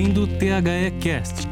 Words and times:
ouvindo 0.00 0.22
o 0.22 0.26
THE 0.26 0.98
Cast. 1.02 1.46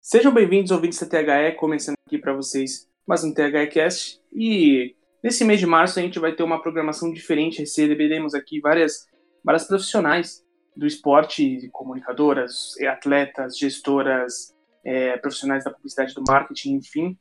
Sejam 0.00 0.34
bem-vindos, 0.34 0.72
ouvintes 0.72 0.98
da 0.98 1.06
THE, 1.06 1.54
começando 1.56 1.94
aqui 2.04 2.18
para 2.18 2.32
vocês 2.32 2.88
mais 3.06 3.22
um 3.22 3.32
THE 3.32 3.68
Cast. 3.68 4.20
E 4.32 4.96
nesse 5.22 5.44
mês 5.44 5.60
de 5.60 5.66
março 5.66 6.00
a 6.00 6.02
gente 6.02 6.18
vai 6.18 6.32
ter 6.32 6.42
uma 6.42 6.60
programação 6.60 7.12
diferente, 7.12 7.60
receberemos 7.60 8.34
aqui 8.34 8.58
várias, 8.58 9.06
várias 9.44 9.64
profissionais 9.68 10.44
do 10.76 10.84
esporte, 10.84 11.68
comunicadoras, 11.72 12.74
atletas, 12.88 13.56
gestoras, 13.56 14.52
é, 14.84 15.16
profissionais 15.18 15.62
da 15.62 15.70
publicidade 15.70 16.14
do 16.14 16.24
marketing, 16.26 16.74
enfim, 16.74 17.16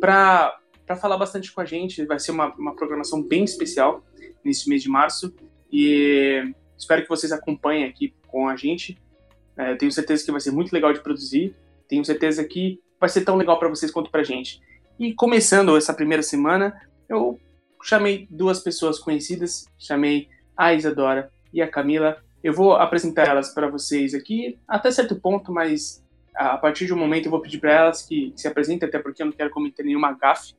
para 0.00 0.58
falar 1.00 1.16
bastante 1.16 1.52
com 1.52 1.60
a 1.60 1.64
gente. 1.64 2.04
Vai 2.06 2.18
ser 2.18 2.32
uma, 2.32 2.52
uma 2.56 2.74
programação 2.74 3.22
bem 3.22 3.44
especial 3.44 4.02
nesse 4.44 4.68
mês 4.68 4.82
de 4.82 4.88
março 4.88 5.32
e 5.70 6.42
espero 6.76 7.02
que 7.02 7.08
vocês 7.08 7.30
acompanhem 7.30 7.84
aqui 7.84 8.12
com 8.26 8.48
a 8.48 8.56
gente. 8.56 8.98
É, 9.56 9.74
tenho 9.76 9.92
certeza 9.92 10.24
que 10.24 10.32
vai 10.32 10.40
ser 10.40 10.50
muito 10.50 10.72
legal 10.72 10.92
de 10.92 11.00
produzir. 11.00 11.54
Tenho 11.88 12.04
certeza 12.04 12.44
que 12.44 12.80
vai 12.98 13.08
ser 13.08 13.24
tão 13.24 13.36
legal 13.36 13.58
para 13.58 13.68
vocês 13.68 13.90
quanto 13.90 14.10
para 14.10 14.24
gente. 14.24 14.60
E 14.98 15.12
começando 15.12 15.76
essa 15.76 15.92
primeira 15.92 16.22
semana, 16.22 16.80
eu 17.08 17.38
chamei 17.82 18.26
duas 18.30 18.60
pessoas 18.60 18.98
conhecidas, 18.98 19.66
chamei 19.78 20.28
a 20.56 20.72
Isadora 20.72 21.30
e 21.52 21.60
a 21.60 21.68
Camila. 21.68 22.16
Eu 22.42 22.52
vou 22.52 22.74
apresentar 22.74 23.28
elas 23.28 23.52
para 23.52 23.68
vocês 23.68 24.14
aqui 24.14 24.58
até 24.66 24.90
certo 24.90 25.16
ponto, 25.16 25.52
mas 25.52 26.04
a 26.34 26.56
partir 26.56 26.86
de 26.86 26.92
um 26.92 26.96
momento 26.96 27.26
eu 27.26 27.30
vou 27.30 27.40
pedir 27.40 27.58
para 27.58 27.72
elas 27.72 28.02
que 28.02 28.32
se 28.36 28.48
apresentem, 28.48 28.88
até 28.88 28.98
porque 28.98 29.22
eu 29.22 29.26
não 29.26 29.32
quero 29.32 29.50
cometer 29.50 29.82
nenhuma 29.82 30.12
gafe. 30.12 30.54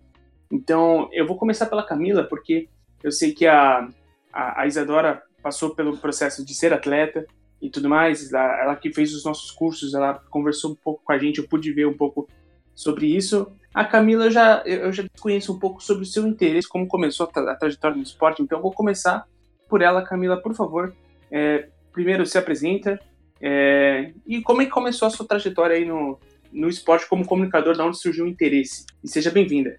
Então 0.51 1.09
eu 1.11 1.25
vou 1.25 1.37
começar 1.37 1.65
pela 1.65 1.85
Camila, 1.85 2.23
porque 2.23 2.69
eu 3.03 3.11
sei 3.11 3.33
que 3.33 3.45
a, 3.45 3.87
a, 4.31 4.61
a 4.61 4.67
Isadora 4.67 5.21
passou 5.41 5.75
pelo 5.75 5.97
processo 5.97 6.45
de 6.45 6.53
ser 6.55 6.73
atleta 6.73 7.25
e 7.61 7.69
tudo 7.69 7.89
mais, 7.89 8.31
ela, 8.31 8.75
que 8.75 8.93
fez 8.93 9.13
os 9.13 9.23
nossos 9.23 9.51
cursos, 9.51 9.93
ela 9.93 10.21
conversou 10.29 10.71
um 10.71 10.75
pouco 10.75 11.01
com 11.03 11.11
a 11.11 11.17
gente, 11.17 11.39
eu 11.39 11.47
pude 11.47 11.71
ver 11.71 11.87
um 11.87 11.97
pouco 11.97 12.27
sobre 12.73 13.07
isso. 13.07 13.51
A 13.73 13.83
Camila, 13.83 14.25
eu 14.25 14.31
já, 14.31 14.61
eu 14.65 14.91
já 14.91 15.03
conheço 15.19 15.53
um 15.53 15.59
pouco 15.59 15.81
sobre 15.81 16.03
o 16.03 16.07
seu 16.07 16.27
interesse, 16.27 16.67
como 16.67 16.87
começou 16.87 17.29
a, 17.33 17.51
a 17.51 17.55
trajetória 17.55 17.97
no 17.97 18.03
esporte, 18.03 18.41
então 18.41 18.61
vou 18.61 18.71
começar 18.71 19.25
por 19.69 19.81
ela. 19.81 20.03
Camila, 20.03 20.37
por 20.41 20.53
favor, 20.53 20.93
é, 21.31 21.67
primeiro 21.91 22.25
se 22.25 22.37
apresenta 22.37 22.99
é, 23.41 24.11
e 24.25 24.41
como 24.41 24.61
é 24.61 24.65
que 24.65 24.71
começou 24.71 25.07
a 25.07 25.11
sua 25.11 25.27
trajetória 25.27 25.75
aí 25.75 25.85
no, 25.85 26.19
no 26.51 26.69
esporte 26.69 27.07
como 27.07 27.25
comunicador, 27.25 27.75
da 27.75 27.85
onde 27.85 27.97
surgiu 27.97 28.25
o 28.25 28.27
interesse. 28.27 28.85
E 29.03 29.07
seja 29.07 29.29
bem-vinda. 29.29 29.75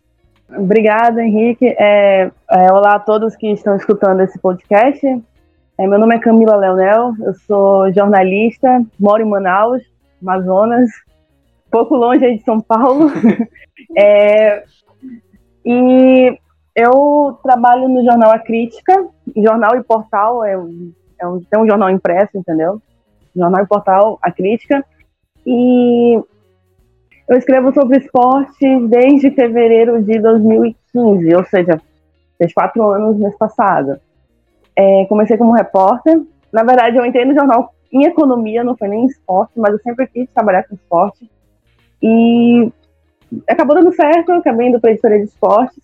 Obrigada, 0.48 1.24
Henrique. 1.24 1.66
É, 1.66 2.30
é, 2.50 2.72
olá 2.72 2.94
a 2.94 3.00
todos 3.00 3.34
que 3.34 3.48
estão 3.48 3.76
escutando 3.76 4.20
esse 4.20 4.38
podcast. 4.38 5.04
É, 5.78 5.86
meu 5.86 5.98
nome 5.98 6.14
é 6.14 6.18
Camila 6.18 6.56
Leonel, 6.56 7.12
eu 7.20 7.34
sou 7.46 7.92
jornalista, 7.92 8.82
moro 8.98 9.22
em 9.22 9.28
Manaus, 9.28 9.82
Amazonas, 10.22 10.88
pouco 11.70 11.94
longe 11.94 12.36
de 12.36 12.42
São 12.42 12.60
Paulo. 12.60 13.10
É, 13.94 14.64
e 15.64 16.38
eu 16.74 17.38
trabalho 17.42 17.88
no 17.88 18.02
jornal 18.02 18.30
A 18.30 18.38
Crítica, 18.38 19.06
jornal 19.36 19.76
e 19.76 19.82
portal, 19.82 20.42
é 20.44 20.58
um, 20.58 20.92
é 21.20 21.26
um, 21.26 21.40
tem 21.40 21.60
um 21.60 21.66
jornal 21.66 21.90
impresso, 21.90 22.36
entendeu? 22.36 22.80
Jornal 23.34 23.62
e 23.62 23.66
portal 23.66 24.18
A 24.22 24.30
Crítica. 24.30 24.84
E 25.46 26.14
eu 27.28 27.36
escrevo 27.36 27.72
sobre 27.72 27.98
esporte 27.98 28.80
desde 28.88 29.30
fevereiro 29.30 30.02
de 30.02 30.18
2015, 30.18 31.34
ou 31.34 31.44
seja, 31.44 31.80
fez 32.38 32.52
quatro 32.52 32.82
anos 32.90 33.18
mês 33.18 33.36
passado. 33.36 34.00
É, 34.76 35.06
comecei 35.06 35.36
como 35.36 35.52
repórter. 35.52 36.22
Na 36.52 36.62
verdade, 36.62 36.96
eu 36.96 37.04
entrei 37.04 37.24
no 37.24 37.34
jornal 37.34 37.74
em 37.92 38.04
economia, 38.04 38.62
não 38.62 38.76
foi 38.76 38.88
nem 38.88 39.04
em 39.04 39.06
esporte, 39.06 39.52
mas 39.56 39.72
eu 39.72 39.78
sempre 39.80 40.06
quis 40.06 40.28
trabalhar 40.30 40.64
com 40.64 40.74
esporte. 40.74 41.30
E 42.02 42.70
acabou 43.48 43.74
dando 43.74 43.92
certo, 43.94 44.30
eu 44.30 44.36
acabei 44.36 44.68
indo 44.68 44.80
para 44.80 44.90
a 44.90 44.92
editoria 44.92 45.18
de 45.18 45.24
esportes 45.24 45.80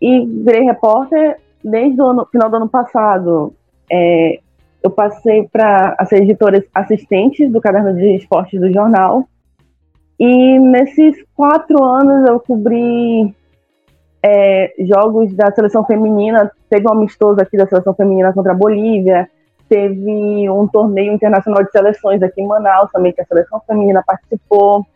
e 0.00 0.24
virei 0.26 0.62
repórter 0.62 1.38
desde 1.64 2.00
o 2.00 2.26
final 2.26 2.50
do 2.50 2.56
ano 2.56 2.68
passado. 2.68 3.52
É, 3.90 4.40
eu 4.82 4.90
passei 4.90 5.48
para 5.48 5.96
ser 6.06 6.22
editora 6.22 6.64
assistente 6.74 7.48
do 7.48 7.60
caderno 7.60 7.94
de 7.94 8.16
esportes 8.16 8.60
do 8.60 8.72
jornal. 8.72 9.28
E 10.18 10.58
nesses 10.58 11.16
quatro 11.34 11.82
anos 11.82 12.28
eu 12.28 12.40
cobri 12.40 13.34
é, 14.22 14.74
jogos 14.80 15.34
da 15.34 15.52
seleção 15.52 15.84
feminina. 15.84 16.50
Teve 16.68 16.86
um 16.88 16.92
amistoso 16.92 17.40
aqui 17.40 17.56
da 17.56 17.66
seleção 17.66 17.94
feminina 17.94 18.32
contra 18.32 18.52
a 18.52 18.56
Bolívia. 18.56 19.28
Teve 19.68 20.48
um 20.50 20.66
torneio 20.66 21.12
internacional 21.12 21.62
de 21.62 21.70
seleções 21.70 22.22
aqui 22.22 22.40
em 22.40 22.46
Manaus 22.46 22.90
também, 22.90 23.12
que 23.12 23.20
a 23.20 23.26
seleção 23.26 23.60
feminina 23.66 24.02
participou. 24.06 24.86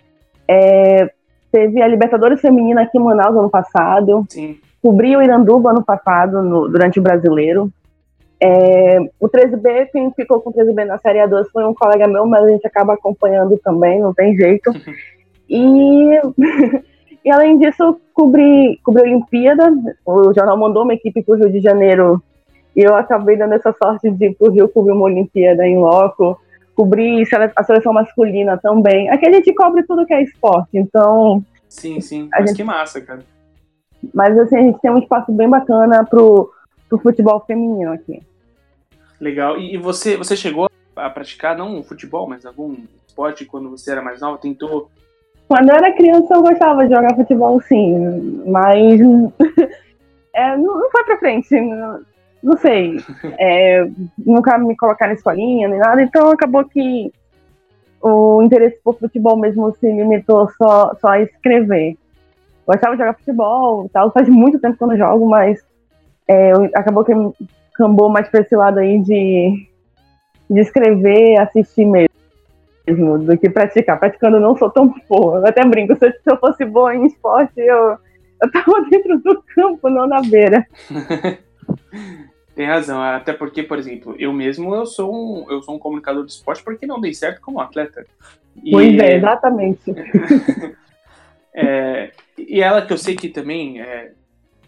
É, 0.49 1.11
Teve 1.53 1.83
a 1.83 1.87
Libertadores 1.87 2.41
Feminina 2.41 2.83
aqui 2.83 2.97
em 2.97 3.03
Manaus 3.03 3.37
ano 3.37 3.51
passado. 3.51 4.25
Sim. 4.31 4.59
Cobri 4.83 5.15
o 5.15 5.23
Iranduba 5.23 5.71
ano 5.71 5.85
passado, 5.85 6.43
no, 6.43 6.67
durante 6.67 6.99
o 6.99 7.03
Brasileiro. 7.03 7.71
É, 8.43 8.99
o 9.21 9.29
13B, 9.29 9.91
quem 9.93 10.11
ficou 10.13 10.41
com 10.41 10.49
o 10.49 10.53
13B 10.53 10.87
na 10.87 10.99
Série 10.99 11.19
A2 11.21 11.45
foi 11.53 11.65
um 11.65 11.75
colega 11.75 12.09
meu, 12.09 12.27
mas 12.27 12.43
a 12.43 12.49
gente 12.49 12.67
acaba 12.67 12.95
acompanhando 12.95 13.57
também, 13.59 14.01
não 14.01 14.15
tem 14.15 14.35
jeito. 14.35 14.73
e, 15.49 16.19
e 17.25 17.31
além 17.31 17.59
disso, 17.59 18.01
cobri, 18.13 18.79
cobri 18.83 19.03
a 19.03 19.05
Olimpíada. 19.05 19.73
O 20.05 20.33
jornal 20.35 20.57
mandou 20.57 20.83
uma 20.83 20.95
equipe 20.95 21.23
para 21.23 21.35
o 21.35 21.39
Rio 21.39 21.53
de 21.53 21.61
Janeiro 21.61 22.23
e 22.75 22.81
eu 22.81 22.95
acabei 22.95 23.37
dando 23.37 23.55
essa 23.55 23.75
sorte 23.83 24.11
de 24.11 24.27
ir 24.27 24.35
para 24.35 24.49
o 24.49 24.51
Rio 24.51 24.69
cobrir 24.69 24.93
uma 24.93 25.05
Olimpíada 25.05 25.67
em 25.67 25.79
loco 25.79 26.39
cobrir 26.75 27.25
a 27.57 27.65
seleção 27.65 27.93
masculina 27.93 28.57
também. 28.59 29.09
Aqui 29.11 29.27
a 29.27 29.33
gente 29.33 29.53
cobre 29.55 29.83
tudo 29.85 30.07
que 30.07 30.15
é 30.15 30.23
esporte, 30.23 30.71
então. 30.73 31.45
Sim, 31.69 32.01
sim. 32.01 32.29
Mas 32.31 32.51
gente... 32.51 32.57
que 32.57 32.65
massa, 32.65 33.01
cara. 33.01 33.23
Mas 34.13 34.37
assim, 34.39 34.57
a 34.57 34.63
gente 34.63 34.81
tem 34.81 34.91
um 34.91 34.99
espaço 34.99 35.31
bem 35.33 35.49
bacana 35.49 36.05
pro, 36.05 36.53
pro 36.89 36.99
futebol 36.99 37.41
feminino 37.47 37.93
aqui. 37.93 38.21
Legal. 39.21 39.59
E 39.59 39.77
você, 39.77 40.17
você 40.17 40.37
chegou 40.37 40.69
a 40.97 41.09
praticar, 41.09 41.57
não 41.57 41.83
futebol, 41.83 42.29
mas 42.29 42.45
algum 42.45 42.77
esporte 43.07 43.45
quando 43.45 43.71
você 43.71 43.93
era 43.93 44.03
mais 44.03 44.21
nova? 44.21 44.39
Tentou? 44.39 44.91
Quando 45.49 45.69
eu 45.69 45.77
era 45.77 45.93
criança 45.93 46.35
eu 46.35 46.43
gostava 46.43 46.87
de 46.87 46.95
jogar 46.95 47.15
futebol, 47.15 47.61
sim. 47.61 48.43
Mas 48.47 49.01
é, 50.35 50.57
não, 50.57 50.91
foi 50.91 51.05
pra 51.05 51.19
frente. 51.19 51.61
Não, 51.61 52.01
não 52.43 52.57
sei, 52.57 52.99
é, 53.39 53.89
nunca 54.19 54.59
me 54.59 54.77
colocar 54.77 55.07
na 55.07 55.13
escolinha 55.13 55.69
nem 55.69 55.79
nada, 55.79 56.03
então 56.03 56.29
acabou 56.31 56.65
que 56.65 57.13
o 58.03 58.43
interesse 58.43 58.81
por 58.83 58.99
futebol 58.99 59.37
mesmo 59.37 59.73
se 59.77 59.87
limitou 59.87 60.51
só, 60.59 60.93
só 61.01 61.09
a 61.09 61.21
escrever. 61.21 61.97
Gostava 62.67 62.95
de 62.95 63.01
jogar 63.01 63.15
futebol 63.15 63.89
tal, 63.93 64.11
faz 64.11 64.29
muito 64.29 64.59
tempo 64.59 64.77
que 64.77 64.83
eu 64.83 64.89
não 64.89 64.97
jogo, 64.97 65.29
mas 65.29 65.65
é, 66.27 66.51
acabou 66.75 67.05
que 67.05 67.13
cambou 67.75 68.09
mais 68.09 68.29
pra 68.29 68.41
esse 68.41 68.57
lado 68.57 68.81
aí 68.81 68.99
de, 69.01 69.69
de 70.51 70.61
escrever, 70.61 71.39
assistir 71.39 71.85
mesmo, 71.85 72.11
do 72.87 73.39
que 73.39 73.49
praticar. 73.49 73.99
Praticando 73.99 74.41
não 74.41 74.57
sou 74.57 74.71
tão 74.71 74.95
boa, 75.09 75.39
eu 75.39 75.47
até 75.47 75.65
brinco, 75.65 75.97
se 75.97 76.13
eu 76.27 76.37
fosse 76.39 76.65
boa 76.65 76.95
em 76.95 77.07
esporte, 77.07 77.61
eu, 77.61 77.97
eu 78.43 78.51
tava 78.53 78.85
dentro 78.91 79.19
do 79.19 79.43
campo, 79.55 79.89
não 79.89 80.07
na 80.07 80.21
beira. 80.23 80.67
Tem 82.55 82.67
razão, 82.67 83.01
até 83.01 83.33
porque, 83.33 83.63
por 83.63 83.79
exemplo, 83.79 84.15
eu 84.19 84.31
mesmo 84.33 84.75
eu 84.75 84.85
sou 84.85 85.15
um, 85.15 85.51
eu 85.51 85.63
sou 85.63 85.75
um 85.75 85.79
comunicador 85.79 86.27
de 86.27 86.33
esporte 86.33 86.63
porque 86.63 86.87
não 86.87 87.01
dei 87.01 87.15
certo 87.15 87.41
como 87.41 87.61
atleta. 87.61 88.05
E, 88.63 88.71
pois 88.71 88.99
é, 88.99 89.17
exatamente. 89.17 89.81
é, 91.55 92.11
e 92.37 92.61
ela 92.61 92.85
que 92.85 92.93
eu 92.93 92.99
sei 92.99 93.17
que 93.17 93.31
também 93.31 93.81
é, 93.81 94.13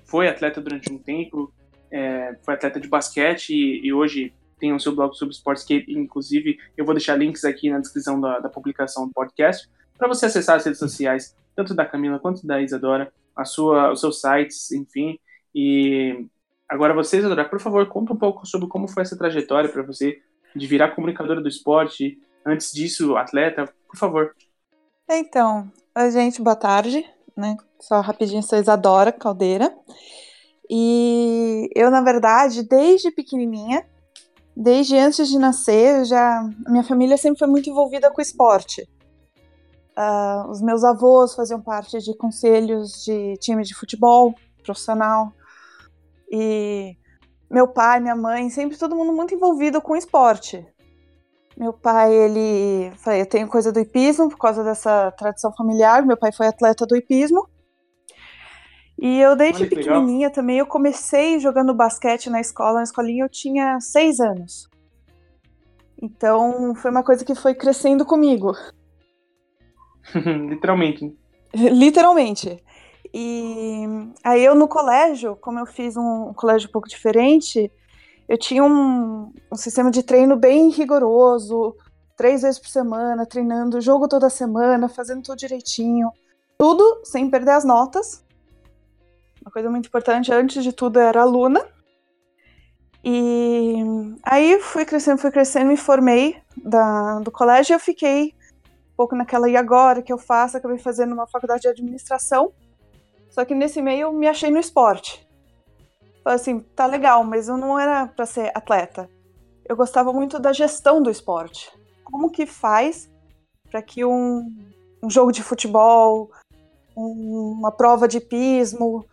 foi 0.07 0.29
atleta 0.29 0.63
durante 0.63 0.91
um 0.91 0.97
tempo, 0.97 1.53
é, 1.91 2.35
foi 2.43 2.55
atleta 2.55 2.81
de 2.81 2.89
basquete 2.89 3.51
e, 3.51 3.87
e, 3.87 3.93
hoje 3.93 4.33
tem 4.59 4.73
o 4.73 4.81
seu 4.81 4.95
blog 4.95 5.15
sobre 5.15 5.35
esportes 5.35 5.65
que, 5.65 5.85
inclusive, 5.89 6.59
eu 6.77 6.85
vou 6.85 6.95
deixar 6.95 7.17
links 7.17 7.45
aqui 7.45 7.71
na 7.71 7.79
descrição 7.79 8.21
da, 8.21 8.39
da 8.39 8.49
publicação 8.49 9.07
do 9.07 9.13
podcast 9.13 9.69
para 9.97 10.09
você 10.09 10.27
acessar 10.27 10.57
as 10.57 10.65
redes 10.65 10.79
sociais, 10.79 11.37
tanto 11.55 11.75
da 11.75 11.87
Camila 11.87 12.19
quanto 12.19 12.47
da 12.47 12.61
Isadora, 12.61 13.13
a 13.37 13.45
sua, 13.45 13.93
os 13.93 14.01
seus 14.01 14.21
sites, 14.21 14.71
enfim, 14.73 15.19
e 15.55 16.27
Agora, 16.69 16.95
vocês, 16.95 17.23
Isadora, 17.23 17.49
por 17.49 17.61
favor, 17.61 17.87
conta 17.89 18.13
um 18.13 18.17
pouco 18.17 18.47
sobre 18.47 18.69
como 18.69 18.89
foi 18.89 19.03
essa 19.03 19.17
trajetória 19.17 19.69
para 19.69 19.83
você 19.83 20.21
de 20.57 20.67
virar 20.67 20.95
comunicadora 20.95 21.41
do 21.41 21.49
esporte, 21.49 22.19
antes 22.45 22.73
disso, 22.73 23.17
atleta, 23.17 23.73
por 23.87 23.97
favor. 23.97 24.35
Então, 25.09 25.71
gente, 26.13 26.41
boa 26.41 26.57
tarde, 26.57 27.05
né? 27.37 27.57
Só 27.79 28.01
rapidinho, 28.01 28.43
sou 28.43 28.59
Isadora 28.59 29.13
Caldeira. 29.13 29.73
E 30.71 31.69
eu, 31.75 31.91
na 31.91 32.01
verdade, 32.01 32.63
desde 32.63 33.11
pequenininha, 33.11 33.87
desde 34.57 34.97
antes 34.97 35.29
de 35.29 35.39
nascer, 35.39 36.05
já 36.05 36.49
minha 36.69 36.85
família 36.85 37.17
sempre 37.17 37.39
foi 37.39 37.49
muito 37.49 37.69
envolvida 37.69 38.11
com 38.11 38.21
esporte. 38.21 38.89
Uh, 39.97 40.51
os 40.51 40.61
meus 40.61 40.83
avós 40.83 41.35
faziam 41.35 41.61
parte 41.61 41.99
de 41.99 42.17
conselhos 42.17 43.05
de 43.05 43.37
time 43.39 43.63
de 43.63 43.75
futebol 43.75 44.35
profissional. 44.63 45.33
E 46.31 46.97
meu 47.51 47.69
pai, 47.69 48.01
minha 48.01 48.17
mãe, 48.17 48.51
sempre 48.51 48.77
todo 48.77 48.97
mundo 48.97 49.13
muito 49.13 49.35
envolvido 49.35 49.81
com 49.81 49.95
esporte. 49.95 50.67
Meu 51.57 51.73
pai, 51.73 52.13
ele. 52.13 52.93
Eu 53.07 53.27
tenho 53.27 53.47
coisa 53.47 53.71
do 53.71 53.79
hipismo 53.79 54.29
por 54.29 54.39
causa 54.39 54.65
dessa 54.65 55.13
tradição 55.13 55.53
familiar. 55.55 56.05
Meu 56.05 56.17
pai 56.17 56.33
foi 56.33 56.49
atleta 56.49 56.85
do 56.85 56.97
hipismo. 56.97 57.49
E 58.99 59.21
eu, 59.21 59.35
desde 59.35 59.67
pequenininha 59.67 60.29
legal. 60.29 60.33
também, 60.33 60.59
eu 60.59 60.67
comecei 60.67 61.39
jogando 61.39 61.75
basquete 61.75 62.31
na 62.31 62.41
escola. 62.41 62.75
Na 62.75 62.85
escolinha 62.85 63.25
eu 63.25 63.29
tinha 63.29 63.81
seis 63.81 64.21
anos. 64.21 64.69
Então, 66.01 66.75
foi 66.75 66.91
uma 66.91 67.03
coisa 67.03 67.25
que 67.25 67.35
foi 67.35 67.55
crescendo 67.55 68.05
comigo. 68.05 68.53
Literalmente. 70.15 71.17
Literalmente. 71.55 72.63
E 73.13 73.85
aí 74.25 74.45
eu 74.45 74.55
no 74.55 74.67
colégio, 74.67 75.37
como 75.37 75.61
eu 75.61 75.67
fiz 75.67 75.97
um 75.97 76.33
colégio 76.35 76.69
um 76.69 76.73
pouco 76.73 76.89
diferente, 76.89 77.71
eu 78.29 78.37
tinha 78.37 78.65
um, 78.65 79.33
um 79.53 79.57
sistema 79.57 79.91
de 79.91 80.03
treino 80.03 80.37
bem 80.37 80.69
rigoroso, 80.71 81.77
três 82.17 82.43
vezes 82.43 82.59
por 82.59 82.69
semana, 82.69 83.25
treinando 83.25 83.81
jogo 83.81 84.09
toda 84.09 84.29
semana, 84.29 84.89
fazendo 84.89 85.23
tudo 85.23 85.39
direitinho, 85.39 86.11
tudo 86.59 87.03
sem 87.05 87.31
perder 87.31 87.53
as 87.53 87.65
notas. 87.65 88.24
Uma 89.45 89.53
coisa 89.53 89.71
muito 89.71 89.89
importante, 89.89 90.33
antes 90.33 90.65
de 90.65 90.73
tudo, 90.73 90.99
era 90.99 91.21
aluna. 91.21 91.63
E 93.05 93.77
aí 94.23 94.59
fui 94.61 94.87
crescendo, 94.87 95.19
fui 95.19 95.31
crescendo, 95.31 95.67
me 95.67 95.77
formei 95.77 96.41
da, 96.57 97.21
do 97.21 97.31
colégio 97.31 97.75
e 97.75 97.77
eu 97.77 97.79
fiquei 97.79 98.35
um 98.93 98.97
pouco 98.97 99.15
naquela, 99.15 99.51
e 99.51 99.57
agora 99.57 100.01
que 100.01 100.13
eu 100.13 100.17
faço? 100.17 100.57
Acabei 100.57 100.79
fazendo 100.79 101.13
uma 101.13 101.27
faculdade 101.27 101.63
de 101.63 101.69
administração. 101.69 102.53
Só 103.29 103.45
que 103.45 103.55
nesse 103.55 103.83
meio 103.83 104.03
eu 104.03 104.13
me 104.13 104.27
achei 104.27 104.51
no 104.51 104.59
esporte. 104.59 105.29
Falei 106.23 106.37
assim, 106.37 106.61
tá 106.61 106.87
legal, 106.87 107.23
mas 107.23 107.49
eu 107.49 107.59
não 107.59 107.79
era 107.79 108.07
para 108.07 108.25
ser 108.25 108.51
atleta. 108.55 109.11
Eu 109.67 109.77
gostava 109.77 110.11
muito 110.11 110.39
da 110.39 110.55
gestão 110.55 111.03
do 111.03 111.11
esporte. 111.11 111.71
Como 112.03 112.31
que 112.31 112.47
faz 112.47 113.11
para 113.71 113.83
que 113.83 114.05
um, 114.05 114.57
um, 115.03 115.11
jogo 115.11 115.33
de 115.33 115.43
futebol, 115.43 116.31
um, 116.97 117.57
uma 117.59 117.73
prova 117.73 118.09
de 118.09 118.21
pismo, 118.21 119.05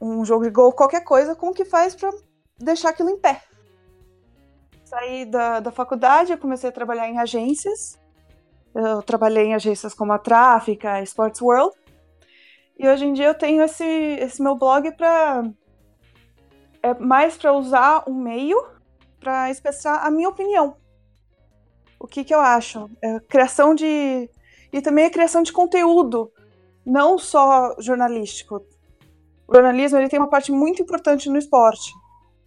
um 0.00 0.24
jogo 0.24 0.44
de 0.44 0.50
gol, 0.50 0.72
qualquer 0.72 1.04
coisa, 1.04 1.34
como 1.34 1.54
que 1.54 1.64
faz 1.64 1.94
para 1.94 2.10
deixar 2.58 2.90
aquilo 2.90 3.10
em 3.10 3.18
pé? 3.18 3.42
Saí 4.84 5.24
da, 5.24 5.60
da 5.60 5.70
faculdade, 5.70 6.32
eu 6.32 6.38
comecei 6.38 6.68
a 6.68 6.72
trabalhar 6.72 7.08
em 7.08 7.18
agências. 7.18 7.98
Eu 8.74 9.02
trabalhei 9.02 9.46
em 9.46 9.54
agências 9.54 9.94
como 9.94 10.12
a 10.12 10.18
Tráfica, 10.18 10.92
a 10.92 11.02
Sports 11.02 11.40
World. 11.40 11.76
E 12.78 12.88
hoje 12.88 13.04
em 13.04 13.12
dia 13.12 13.26
eu 13.26 13.34
tenho 13.34 13.62
esse, 13.62 13.84
esse 13.84 14.42
meu 14.42 14.56
blog 14.56 14.90
para 14.96 15.44
é 16.82 16.94
mais 16.94 17.36
para 17.36 17.52
usar 17.52 18.04
um 18.08 18.14
meio 18.14 18.58
para 19.20 19.50
expressar 19.50 20.06
a 20.06 20.10
minha 20.10 20.28
opinião. 20.28 20.76
O 21.98 22.06
que, 22.06 22.24
que 22.24 22.34
eu 22.34 22.40
acho? 22.40 22.90
É 23.02 23.20
criação 23.20 23.74
de. 23.74 24.30
E 24.72 24.80
também 24.80 25.04
a 25.04 25.10
criação 25.10 25.42
de 25.42 25.52
conteúdo, 25.52 26.32
não 26.84 27.18
só 27.18 27.76
jornalístico. 27.78 28.64
O 29.50 29.54
jornalismo 29.54 29.98
ele 29.98 30.08
tem 30.08 30.20
uma 30.20 30.28
parte 30.28 30.52
muito 30.52 30.80
importante 30.80 31.28
no 31.28 31.36
esporte, 31.36 31.92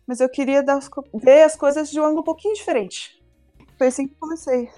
mas 0.07 0.21
eu 0.21 0.29
queria 0.29 0.63
dar, 0.63 0.79
ver 1.13 1.43
as 1.43 1.53
coisas 1.53 1.91
de 1.91 1.99
um 1.99 2.05
ângulo 2.05 2.21
um 2.21 2.23
pouquinho 2.23 2.55
diferente. 2.55 3.21
Foi 3.77 3.87
assim 3.87 4.07
que 4.07 4.15
comecei. 4.15 4.69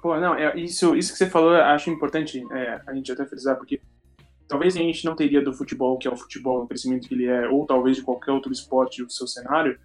Pô, 0.00 0.16
não, 0.20 0.36
é, 0.36 0.56
isso, 0.56 0.94
isso 0.94 1.10
que 1.10 1.18
você 1.18 1.28
falou, 1.28 1.52
eu 1.52 1.64
acho 1.64 1.90
importante 1.90 2.40
é, 2.52 2.80
a 2.86 2.94
gente 2.94 3.10
até 3.10 3.26
frisar, 3.26 3.56
porque 3.56 3.80
talvez 4.46 4.76
a 4.76 4.78
gente 4.78 5.04
não 5.04 5.16
teria 5.16 5.42
do 5.42 5.52
futebol, 5.52 5.98
que 5.98 6.06
é 6.06 6.10
o 6.12 6.16
futebol, 6.16 6.62
o 6.62 6.68
crescimento 6.68 7.08
que 7.08 7.14
ele 7.14 7.26
é, 7.26 7.48
ou 7.48 7.66
talvez 7.66 7.96
de 7.96 8.04
qualquer 8.04 8.30
outro 8.30 8.52
esporte 8.52 9.02
do 9.02 9.10
seu 9.10 9.26
cenário, 9.26 9.76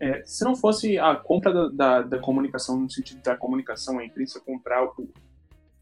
é, 0.00 0.22
se 0.24 0.42
não 0.42 0.56
fosse 0.56 0.98
a 0.98 1.14
compra 1.16 1.52
da, 1.52 1.68
da, 1.68 2.02
da, 2.02 2.18
comunicação, 2.18 2.80
no 2.80 2.90
sentido 2.90 3.20
da 3.22 3.36
comunicação, 3.36 3.98
a 3.98 4.04
imprensa 4.04 4.40
comprar 4.40 4.84
o, 4.84 5.08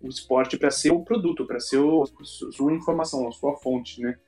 o 0.01 0.09
esporte 0.09 0.57
para 0.57 0.73
ser 0.73 0.91
o 0.91 1.05
produto, 1.05 1.47
para 1.47 1.61
ser 1.61 1.79
o, 1.79 2.05
sua 2.25 2.73
informação, 2.73 3.29
a 3.29 3.31
sua 3.31 3.57
fonte 3.57 4.01
né, 4.03 4.19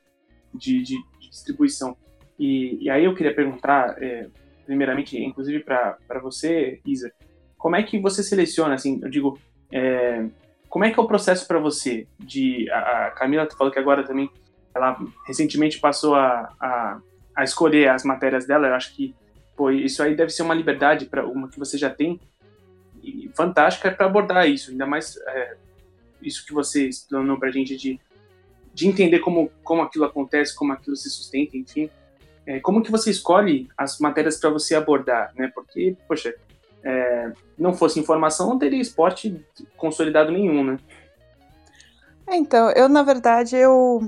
de, 0.53 0.81
de, 0.81 0.95
de 1.19 1.29
distribuição. 1.29 1.95
E, 2.39 2.83
e, 2.83 2.89
aí 2.89 3.05
eu 3.05 3.15
queria 3.15 3.33
perguntar, 3.33 3.95
é, 4.01 4.27
primeiramente, 4.65 5.17
inclusive 5.17 5.63
para 5.63 5.97
você, 6.21 6.79
Isa, 6.85 7.11
como 7.57 7.75
é 7.75 7.83
que 7.83 7.99
você 7.99 8.21
seleciona, 8.21 8.75
assim, 8.75 8.99
eu 9.01 9.09
digo, 9.09 9.39
é, 9.71 10.25
como 10.69 10.85
é 10.85 10.91
que 10.91 10.99
é 10.99 11.01
o 11.01 11.07
processo 11.07 11.47
para 11.47 11.59
você? 11.59 12.07
De 12.19 12.69
a, 12.69 13.07
a 13.07 13.11
Camila 13.11 13.47
falou 13.57 13.71
que 13.71 13.79
agora 13.79 14.05
também 14.05 14.29
ela 14.75 14.99
recentemente 15.25 15.79
passou 15.79 16.15
a, 16.15 16.53
a, 16.59 17.01
a, 17.35 17.43
escolher 17.43 17.89
as 17.89 18.03
matérias 18.03 18.45
dela. 18.45 18.67
Eu 18.67 18.75
acho 18.75 18.95
que 18.95 19.15
pô, 19.55 19.71
isso 19.71 20.03
aí 20.03 20.15
deve 20.15 20.29
ser 20.29 20.43
uma 20.43 20.53
liberdade 20.53 21.05
para 21.05 21.25
uma 21.25 21.49
que 21.49 21.57
você 21.57 21.77
já 21.77 21.89
tem 21.89 22.19
fantástica 23.33 23.91
para 23.91 24.05
abordar 24.05 24.47
isso. 24.47 24.71
Ainda 24.71 24.85
mais 24.85 25.17
é, 25.27 25.57
isso 26.21 26.45
que 26.45 26.53
você 26.53 26.87
explanou 26.87 27.39
para 27.39 27.49
a 27.49 27.51
gente 27.51 27.75
de, 27.75 27.99
de 28.77 28.87
entender 28.87 29.19
como 29.19 29.51
como 29.63 29.81
aquilo 29.81 30.05
acontece, 30.05 30.55
como 30.55 30.71
aquilo 30.71 30.95
se 30.95 31.09
sustenta, 31.09 31.57
enfim. 31.57 31.89
É, 32.45 32.59
como 32.59 32.83
que 32.83 32.91
você 32.91 33.09
escolhe 33.09 33.67
as 33.75 33.97
matérias 33.99 34.37
para 34.37 34.51
você 34.51 34.75
abordar, 34.75 35.33
né? 35.35 35.51
Porque, 35.53 35.97
poxa, 36.07 36.33
é, 36.83 37.33
não 37.57 37.73
fosse 37.73 37.99
informação, 37.99 38.47
não 38.47 38.59
teria 38.59 38.79
esporte 38.79 39.43
consolidado 39.75 40.31
nenhum, 40.31 40.63
né? 40.63 40.79
É, 42.27 42.35
então, 42.37 42.69
eu, 42.71 42.87
na 42.87 43.01
verdade, 43.01 43.55
eu, 43.55 44.07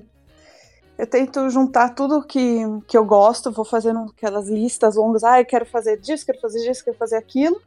eu 0.99 1.07
tento 1.07 1.49
juntar 1.49 1.95
tudo 1.95 2.23
que, 2.23 2.59
que 2.87 2.95
eu 2.95 3.03
gosto, 3.03 3.51
vou 3.51 3.65
fazendo 3.65 4.01
aquelas 4.15 4.47
listas 4.47 4.95
longas, 4.95 5.23
ah, 5.23 5.41
eu 5.41 5.45
quero 5.45 5.65
fazer 5.65 5.99
disso, 5.99 6.27
quero 6.27 6.39
fazer 6.39 6.69
isso, 6.69 6.85
quero 6.85 6.95
fazer 6.95 7.17
aquilo, 7.17 7.59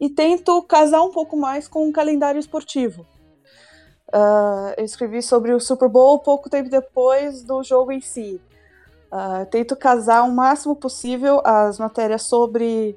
e 0.00 0.08
tento 0.08 0.62
casar 0.62 1.02
um 1.02 1.10
pouco 1.10 1.36
mais 1.36 1.66
com 1.66 1.88
o 1.88 1.92
calendário 1.92 2.38
esportivo. 2.38 3.04
Uh, 4.14 4.72
eu 4.76 4.84
escrevi 4.84 5.20
sobre 5.20 5.52
o 5.52 5.58
Super 5.58 5.88
Bowl 5.88 6.20
pouco 6.20 6.48
tempo 6.48 6.70
depois 6.70 7.42
do 7.42 7.64
jogo 7.64 7.90
em 7.90 8.00
si. 8.00 8.40
Uh, 9.10 9.44
tento 9.50 9.74
casar 9.74 10.22
o 10.22 10.30
máximo 10.30 10.76
possível 10.76 11.42
as 11.44 11.80
matérias 11.80 12.22
sobre 12.22 12.96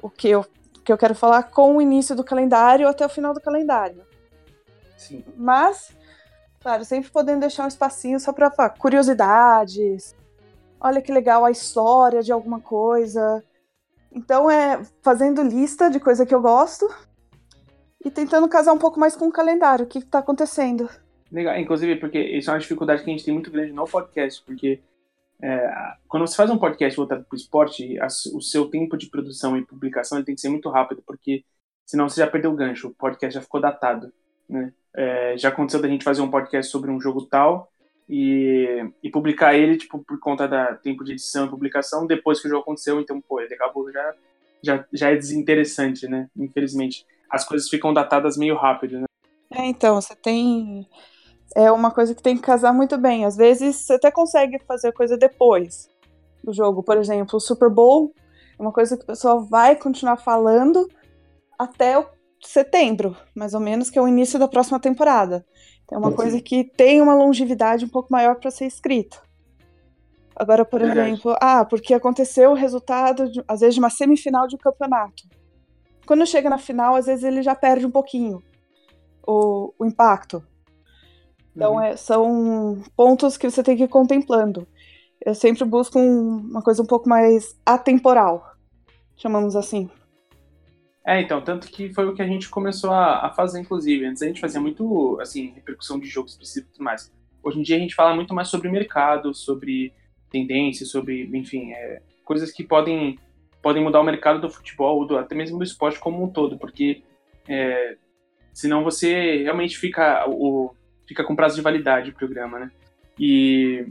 o 0.00 0.08
que 0.08 0.28
eu, 0.28 0.46
que 0.84 0.92
eu 0.92 0.96
quero 0.96 1.16
falar 1.16 1.50
com 1.50 1.76
o 1.76 1.82
início 1.82 2.14
do 2.14 2.22
calendário 2.22 2.86
até 2.86 3.04
o 3.04 3.08
final 3.08 3.34
do 3.34 3.40
calendário. 3.40 4.04
Sim. 4.96 5.24
Mas, 5.36 5.90
claro, 6.60 6.84
sempre 6.84 7.10
podendo 7.10 7.40
deixar 7.40 7.64
um 7.64 7.68
espacinho 7.68 8.20
só 8.20 8.32
para 8.32 8.70
curiosidades. 8.70 10.14
Olha 10.80 11.02
que 11.02 11.12
legal 11.12 11.44
a 11.44 11.50
história 11.50 12.22
de 12.22 12.30
alguma 12.30 12.60
coisa. 12.60 13.42
Então 14.12 14.48
é 14.48 14.80
fazendo 15.02 15.42
lista 15.42 15.90
de 15.90 15.98
coisa 15.98 16.24
que 16.24 16.34
eu 16.34 16.40
gosto 16.40 16.88
e 18.06 18.10
tentando 18.10 18.48
casar 18.48 18.72
um 18.72 18.78
pouco 18.78 19.00
mais 19.00 19.16
com 19.16 19.26
o 19.26 19.32
calendário, 19.32 19.84
o 19.84 19.88
que 19.88 19.98
está 19.98 20.20
acontecendo. 20.20 20.88
Legal, 21.30 21.58
inclusive 21.58 21.96
porque 21.96 22.20
isso 22.20 22.48
é 22.48 22.52
uma 22.52 22.60
dificuldade 22.60 23.02
que 23.02 23.10
a 23.10 23.12
gente 23.12 23.24
tem 23.24 23.34
muito 23.34 23.50
grande 23.50 23.72
no 23.72 23.84
podcast, 23.84 24.40
porque 24.46 24.78
é, 25.42 25.94
quando 26.06 26.24
você 26.24 26.36
faz 26.36 26.48
um 26.48 26.56
podcast 26.56 26.96
voltado 26.96 27.24
para 27.24 27.34
o 27.34 27.36
esporte, 27.36 27.98
a, 27.98 28.06
o 28.06 28.40
seu 28.40 28.66
tempo 28.66 28.96
de 28.96 29.10
produção 29.10 29.56
e 29.56 29.66
publicação 29.66 30.22
tem 30.22 30.36
que 30.36 30.40
ser 30.40 30.48
muito 30.48 30.70
rápido, 30.70 31.02
porque 31.04 31.44
senão 31.84 32.08
você 32.08 32.20
já 32.20 32.28
perdeu 32.28 32.52
o 32.52 32.54
gancho, 32.54 32.86
o 32.86 32.94
podcast 32.94 33.34
já 33.34 33.42
ficou 33.42 33.60
datado. 33.60 34.12
Né? 34.48 34.72
É, 34.94 35.36
já 35.36 35.48
aconteceu 35.48 35.82
da 35.82 35.88
gente 35.88 36.04
fazer 36.04 36.22
um 36.22 36.30
podcast 36.30 36.70
sobre 36.70 36.92
um 36.92 37.00
jogo 37.00 37.26
tal 37.26 37.72
e, 38.08 38.88
e 39.02 39.10
publicar 39.10 39.56
ele 39.56 39.76
tipo, 39.76 39.98
por 39.98 40.20
conta 40.20 40.46
da 40.46 40.76
tempo 40.76 41.02
de 41.02 41.10
edição 41.10 41.46
e 41.46 41.50
publicação 41.50 42.06
depois 42.06 42.40
que 42.40 42.46
o 42.46 42.50
jogo 42.50 42.62
aconteceu, 42.62 43.00
então 43.00 43.20
pô, 43.20 43.40
ele 43.40 43.52
acabou 43.52 43.90
já, 43.90 44.14
já, 44.62 44.84
já 44.92 45.10
é 45.10 45.16
desinteressante, 45.16 46.06
né? 46.06 46.30
Infelizmente. 46.36 47.04
As 47.30 47.44
coisas 47.44 47.68
ficam 47.68 47.92
datadas 47.92 48.36
meio 48.36 48.56
rápido, 48.56 49.00
né? 49.00 49.06
É, 49.50 49.64
então, 49.66 50.00
você 50.00 50.14
tem 50.14 50.86
é 51.54 51.70
uma 51.72 51.90
coisa 51.90 52.14
que 52.14 52.22
tem 52.22 52.36
que 52.36 52.42
casar 52.42 52.72
muito 52.72 52.98
bem. 52.98 53.24
Às 53.24 53.36
vezes 53.36 53.76
você 53.76 53.94
até 53.94 54.10
consegue 54.10 54.58
fazer 54.66 54.92
coisa 54.92 55.16
depois 55.16 55.88
do 56.44 56.52
jogo. 56.52 56.82
Por 56.82 56.98
exemplo, 56.98 57.36
o 57.36 57.40
Super 57.40 57.70
Bowl 57.70 58.12
é 58.58 58.62
uma 58.62 58.72
coisa 58.72 58.96
que 58.96 59.04
o 59.04 59.06
pessoal 59.06 59.42
vai 59.42 59.74
continuar 59.76 60.18
falando 60.18 60.86
até 61.58 61.98
o 61.98 62.06
setembro, 62.42 63.16
mais 63.34 63.54
ou 63.54 63.60
menos, 63.60 63.88
que 63.88 63.98
é 63.98 64.02
o 64.02 64.08
início 64.08 64.38
da 64.38 64.46
próxima 64.46 64.78
temporada. 64.78 65.46
Então, 65.84 65.96
é 65.96 66.00
uma 66.00 66.12
coisa 66.12 66.40
que 66.40 66.64
tem 66.64 67.00
uma 67.00 67.14
longevidade 67.14 67.84
um 67.84 67.88
pouco 67.88 68.12
maior 68.12 68.36
para 68.36 68.50
ser 68.50 68.66
escrita. 68.66 69.18
Agora, 70.34 70.64
por 70.64 70.82
exemplo, 70.82 71.34
ah, 71.40 71.64
porque 71.64 71.94
aconteceu 71.94 72.50
o 72.50 72.54
resultado, 72.54 73.30
de, 73.30 73.42
às 73.48 73.60
vezes, 73.60 73.76
de 73.76 73.80
uma 73.80 73.88
semifinal 73.88 74.46
de 74.46 74.56
um 74.56 74.58
campeonato. 74.58 75.22
Quando 76.06 76.26
chega 76.26 76.48
na 76.48 76.58
final, 76.58 76.94
às 76.94 77.06
vezes 77.06 77.24
ele 77.24 77.42
já 77.42 77.54
perde 77.54 77.84
um 77.84 77.90
pouquinho 77.90 78.42
o, 79.26 79.74
o 79.78 79.84
impacto. 79.84 80.42
Então, 81.54 81.74
uhum. 81.74 81.82
é, 81.82 81.96
são 81.96 82.82
pontos 82.96 83.36
que 83.36 83.50
você 83.50 83.62
tem 83.62 83.76
que 83.76 83.84
ir 83.84 83.88
contemplando. 83.88 84.66
Eu 85.24 85.34
sempre 85.34 85.64
busco 85.64 85.98
um, 85.98 86.36
uma 86.38 86.62
coisa 86.62 86.82
um 86.82 86.86
pouco 86.86 87.08
mais 87.08 87.58
atemporal, 87.64 88.52
chamamos 89.16 89.56
assim. 89.56 89.90
É, 91.04 91.20
então, 91.20 91.40
tanto 91.40 91.68
que 91.68 91.92
foi 91.94 92.06
o 92.06 92.14
que 92.14 92.20
a 92.20 92.26
gente 92.26 92.48
começou 92.48 92.90
a, 92.90 93.26
a 93.26 93.32
fazer, 93.32 93.60
inclusive. 93.60 94.04
Antes 94.04 94.22
a 94.22 94.26
gente 94.26 94.40
fazia 94.40 94.60
muito, 94.60 95.18
assim, 95.20 95.52
repercussão 95.54 95.98
de 95.98 96.06
jogos 96.06 96.32
específicos 96.32 96.78
e 96.78 96.82
mais. 96.82 97.12
Hoje 97.42 97.60
em 97.60 97.62
dia 97.62 97.76
a 97.76 97.78
gente 97.78 97.94
fala 97.94 98.14
muito 98.14 98.34
mais 98.34 98.48
sobre 98.48 98.68
mercado, 98.68 99.32
sobre 99.32 99.94
tendências, 100.30 100.90
sobre, 100.90 101.24
enfim, 101.32 101.72
é, 101.72 102.02
coisas 102.24 102.50
que 102.50 102.64
podem, 102.64 103.18
podem 103.66 103.82
mudar 103.82 104.00
o 104.00 104.04
mercado 104.04 104.40
do 104.40 104.48
futebol, 104.48 105.04
do, 105.04 105.18
até 105.18 105.34
mesmo 105.34 105.58
do 105.58 105.64
esporte 105.64 105.98
como 105.98 106.22
um 106.22 106.28
todo, 106.28 106.56
porque 106.56 107.02
É, 107.48 107.96
senão 108.54 108.84
você 108.84 109.42
realmente 109.42 109.76
fica, 109.76 110.24
o, 110.28 110.72
fica 111.04 111.24
com 111.24 111.34
prazo 111.34 111.56
de 111.56 111.62
validade 111.62 112.10
o 112.10 112.14
programa, 112.14 112.60
né? 112.60 112.70
E, 113.18 113.88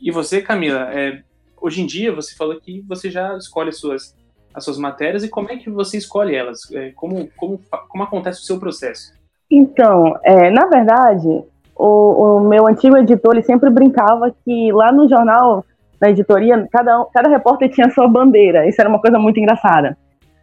e 0.00 0.10
você, 0.10 0.40
Camila, 0.40 0.90
é, 0.94 1.22
hoje 1.60 1.82
em 1.82 1.86
dia 1.86 2.10
você 2.10 2.34
falou 2.34 2.58
que 2.58 2.80
você 2.88 3.10
já 3.10 3.36
escolhe 3.36 3.68
as 3.68 3.78
suas, 3.78 4.16
as 4.54 4.64
suas 4.64 4.78
matérias 4.78 5.22
e 5.22 5.28
como 5.28 5.50
é 5.52 5.58
que 5.58 5.68
você 5.68 5.98
escolhe 5.98 6.34
elas? 6.34 6.60
É, 6.72 6.92
como, 6.92 7.28
como, 7.36 7.60
como 7.86 8.04
acontece 8.04 8.40
o 8.40 8.44
seu 8.44 8.58
processo? 8.58 9.12
Então, 9.50 10.18
é, 10.24 10.50
na 10.50 10.66
verdade, 10.68 11.44
o, 11.76 12.38
o, 12.38 12.40
meu 12.40 12.66
antigo 12.66 12.96
editor 12.96 13.34
ele 13.34 13.42
sempre 13.42 13.68
brincava 13.68 14.34
que 14.42 14.72
lá 14.72 14.90
no 14.90 15.06
jornal, 15.06 15.66
na 16.00 16.10
editoria, 16.10 16.66
cada, 16.70 17.04
cada 17.12 17.28
repórter 17.28 17.70
tinha 17.70 17.90
sua 17.90 18.08
bandeira. 18.08 18.66
Isso 18.66 18.80
era 18.80 18.88
uma 18.88 19.00
coisa 19.00 19.18
muito 19.18 19.40
engraçada. 19.40 19.96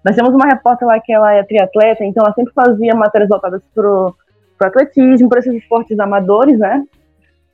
Nós 0.04 0.16
temos 0.16 0.34
uma 0.34 0.46
repórter 0.46 0.88
lá 0.88 1.00
que 1.00 1.12
ela 1.12 1.34
é 1.34 1.44
triatleta, 1.44 2.04
então 2.04 2.24
ela 2.24 2.34
sempre 2.34 2.54
fazia 2.54 2.94
matérias 2.94 3.30
voltadas 3.30 3.62
para 3.74 3.90
o 3.90 4.14
atletismo, 4.62 5.30
para 5.30 5.40
esses 5.40 5.56
esportes 5.56 6.00
amadores, 6.00 6.60
né? 6.60 6.84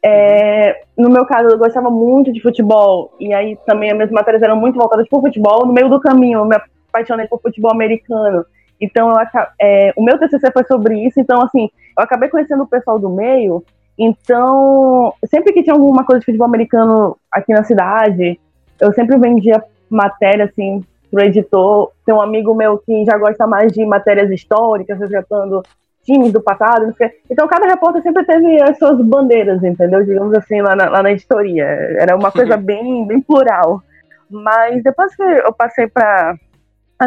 É, 0.03 0.81
no 0.97 1.09
meu 1.09 1.25
caso, 1.25 1.49
eu 1.49 1.57
gostava 1.57 1.89
muito 1.89 2.33
de 2.33 2.41
futebol, 2.41 3.13
e 3.19 3.33
aí 3.33 3.57
também 3.65 3.91
as 3.91 3.95
minhas 3.95 4.11
matérias 4.11 4.41
eram 4.41 4.55
muito 4.55 4.77
voltadas 4.77 5.07
para 5.07 5.19
o 5.19 5.21
futebol. 5.21 5.65
No 5.65 5.73
meio 5.73 5.89
do 5.89 5.99
caminho, 5.99 6.39
eu 6.39 6.45
me 6.45 6.57
apaixonei 6.89 7.27
por 7.27 7.39
futebol 7.41 7.71
americano. 7.71 8.43
Então, 8.81 9.11
eu, 9.11 9.17
é, 9.61 9.93
o 9.95 10.03
meu 10.03 10.17
TCC 10.17 10.51
foi 10.51 10.63
sobre 10.65 11.05
isso. 11.05 11.19
Então, 11.19 11.41
assim, 11.41 11.69
eu 11.97 12.03
acabei 12.03 12.29
conhecendo 12.29 12.63
o 12.63 12.67
pessoal 12.67 12.97
do 12.97 13.09
meio. 13.09 13.63
Então, 13.97 15.13
sempre 15.25 15.53
que 15.53 15.63
tinha 15.63 15.73
alguma 15.73 16.05
coisa 16.05 16.19
de 16.19 16.25
futebol 16.25 16.47
americano 16.47 17.17
aqui 17.31 17.53
na 17.53 17.63
cidade, 17.63 18.39
eu 18.79 18.91
sempre 18.93 19.17
vendia 19.17 19.63
matéria, 19.89 20.45
assim, 20.45 20.83
pro 21.11 21.23
editor. 21.23 21.91
Tem 22.05 22.15
um 22.15 22.21
amigo 22.21 22.55
meu 22.55 22.77
que 22.77 23.05
já 23.05 23.17
gosta 23.17 23.45
mais 23.45 23.71
de 23.71 23.85
matérias 23.85 24.31
históricas, 24.31 24.99
resgatando 24.99 25.61
times 26.03 26.31
do 26.31 26.41
passado. 26.41 26.87
Não 26.87 26.93
sei. 26.93 27.11
Então, 27.29 27.47
cada 27.47 27.67
repórter 27.67 28.01
sempre 28.01 28.25
teve 28.25 28.61
as 28.61 28.77
suas 28.77 28.99
bandeiras, 29.01 29.63
entendeu? 29.63 30.03
Digamos 30.03 30.33
assim, 30.33 30.61
lá 30.61 30.75
na, 30.75 30.89
lá 30.89 31.03
na 31.03 31.11
editoria. 31.11 31.65
Era 31.65 32.15
uma 32.15 32.31
coisa 32.31 32.55
bem, 32.57 33.05
bem 33.05 33.21
plural. 33.21 33.83
Mas 34.29 34.81
depois 34.81 35.15
que 35.15 35.21
eu 35.21 35.53
passei 35.53 35.87
para 35.87 36.37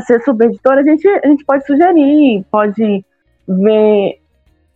ser 0.07 0.23
subeditora, 0.23 0.81
a 0.81 0.85
gente, 0.85 1.09
a 1.09 1.26
gente 1.26 1.45
pode 1.45 1.67
sugerir, 1.67 2.45
pode 2.50 3.05
ver. 3.49 4.21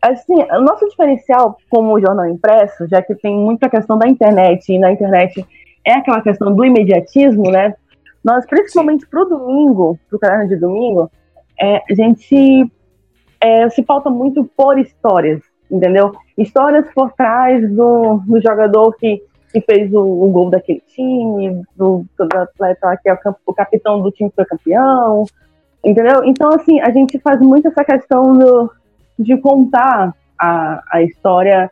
Assim, 0.00 0.34
o 0.34 0.60
nosso 0.60 0.88
diferencial 0.88 1.56
como 1.68 2.00
jornal 2.00 2.26
impresso, 2.26 2.86
já 2.88 3.02
que 3.02 3.14
tem 3.16 3.36
muita 3.36 3.68
questão 3.68 3.98
da 3.98 4.08
internet, 4.08 4.72
e 4.72 4.78
na 4.78 4.92
internet 4.92 5.44
é 5.84 5.94
aquela 5.94 6.20
questão 6.20 6.54
do 6.54 6.64
imediatismo, 6.64 7.50
né? 7.50 7.74
Nós, 8.22 8.46
principalmente 8.46 9.06
para 9.06 9.22
o 9.22 9.24
domingo, 9.24 9.98
para 10.08 10.16
o 10.16 10.20
caderno 10.20 10.48
de 10.48 10.56
domingo, 10.56 11.10
é, 11.60 11.82
a 11.90 11.94
gente 11.94 12.70
é, 13.40 13.68
se 13.70 13.82
pauta 13.82 14.10
muito 14.10 14.44
por 14.56 14.78
histórias, 14.78 15.40
entendeu? 15.70 16.12
Histórias 16.36 16.86
por 16.94 17.12
trás 17.12 17.68
do, 17.70 18.18
do 18.26 18.40
jogador 18.40 18.92
que, 18.96 19.22
que 19.52 19.60
fez 19.62 19.92
o, 19.92 20.00
o, 20.00 20.30
gol 20.30 20.50
daquele 20.50 20.82
time, 20.88 21.62
do, 21.76 22.04
do 22.16 22.38
atleta 22.38 22.96
que 23.02 23.08
é 23.08 23.14
o, 23.14 23.18
o, 23.46 23.54
capitão 23.54 24.00
do 24.00 24.10
time 24.12 24.30
que 24.30 24.36
foi 24.36 24.44
campeão, 24.44 25.24
entendeu? 25.84 26.24
Então, 26.24 26.50
assim, 26.50 26.80
a 26.80 26.90
gente 26.90 27.18
faz 27.18 27.40
muito 27.40 27.68
essa 27.68 27.84
questão 27.84 28.36
do, 28.36 28.70
de 29.18 29.36
contar 29.38 30.14
a, 30.38 30.82
a 30.90 31.02
história 31.02 31.70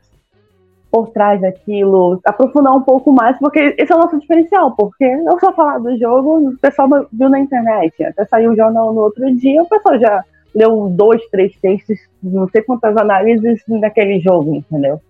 por 0.91 1.11
trás 1.11 1.41
daquilo, 1.41 2.21
aprofundar 2.25 2.75
um 2.75 2.83
pouco 2.83 3.13
mais, 3.13 3.39
porque 3.39 3.75
esse 3.77 3.93
é 3.93 3.95
o 3.95 3.99
nosso 3.99 4.19
diferencial, 4.19 4.75
porque 4.75 5.05
eu 5.05 5.39
só 5.39 5.53
falar 5.53 5.79
do 5.79 5.97
jogo, 5.99 6.51
o 6.51 6.59
pessoal 6.59 6.89
viu 7.13 7.29
na 7.29 7.39
internet, 7.39 8.03
até 8.03 8.25
saiu 8.25 8.53
o 8.53 8.57
jornal 8.57 8.95
no 8.95 9.03
outro 9.03 9.31
dia, 9.35 9.63
o 9.63 9.69
pessoal 9.69 9.99
já 9.99 10.25
leu 10.55 10.89
dois, 10.89 11.21
três 11.29 11.55
textos, 11.61 11.99
não 12.23 12.49
sei 12.49 12.63
quantas 12.63 12.97
análises 12.97 13.63
daquele 13.81 14.21
jogo, 14.21 14.55
entendeu? 14.55 15.01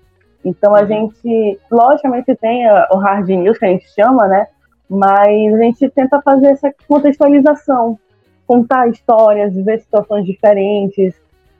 Então 0.45 0.75
a 0.75 0.81
uhum. 0.81 0.87
gente, 0.87 1.61
logicamente 1.71 2.35
tem 2.35 2.67
o 2.91 2.97
hard 2.97 3.29
news 3.29 3.59
que 3.59 3.65
a 3.65 3.69
gente 3.69 3.89
chama, 3.95 4.27
né? 4.27 4.47
Mas 4.89 5.55
a 5.55 5.59
gente 5.63 5.89
tenta 5.91 6.21
fazer 6.23 6.49
essa 6.49 6.73
contextualização, 6.89 7.99
contar 8.47 8.89
histórias, 8.89 9.55
ver 9.55 9.81
situações 9.81 10.25
diferentes. 10.25 11.15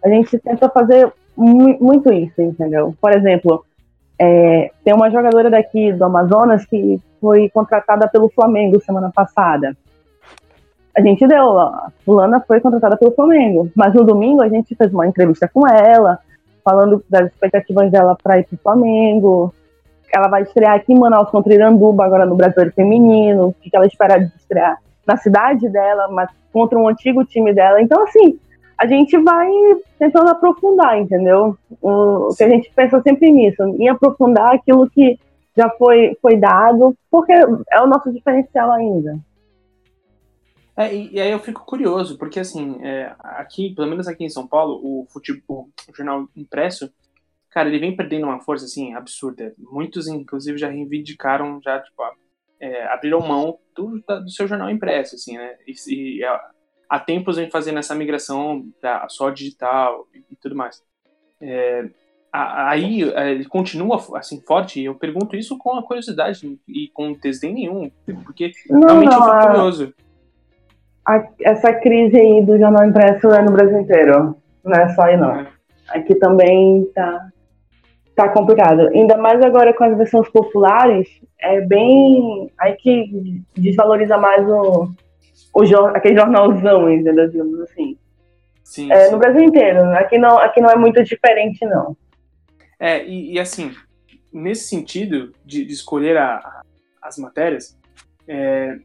A 0.07 0.09
gente 0.09 0.39
tenta 0.39 0.69
fazer 0.69 1.13
muito 1.37 2.13
isso, 2.13 2.41
entendeu? 2.41 2.95
Por 3.01 3.13
exemplo, 3.13 3.65
é, 4.19 4.71
tem 4.85 4.95
uma 4.95 5.11
jogadora 5.11 5.51
daqui 5.51 5.93
do 5.93 6.05
Amazonas 6.05 6.65
que 6.65 7.01
foi 7.21 7.51
contratada 7.51 8.09
pelo 8.09 8.31
Flamengo 8.31 8.81
semana 8.81 9.11
passada 9.15 9.77
a 10.97 11.03
gente 11.03 11.27
deu, 11.27 11.59
a 11.59 11.93
fulana 12.07 12.41
foi 12.41 12.59
contratada 12.59 12.97
pelo 12.97 13.13
Flamengo, 13.13 13.71
mas 13.77 13.93
no 13.93 14.03
domingo 14.03 14.41
a 14.41 14.49
gente 14.49 14.75
fez 14.75 14.93
uma 14.95 15.07
entrevista 15.07 15.47
com 15.47 15.69
ela, 15.69 16.19
falando 16.65 17.05
das 17.09 17.27
expectativas 17.27 17.91
dela 17.91 18.17
para 18.21 18.39
ir 18.39 18.47
pro 18.47 18.57
Flamengo. 18.57 19.55
Ela 20.13 20.29
vai 20.29 20.43
estrear 20.43 20.75
aqui 20.75 20.95
em 20.95 20.99
Manaus 20.99 21.29
contra 21.29 21.53
Iranduba, 21.53 22.03
agora 22.03 22.25
no 22.25 22.35
Brasileiro 22.35 22.73
Feminino, 22.73 23.49
o 23.49 23.53
que 23.53 23.69
ela 23.75 23.87
espera 23.87 24.17
de 24.17 24.35
estrear 24.37 24.79
na 25.07 25.19
cidade 25.19 25.69
dela, 25.69 26.09
mas 26.09 26.31
contra 26.51 26.79
um 26.79 26.89
antigo 26.89 27.25
time 27.27 27.53
dela. 27.53 27.83
Então, 27.83 28.03
assim, 28.03 28.39
a 28.79 28.87
gente 28.87 29.17
vai 29.19 29.51
tentando 29.99 30.29
aprofundar, 30.29 30.99
entendeu? 30.99 31.57
O, 31.81 32.29
que 32.37 32.45
a 32.45 32.49
gente 32.49 32.71
pensa 32.75 33.01
sempre 33.03 33.31
nisso, 33.31 33.63
em 33.63 33.89
aprofundar 33.89 34.55
aquilo 34.55 34.89
que 34.91 35.19
já 35.57 35.71
foi, 35.71 36.17
foi 36.21 36.37
dado, 36.37 36.95
porque 37.11 37.33
é 37.33 37.81
o 37.81 37.87
nosso 37.87 38.13
diferencial 38.13 38.71
ainda. 38.73 39.19
É, 40.77 40.95
e, 40.95 41.15
e, 41.15 41.21
aí 41.21 41.31
eu 41.31 41.39
fico 41.39 41.65
curioso, 41.65 42.19
porque 42.19 42.39
assim, 42.39 42.79
é, 42.85 43.15
aqui, 43.21 43.75
pelo 43.75 43.89
menos 43.89 44.07
aqui 44.07 44.25
em 44.25 44.29
São 44.29 44.47
Paulo, 44.47 44.79
o, 44.83 45.07
futebol, 45.11 45.71
o 45.89 45.97
jornal 45.97 46.29
impresso, 46.37 46.93
cara, 47.51 47.71
ele 47.71 47.79
vem 47.79 47.97
perdendo 47.97 48.27
uma 48.27 48.41
força 48.41 48.67
assim 48.67 48.95
absurda. 48.95 49.55
Muitos, 49.57 50.07
inclusive, 50.07 50.59
já 50.59 50.69
reivindicaram, 50.69 51.59
já 51.65 51.81
tipo, 51.81 52.03
é, 52.61 52.87
abriram 52.89 53.21
mão 53.21 53.59
do, 53.75 54.03
do 54.07 54.29
seu 54.29 54.47
jornal 54.47 54.69
impresso, 54.69 55.15
assim, 55.15 55.39
né? 55.39 55.57
E, 55.67 55.73
e 56.19 56.25
há 56.89 56.99
tempos 56.99 57.37
vem 57.37 57.51
fazendo 57.51 57.79
essa 57.79 57.95
migração 57.95 58.65
só 59.09 59.31
digital 59.31 60.07
e, 60.15 60.25
e 60.31 60.37
tudo 60.37 60.55
mais. 60.55 60.83
É, 61.41 61.89
aí 62.33 63.03
é, 63.15 63.33
ele 63.33 63.45
continua 63.45 64.03
assim 64.15 64.41
forte. 64.41 64.83
Eu 64.83 64.95
pergunto 64.95 65.37
isso 65.37 65.57
com 65.59 65.77
a 65.77 65.83
curiosidade 65.83 66.59
e 66.69 66.89
com 66.89 67.13
desdém 67.13 67.55
nenhum, 67.55 67.91
porque 68.25 68.53
não, 68.69 68.81
realmente 68.81 69.11
não, 69.11 69.27
eu 69.27 69.41
fico 69.41 69.47
curioso 69.47 69.95
a, 71.07 71.25
essa 71.41 71.73
crise 71.73 72.19
aí 72.19 72.45
do 72.45 72.59
jornal 72.59 72.85
impresso 72.85 73.29
é 73.29 73.41
no 73.41 73.53
Brasil 73.53 73.81
inteiro. 73.81 74.37
Não 74.65 74.73
é 74.73 74.89
só 74.91 75.03
aí, 75.03 75.17
não. 75.17 75.47
Aqui 75.89 76.17
também 76.17 76.85
tá, 76.93 77.29
tá 78.17 78.29
complicado. 78.29 78.89
Ainda 78.89 79.17
mais 79.17 79.41
agora 79.41 79.73
com 79.73 79.85
as 79.85 79.97
versões 79.97 80.29
populares, 80.29 81.09
é 81.41 81.61
bem. 81.61 82.51
Aí 82.59 82.73
que 82.75 83.41
desvaloriza 83.57 84.19
mais 84.19 84.47
o, 84.49 84.89
o 85.65 85.87
aquele 85.87 86.17
jornalzão, 86.17 86.91
entendeu? 86.93 87.29
Digamos 87.29 87.61
assim. 87.61 87.97
Sim, 88.63 88.93
é, 88.93 89.07
sim. 89.07 89.13
No 89.13 89.19
Brasil 89.19 89.43
inteiro. 89.43 89.81
Aqui 89.97 90.19
não, 90.19 90.39
aqui 90.39 90.61
não 90.61 90.69
é 90.69 90.77
muito 90.77 91.03
diferente, 91.03 91.65
não. 91.65 91.97
É, 92.79 93.07
e, 93.07 93.35
e 93.35 93.39
assim, 93.39 93.75
nesse 94.33 94.69
sentido 94.69 95.33
de, 95.45 95.65
de 95.65 95.73
escolher 95.73 96.17
a, 96.19 96.63
as 97.01 97.17
matérias, 97.17 97.79
é, 98.29 98.77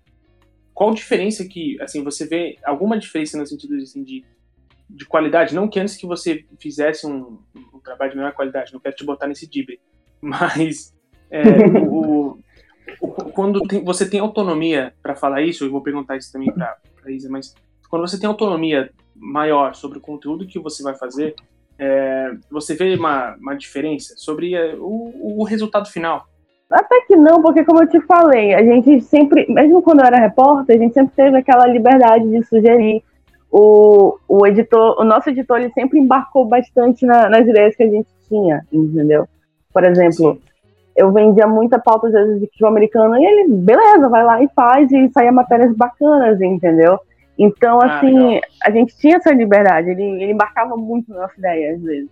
qual 0.74 0.94
diferença 0.94 1.46
que, 1.46 1.80
assim, 1.82 2.04
você 2.04 2.26
vê 2.26 2.58
alguma 2.64 2.98
diferença 2.98 3.38
no 3.38 3.46
sentido 3.46 3.76
assim, 3.76 4.04
de, 4.04 4.24
de 4.90 5.06
qualidade? 5.06 5.54
Não 5.54 5.68
que 5.68 5.80
antes 5.80 5.98
que 5.98 6.06
você 6.06 6.46
fizesse 6.60 7.06
um, 7.06 7.40
um 7.74 7.80
trabalho 7.80 8.12
de 8.12 8.18
melhor 8.18 8.34
qualidade, 8.34 8.72
não 8.72 8.80
quero 8.80 8.96
te 8.96 9.04
botar 9.04 9.28
nesse 9.28 9.48
dibre, 9.48 9.80
mas 10.22 10.96
é, 11.30 11.42
o, 11.86 12.40
quando 13.34 13.62
tem, 13.62 13.84
você 13.84 14.10
tem 14.10 14.20
autonomia 14.20 14.94
para 15.02 15.16
falar 15.16 15.42
isso, 15.42 15.66
eu 15.66 15.72
vou 15.72 15.82
perguntar 15.82 16.18
isso 16.18 16.32
também 16.32 16.52
para 16.52 16.78
a 17.06 17.12
Isa, 17.12 17.30
mas 17.30 17.54
quando 17.90 18.08
você 18.08 18.20
tem 18.20 18.28
autonomia 18.28 18.90
maior 19.16 19.76
sobre 19.76 19.98
o 19.98 20.02
conteúdo 20.02 20.48
que 20.48 20.60
você 20.60 20.82
vai 20.82 20.96
fazer, 20.96 21.36
é, 21.78 22.32
você 22.50 22.76
vê 22.76 22.96
uma, 22.96 23.36
uma 23.36 23.56
diferença 23.56 24.14
sobre 24.18 24.56
é, 24.56 24.76
o, 24.76 25.40
o 25.40 25.44
resultado 25.44 25.90
final. 25.90 26.26
Até 26.70 27.02
que 27.02 27.16
não, 27.16 27.42
porque 27.42 27.66
como 27.66 27.84
eu 27.84 27.90
te 27.90 28.00
falei, 28.02 28.54
a 28.54 28.64
gente 28.64 29.02
sempre, 29.02 29.46
mesmo 29.52 29.82
quando 29.82 30.00
eu 30.00 30.06
era 30.06 30.20
repórter, 30.20 30.78
a 30.78 30.80
gente 30.80 30.94
sempre 30.94 31.14
teve 31.16 31.38
aquela 31.38 31.68
liberdade 31.68 32.30
de 32.30 32.44
sugerir. 32.44 33.04
O, 33.52 34.18
o 34.30 34.48
editor, 34.48 34.96
o 34.98 35.04
nosso 35.04 35.30
editor, 35.30 35.60
ele 35.60 35.74
sempre 35.74 36.00
embarcou 36.00 36.46
bastante 36.46 37.06
na, 37.06 37.28
nas 37.28 37.46
ideias 37.46 37.76
que 37.76 37.84
a 37.84 37.90
gente 37.90 38.08
tinha, 38.30 38.66
entendeu? 38.72 39.28
Por 39.74 39.84
exemplo, 39.84 40.40
eu 41.02 41.12
vendia 41.12 41.48
muita 41.48 41.80
pauta 41.80 42.08
às 42.08 42.14
vezes 42.14 42.40
de 42.40 42.46
futebol 42.46 42.70
americano 42.70 43.18
e 43.18 43.26
ele, 43.26 43.48
beleza, 43.48 44.08
vai 44.08 44.24
lá 44.24 44.44
e 44.44 44.48
faz 44.56 44.92
e 44.92 45.10
saia 45.10 45.32
matérias 45.32 45.76
bacanas, 45.76 46.40
entendeu? 46.40 47.00
Então, 47.36 47.80
ah, 47.82 47.98
assim, 47.98 48.40
a 48.64 48.70
gente 48.70 48.96
tinha 48.98 49.18
essa 49.18 49.34
liberdade, 49.34 49.90
ele, 49.90 50.04
ele 50.04 50.32
embarcava 50.32 50.78
muito 50.78 51.12
na 51.12 51.22
nossa 51.22 51.34
ideia, 51.40 51.74
às 51.74 51.82
vezes. 51.82 52.10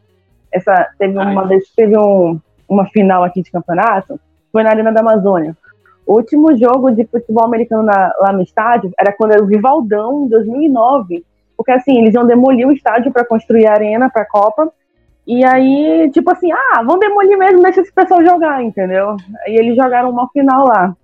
Essa, 0.52 0.90
teve 0.98 1.16
uma 1.16 1.48
vez, 1.48 1.70
teve 1.76 1.96
um, 1.96 2.40
uma 2.68 2.88
final 2.88 3.24
aqui 3.24 3.44
de 3.44 3.52
campeonato, 3.52 4.20
foi 4.52 4.64
na 4.64 4.72
Arena 4.72 4.92
da 4.92 5.02
Amazônia. 5.02 5.56
O 6.04 6.16
último 6.16 6.58
jogo 6.58 6.90
de 6.90 7.06
futebol 7.06 7.46
americano 7.46 7.84
na, 7.84 8.12
lá 8.20 8.34
no 8.34 8.42
estádio 8.42 8.92
era 8.98 9.14
quando 9.14 9.34
era 9.34 9.44
o 9.44 9.46
Rivaldão, 9.46 10.26
em 10.26 10.30
2009. 10.30 11.24
porque 11.56 11.72
assim, 11.74 12.00
eles 12.00 12.16
iam 12.16 12.26
demolir 12.26 12.68
o 12.68 12.72
estádio 12.72 13.12
para 13.12 13.24
construir 13.24 13.68
a 13.68 13.74
arena 13.74 14.10
para 14.10 14.24
a 14.24 14.28
Copa. 14.28 14.74
E 15.30 15.46
aí, 15.46 16.10
tipo 16.10 16.32
assim, 16.32 16.52
ah, 16.52 16.82
vão 16.82 16.98
demolir 16.98 17.38
mesmo, 17.38 17.62
deixa 17.62 17.82
esse 17.82 17.94
pessoal 17.94 18.26
jogar, 18.26 18.64
entendeu? 18.64 19.16
Aí 19.46 19.58
eles 19.58 19.76
jogaram 19.76 20.10
uma 20.10 20.28
final 20.30 20.66
lá. 20.66 20.98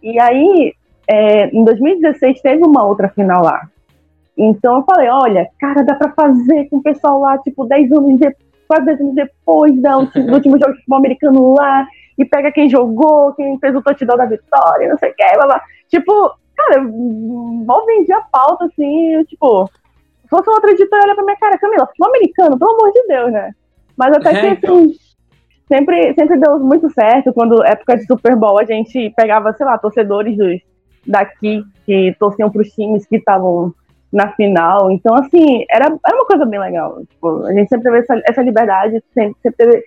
E 0.00 0.16
aí, 0.20 0.72
é, 1.08 1.48
em 1.48 1.64
2016, 1.64 2.40
teve 2.40 2.64
uma 2.64 2.84
outra 2.84 3.08
final 3.08 3.42
lá. 3.42 3.62
Então 4.38 4.76
eu 4.76 4.84
falei, 4.84 5.08
olha, 5.08 5.48
cara, 5.58 5.82
dá 5.82 5.96
pra 5.96 6.12
fazer 6.12 6.68
com 6.68 6.76
o 6.76 6.82
pessoal 6.84 7.18
lá, 7.18 7.36
tipo, 7.38 7.66
10 7.66 7.90
anos 7.90 8.20
depois, 8.20 8.44
quase 8.68 8.86
10 8.86 9.00
anos 9.00 9.14
depois 9.16 9.74
do 9.74 10.32
último 10.32 10.56
jogo 10.56 10.72
de 10.72 10.78
futebol 10.78 10.98
americano 10.98 11.54
lá, 11.54 11.84
e 12.16 12.24
pega 12.24 12.52
quem 12.52 12.70
jogou, 12.70 13.34
quem 13.34 13.58
fez 13.58 13.74
o 13.74 13.82
touchdown 13.82 14.16
da 14.16 14.26
vitória, 14.26 14.88
não 14.88 14.98
sei 14.98 15.10
o 15.10 15.14
que, 15.16 15.34
blá, 15.34 15.46
blá. 15.46 15.60
Tipo, 15.88 16.30
cara, 16.56 16.80
mal 16.80 17.84
vendi 17.86 18.12
a 18.12 18.20
pauta, 18.20 18.66
assim, 18.66 19.14
eu, 19.14 19.26
tipo, 19.26 19.66
se 20.22 20.28
fosse 20.30 20.48
uma 20.48 20.58
outra 20.58 20.70
editora, 20.70 21.02
olha 21.06 21.14
pra 21.16 21.24
minha 21.24 21.36
cara, 21.38 21.58
Camila, 21.58 21.88
futebol 21.88 22.08
americano, 22.10 22.56
pelo 22.56 22.70
amor 22.70 22.92
de 22.92 23.02
Deus, 23.08 23.32
né? 23.32 23.50
Mas 23.96 24.16
até 24.16 24.30
que, 24.30 24.46
é, 24.46 24.50
então. 24.50 24.78
assim, 24.78 24.94
sempre, 25.68 26.14
sempre 26.14 26.38
deu 26.38 26.58
muito 26.58 26.90
certo, 26.90 27.32
quando 27.32 27.64
época 27.64 27.96
de 27.96 28.06
Super 28.06 28.36
Bowl, 28.36 28.58
a 28.58 28.64
gente 28.64 29.12
pegava, 29.16 29.52
sei 29.52 29.66
lá, 29.66 29.78
torcedores 29.78 30.36
dos, 30.36 30.60
daqui, 31.06 31.62
que 31.86 32.14
torciam 32.18 32.50
pros 32.50 32.68
times 32.70 33.06
que 33.06 33.16
estavam 33.16 33.74
na 34.12 34.32
final. 34.32 34.90
Então, 34.90 35.14
assim, 35.14 35.64
era, 35.68 35.86
era 35.86 36.16
uma 36.16 36.26
coisa 36.26 36.44
bem 36.46 36.60
legal. 36.60 37.02
Tipo, 37.10 37.44
a 37.46 37.52
gente 37.52 37.68
sempre 37.68 37.84
teve 37.84 37.98
essa, 37.98 38.22
essa 38.28 38.42
liberdade, 38.42 39.02
sempre, 39.12 39.36
sempre 39.42 39.56
teve 39.56 39.84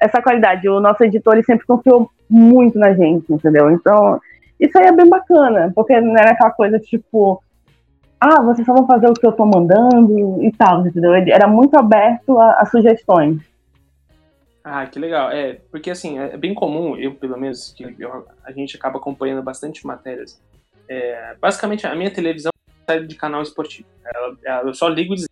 essa 0.00 0.20
qualidade. 0.20 0.68
O 0.68 0.80
nosso 0.80 1.02
editor 1.02 1.34
ele 1.34 1.44
sempre 1.44 1.66
confiou 1.66 2.10
muito 2.28 2.78
na 2.78 2.92
gente, 2.92 3.32
entendeu? 3.32 3.70
Então, 3.70 4.20
isso 4.60 4.78
aí 4.78 4.86
é 4.86 4.92
bem 4.92 5.08
bacana, 5.08 5.72
porque 5.74 5.98
não 6.00 6.16
era 6.16 6.32
aquela 6.32 6.50
coisa 6.50 6.78
tipo, 6.78 7.42
ah, 8.24 8.42
vocês 8.42 8.66
só 8.66 8.72
vão 8.72 8.86
fazer 8.86 9.06
o 9.08 9.14
que 9.14 9.26
eu 9.26 9.32
tô 9.32 9.44
mandando 9.44 10.42
e 10.42 10.50
tal, 10.52 10.86
entendeu? 10.86 11.14
Ele 11.14 11.30
era 11.30 11.46
muito 11.46 11.76
aberto 11.76 12.38
a, 12.38 12.52
a 12.54 12.66
sugestões. 12.66 13.42
Ah, 14.64 14.86
que 14.86 14.98
legal. 14.98 15.30
É, 15.30 15.60
porque 15.70 15.90
assim, 15.90 16.18
é 16.18 16.36
bem 16.38 16.54
comum, 16.54 16.96
eu 16.96 17.14
pelo 17.14 17.38
menos, 17.38 17.74
que 17.76 17.84
eu, 17.98 18.26
a 18.42 18.50
gente 18.50 18.76
acaba 18.76 18.98
acompanhando 18.98 19.42
bastante 19.42 19.86
matérias. 19.86 20.40
É, 20.88 21.36
basicamente, 21.38 21.86
a 21.86 21.94
minha 21.94 22.10
televisão 22.10 22.50
sai 22.88 23.04
de 23.04 23.14
canal 23.14 23.42
esportivo. 23.42 23.86
Ela, 24.02 24.36
ela, 24.42 24.68
eu 24.70 24.74
só 24.74 24.88
ligo 24.88 25.14
e 25.14 25.26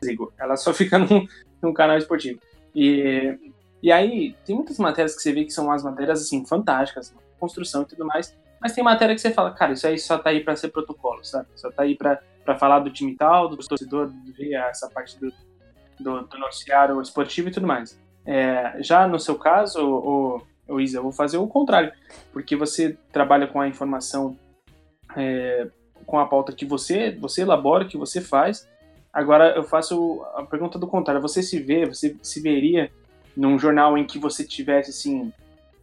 desligo. 0.00 0.32
Ela 0.38 0.56
só 0.56 0.72
fica 0.74 0.96
num, 0.96 1.26
num 1.60 1.72
canal 1.72 1.98
esportivo. 1.98 2.40
E, 2.72 3.36
e 3.82 3.90
aí, 3.90 4.36
tem 4.44 4.54
muitas 4.54 4.78
matérias 4.78 5.16
que 5.16 5.22
você 5.22 5.32
vê 5.32 5.44
que 5.44 5.50
são 5.50 5.64
umas 5.66 5.82
matérias, 5.82 6.22
assim, 6.22 6.46
fantásticas, 6.46 7.12
construção 7.40 7.82
e 7.82 7.86
tudo 7.86 8.04
mais, 8.04 8.36
mas 8.60 8.72
tem 8.72 8.82
matéria 8.82 9.14
que 9.14 9.20
você 9.20 9.32
fala, 9.32 9.52
cara, 9.52 9.72
isso 9.72 9.86
aí 9.86 9.98
só 9.98 10.18
tá 10.18 10.30
aí 10.30 10.42
para 10.42 10.56
ser 10.56 10.68
protocolo, 10.68 11.24
sabe? 11.24 11.48
Só 11.54 11.70
tá 11.70 11.82
aí 11.82 11.96
para 11.96 12.20
falar 12.58 12.80
do 12.80 12.90
time 12.90 13.14
tal, 13.16 13.48
do 13.48 13.56
torcedor, 13.56 14.12
essa 14.68 14.88
parte 14.90 15.18
do, 15.18 15.32
do, 15.98 16.22
do 16.22 16.38
noticiário 16.38 17.00
esportivo 17.00 17.48
e 17.48 17.52
tudo 17.52 17.66
mais. 17.66 17.98
É, 18.26 18.76
já 18.82 19.06
no 19.06 19.18
seu 19.18 19.36
caso, 19.36 19.80
o, 19.82 20.42
o 20.68 20.80
Isa, 20.80 20.98
eu 20.98 21.02
vou 21.02 21.12
fazer 21.12 21.38
o 21.38 21.46
contrário, 21.46 21.92
porque 22.32 22.56
você 22.56 22.96
trabalha 23.12 23.46
com 23.46 23.60
a 23.60 23.68
informação 23.68 24.36
é, 25.16 25.68
com 26.06 26.18
a 26.18 26.26
pauta 26.26 26.52
que 26.52 26.64
você, 26.64 27.10
você 27.10 27.42
elabora, 27.42 27.84
que 27.84 27.96
você 27.96 28.20
faz. 28.20 28.68
Agora 29.12 29.54
eu 29.54 29.62
faço 29.62 30.22
a 30.34 30.42
pergunta 30.42 30.78
do 30.78 30.86
contrário. 30.86 31.20
Você 31.20 31.42
se 31.42 31.58
vê, 31.60 31.84
você 31.84 32.16
se 32.22 32.40
veria 32.40 32.90
num 33.36 33.58
jornal 33.58 33.96
em 33.96 34.06
que 34.06 34.18
você 34.18 34.44
tivesse 34.44 34.90
assim, 34.90 35.32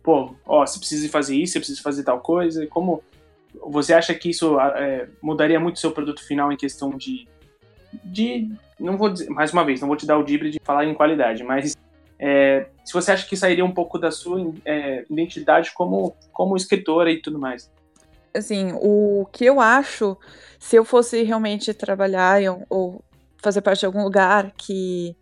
pô, 0.06 0.36
ó, 0.46 0.66
você 0.66 0.80
precisa 0.80 1.10
fazer 1.10 1.36
isso, 1.36 1.54
você 1.54 1.60
precisa 1.60 1.82
fazer 1.82 2.04
tal 2.04 2.22
coisa. 2.22 2.66
Como 2.68 3.04
você 3.66 3.94
acha 3.94 4.14
que 4.14 4.30
isso 4.30 4.60
é, 4.60 5.08
mudaria 5.22 5.60
muito 5.60 5.78
o 5.78 5.80
seu 5.80 5.92
produto 5.92 6.24
final 6.24 6.52
em 6.52 6.58
questão 6.58 6.92
de, 6.92 7.28
de, 8.04 8.50
não 8.80 8.98
vou 8.98 9.10
dizer, 9.10 9.30
mais 9.30 9.52
uma 9.52 9.66
vez, 9.66 9.82
não 9.82 9.88
vou 9.88 9.98
te 9.98 10.06
dar 10.06 10.18
o 10.18 10.24
dibre 10.24 10.52
de 10.52 10.60
falar 10.64 10.86
em 10.86 10.94
qualidade, 10.94 11.44
mas 11.44 11.76
é, 12.20 12.68
se 12.86 12.94
você 12.94 13.12
acha 13.12 13.28
que 13.28 13.36
sairia 13.36 13.66
um 13.66 13.74
pouco 13.74 13.98
da 13.98 14.12
sua 14.12 14.54
é, 14.64 15.04
identidade 15.10 15.72
como, 15.74 16.16
como 16.32 16.56
escritora 16.56 17.12
e 17.12 17.22
tudo 17.22 17.40
mais 17.40 17.70
assim, 18.38 18.72
o 18.82 19.26
que 19.32 19.46
eu 19.46 19.60
acho, 19.60 20.18
se 20.60 20.76
eu 20.76 20.84
fosse 20.84 21.24
realmente 21.24 21.74
trabalhar 21.74 22.42
ou 22.70 23.04
fazer 23.42 23.62
parte 23.62 23.82
de 23.82 23.86
algum 23.86 24.04
lugar 24.04 24.52
que, 24.58 25.16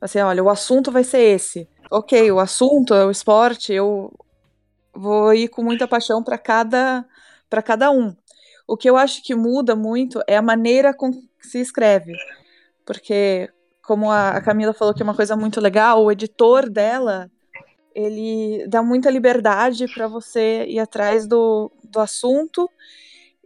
assim, 0.00 0.18
olha, 0.20 0.42
o 0.42 0.50
assunto 0.50 0.90
vai 0.90 1.04
ser 1.04 1.20
esse. 1.20 1.68
Ok, 1.94 2.32
o 2.32 2.40
assunto 2.40 2.94
é 2.94 3.04
o 3.04 3.10
esporte, 3.10 3.70
eu 3.70 4.10
vou 4.94 5.34
ir 5.34 5.48
com 5.48 5.62
muita 5.62 5.86
paixão 5.86 6.22
para 6.24 6.38
cada 6.38 7.04
para 7.50 7.60
cada 7.60 7.90
um. 7.90 8.16
O 8.66 8.78
que 8.78 8.88
eu 8.88 8.96
acho 8.96 9.22
que 9.22 9.34
muda 9.34 9.76
muito 9.76 10.22
é 10.26 10.38
a 10.38 10.40
maneira 10.40 10.94
com 10.94 11.12
que 11.12 11.20
se 11.42 11.60
escreve. 11.60 12.14
Porque, 12.86 13.50
como 13.82 14.10
a 14.10 14.40
Camila 14.40 14.72
falou 14.72 14.94
que 14.94 15.02
é 15.02 15.04
uma 15.04 15.14
coisa 15.14 15.36
muito 15.36 15.60
legal, 15.60 16.02
o 16.02 16.10
editor 16.10 16.70
dela 16.70 17.30
ele 17.94 18.66
dá 18.68 18.82
muita 18.82 19.10
liberdade 19.10 19.86
para 19.92 20.08
você 20.08 20.64
ir 20.66 20.78
atrás 20.78 21.26
do, 21.26 21.70
do 21.84 22.00
assunto 22.00 22.70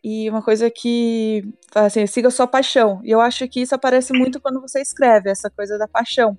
e 0.05 0.31
uma 0.31 0.41
coisa 0.41 0.71
que 0.71 1.45
assim, 1.75 2.07
siga 2.07 2.29
a 2.29 2.31
sua 2.31 2.47
paixão. 2.47 3.01
E 3.03 3.11
eu 3.11 3.21
acho 3.21 3.49
que 3.49 3.61
isso 3.61 3.75
aparece 3.75 4.13
muito 4.13 4.41
quando 4.41 4.61
você 4.61 4.81
escreve, 4.81 5.31
essa 5.31 5.51
coisa 5.51 5.77
da 5.77 5.89
paixão. 5.89 6.39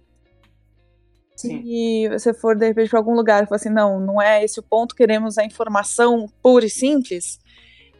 Sim. 1.37 1.61
Se 1.61 2.09
você 2.09 2.33
for, 2.33 2.55
de 2.55 2.67
repente, 2.67 2.89
para 2.89 2.99
algum 2.99 3.13
lugar 3.13 3.43
e 3.43 3.45
falar 3.45 3.57
assim, 3.57 3.69
não, 3.69 3.99
não 3.99 4.21
é 4.21 4.43
esse 4.43 4.59
o 4.59 4.63
ponto, 4.63 4.95
queremos 4.95 5.37
a 5.37 5.45
informação 5.45 6.27
pura 6.41 6.65
e 6.65 6.69
simples, 6.69 7.39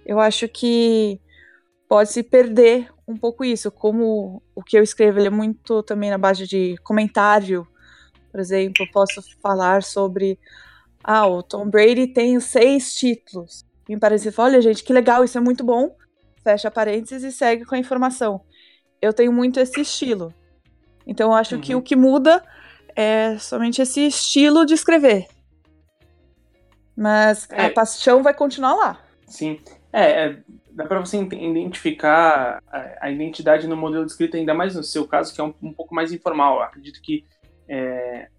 eu 0.06 0.19
acho 0.19 0.50
que 0.50 1.21
pode 1.88 2.12
se 2.12 2.23
perder 2.23 2.89
um 3.08 3.15
pouco 3.15 3.45
isso. 3.45 3.71
Como 3.71 4.41
o 4.56 4.63
que 4.63 4.78
eu 4.78 4.84
escrevo 4.84 5.19
ele 5.19 5.28
é 5.28 5.32
muito 5.32 5.84
também 5.84 6.10
na 6.10 6.17
base 6.17 6.47
de 6.47 6.76
comentário, 6.84 7.67
por 8.32 8.39
exemplo, 8.39 8.86
posso 8.91 9.21
falar 9.41 9.84
sobre. 9.84 10.39
Ah, 11.04 11.28
o 11.28 11.41
Tom 11.41 11.69
Brady 11.69 12.08
tem 12.08 12.39
seis 12.39 12.95
títulos. 12.95 13.65
E 13.88 13.93
me 13.93 14.00
parece, 14.00 14.34
olha, 14.38 14.62
gente, 14.62 14.84
que 14.84 14.91
legal, 14.91 15.23
isso 15.23 15.38
é 15.38 15.41
muito 15.41 15.63
bom. 15.63 15.95
Fecha 16.43 16.69
parênteses 16.69 17.23
e 17.23 17.32
segue 17.32 17.65
com 17.65 17.76
a 17.76 17.80
informação. 17.80 18.41
Eu 19.02 19.13
tenho 19.13 19.32
muito 19.32 19.60
esse 19.60 19.80
estilo. 19.80 20.34
Então, 21.06 21.30
eu 21.30 21.36
acho 21.36 21.56
uhum. 21.56 21.62
que 21.62 21.76
o 21.76 21.82
que 21.82 21.95
muda 21.95 22.43
é 22.97 23.38
somente 23.38 23.79
esse 23.79 24.07
estilo 24.07 24.65
de 24.65 24.73
escrever. 24.73 25.27
Mas 26.95 27.47
é. 27.51 27.67
a 27.67 27.69
paixão 27.69 28.23
vai 28.23 28.33
continuar 28.33 28.73
lá. 28.73 28.99
Sim. 29.27 29.60
É, 29.93 30.25
é 30.25 30.38
dá 30.71 30.86
para 30.86 30.99
você 30.99 31.17
identificar 31.17 32.62
a, 32.71 33.05
a, 33.05 33.12
identidade 33.12 33.67
no 33.67 33.75
modelo 33.75 34.05
de 34.05 34.12
escrita, 34.12 34.38
ainda 34.38 34.53
mais 34.53 34.75
no 34.75 34.83
seu 34.83 35.07
caso, 35.07 35.33
que 35.33 35.41
é 35.41 35.43
um, 35.43 35.53
um 35.62 35.73
pouco 35.73 35.93
mais 35.93 36.12
informal. 36.12 36.62
Acredito 36.62 37.01
que 37.01 37.23
é, 37.67 38.29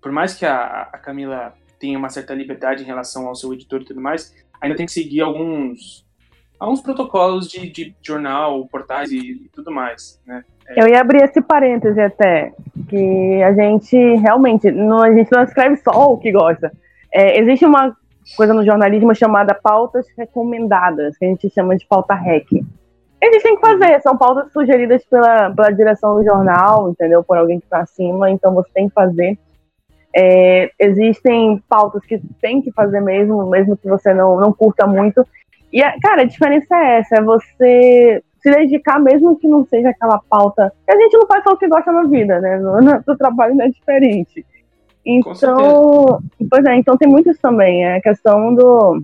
por 0.00 0.12
mais 0.12 0.34
que 0.34 0.46
a, 0.46 0.82
a, 0.92 0.98
Camila 0.98 1.54
tenha 1.78 1.98
uma 1.98 2.08
certa 2.08 2.34
liberdade 2.34 2.82
em 2.82 2.86
relação 2.86 3.26
ao 3.26 3.34
seu 3.34 3.52
editor 3.52 3.82
e 3.82 3.84
tudo 3.84 4.00
mais, 4.00 4.34
ainda 4.60 4.76
tem 4.76 4.86
que 4.86 4.92
seguir 4.92 5.20
alguns 5.20 6.06
alguns 6.60 6.82
protocolos 6.82 7.48
de, 7.48 7.70
de 7.70 7.94
jornal, 8.02 8.66
portais 8.66 9.10
e, 9.10 9.16
e 9.16 9.48
tudo 9.48 9.72
mais, 9.72 10.20
né? 10.26 10.44
É. 10.68 10.82
Eu 10.82 10.88
ia 10.88 11.00
abrir 11.00 11.22
esse 11.22 11.40
parêntese 11.40 12.00
até, 12.00 12.52
que 12.88 13.42
a 13.42 13.52
gente 13.52 13.96
realmente, 14.16 14.70
não, 14.70 15.02
a 15.02 15.12
gente 15.12 15.32
não 15.32 15.42
escreve 15.42 15.76
só 15.78 16.12
o 16.12 16.18
que 16.18 16.30
gosta. 16.30 16.70
É, 17.12 17.40
existe 17.40 17.64
uma 17.64 17.96
coisa 18.36 18.54
no 18.54 18.64
jornalismo 18.64 19.14
chamada 19.14 19.54
pautas 19.54 20.06
recomendadas, 20.16 21.16
que 21.16 21.24
a 21.24 21.28
gente 21.28 21.50
chama 21.50 21.76
de 21.76 21.86
pauta 21.86 22.14
REC. 22.14 22.46
Eles 23.20 23.42
têm 23.42 23.56
que 23.56 23.60
fazer, 23.60 24.00
são 24.00 24.16
pautas 24.16 24.52
sugeridas 24.52 25.04
pela, 25.06 25.50
pela 25.50 25.70
direção 25.70 26.16
do 26.16 26.24
jornal, 26.24 26.90
entendeu? 26.90 27.22
Por 27.24 27.36
alguém 27.36 27.58
que 27.58 27.66
está 27.66 27.80
acima, 27.80 28.30
então 28.30 28.54
você 28.54 28.70
tem 28.72 28.88
que 28.88 28.94
fazer. 28.94 29.38
É, 30.14 30.70
existem 30.78 31.62
pautas 31.68 32.04
que 32.04 32.20
tem 32.40 32.62
que 32.62 32.72
fazer 32.72 33.00
mesmo, 33.00 33.48
mesmo 33.48 33.76
que 33.76 33.88
você 33.88 34.14
não, 34.14 34.38
não 34.38 34.52
curta 34.52 34.86
muito. 34.86 35.26
E, 35.72 35.80
cara, 36.00 36.22
a 36.22 36.26
diferença 36.26 36.74
é 36.74 36.98
essa, 36.98 37.16
é 37.16 37.22
você 37.22 38.22
se 38.42 38.50
dedicar 38.50 38.98
mesmo 38.98 39.36
que 39.36 39.46
não 39.46 39.64
seja 39.66 39.90
aquela 39.90 40.20
pauta. 40.28 40.72
A 40.88 40.96
gente 40.96 41.16
não 41.16 41.26
faz 41.26 41.44
só 41.44 41.52
o 41.52 41.56
que 41.56 41.68
gosta 41.68 41.92
na 41.92 42.04
vida, 42.04 42.40
né? 42.40 42.58
No, 42.58 42.80
no 42.80 43.18
trabalho 43.18 43.54
não 43.54 43.64
é 43.64 43.68
diferente. 43.68 44.44
Então, 45.04 46.22
pois 46.50 46.64
é, 46.64 46.76
então 46.76 46.96
tem 46.96 47.08
muito 47.08 47.30
isso 47.30 47.40
também. 47.40 47.84
É 47.84 47.96
a 47.96 48.00
questão 48.00 48.54
do. 48.54 49.02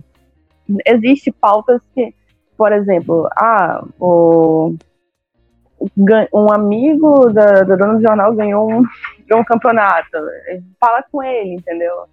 Existe 0.85 1.31
pautas 1.31 1.81
que 1.95 2.13
por 2.57 2.73
exemplo, 2.73 3.29
ah, 3.37 3.83
o, 3.99 4.75
um 6.33 6.51
amigo 6.51 7.29
da, 7.31 7.61
da 7.61 7.75
dona 7.75 7.93
do 7.95 8.01
jornal 8.01 8.33
ganhou 8.33 8.69
um, 8.69 8.79
um 9.31 9.43
campeonato. 9.43 10.17
Fala 10.79 11.03
com 11.11 11.21
ele, 11.21 11.53
entendeu? 11.53 12.05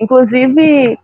Inclusive, 0.00 0.98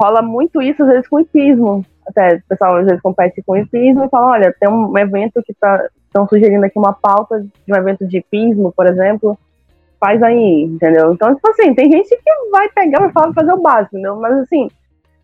rola 0.00 0.22
muito 0.22 0.62
isso 0.62 0.82
às 0.84 0.88
vezes 0.88 1.08
com 1.08 1.20
hipismo. 1.20 1.84
Até 2.06 2.36
o 2.36 2.42
pessoal 2.48 2.76
às 2.76 2.86
vezes 2.86 3.00
compete 3.00 3.42
com 3.42 3.56
hipismo 3.56 4.04
e 4.04 4.08
fala, 4.08 4.32
olha, 4.32 4.54
tem 4.58 4.68
um 4.68 4.96
evento 4.98 5.42
que 5.42 5.54
tá, 5.54 5.88
estão 6.06 6.28
sugerindo 6.28 6.64
aqui 6.64 6.78
uma 6.78 6.92
pauta 6.92 7.40
de 7.40 7.72
um 7.72 7.76
evento 7.76 8.06
de 8.06 8.18
hipismo, 8.18 8.72
por 8.72 8.86
exemplo, 8.86 9.38
faz 9.98 10.22
aí, 10.22 10.64
entendeu? 10.64 11.12
Então, 11.12 11.34
tipo 11.34 11.48
assim, 11.48 11.74
tem 11.74 11.90
gente 11.90 12.08
que 12.08 12.50
vai 12.50 12.68
pegar 12.68 13.08
e 13.08 13.12
falar 13.12 13.32
fazer 13.32 13.52
o 13.52 13.62
básico, 13.62 13.96
entendeu? 13.96 14.16
Mas 14.16 14.38
assim, 14.40 14.68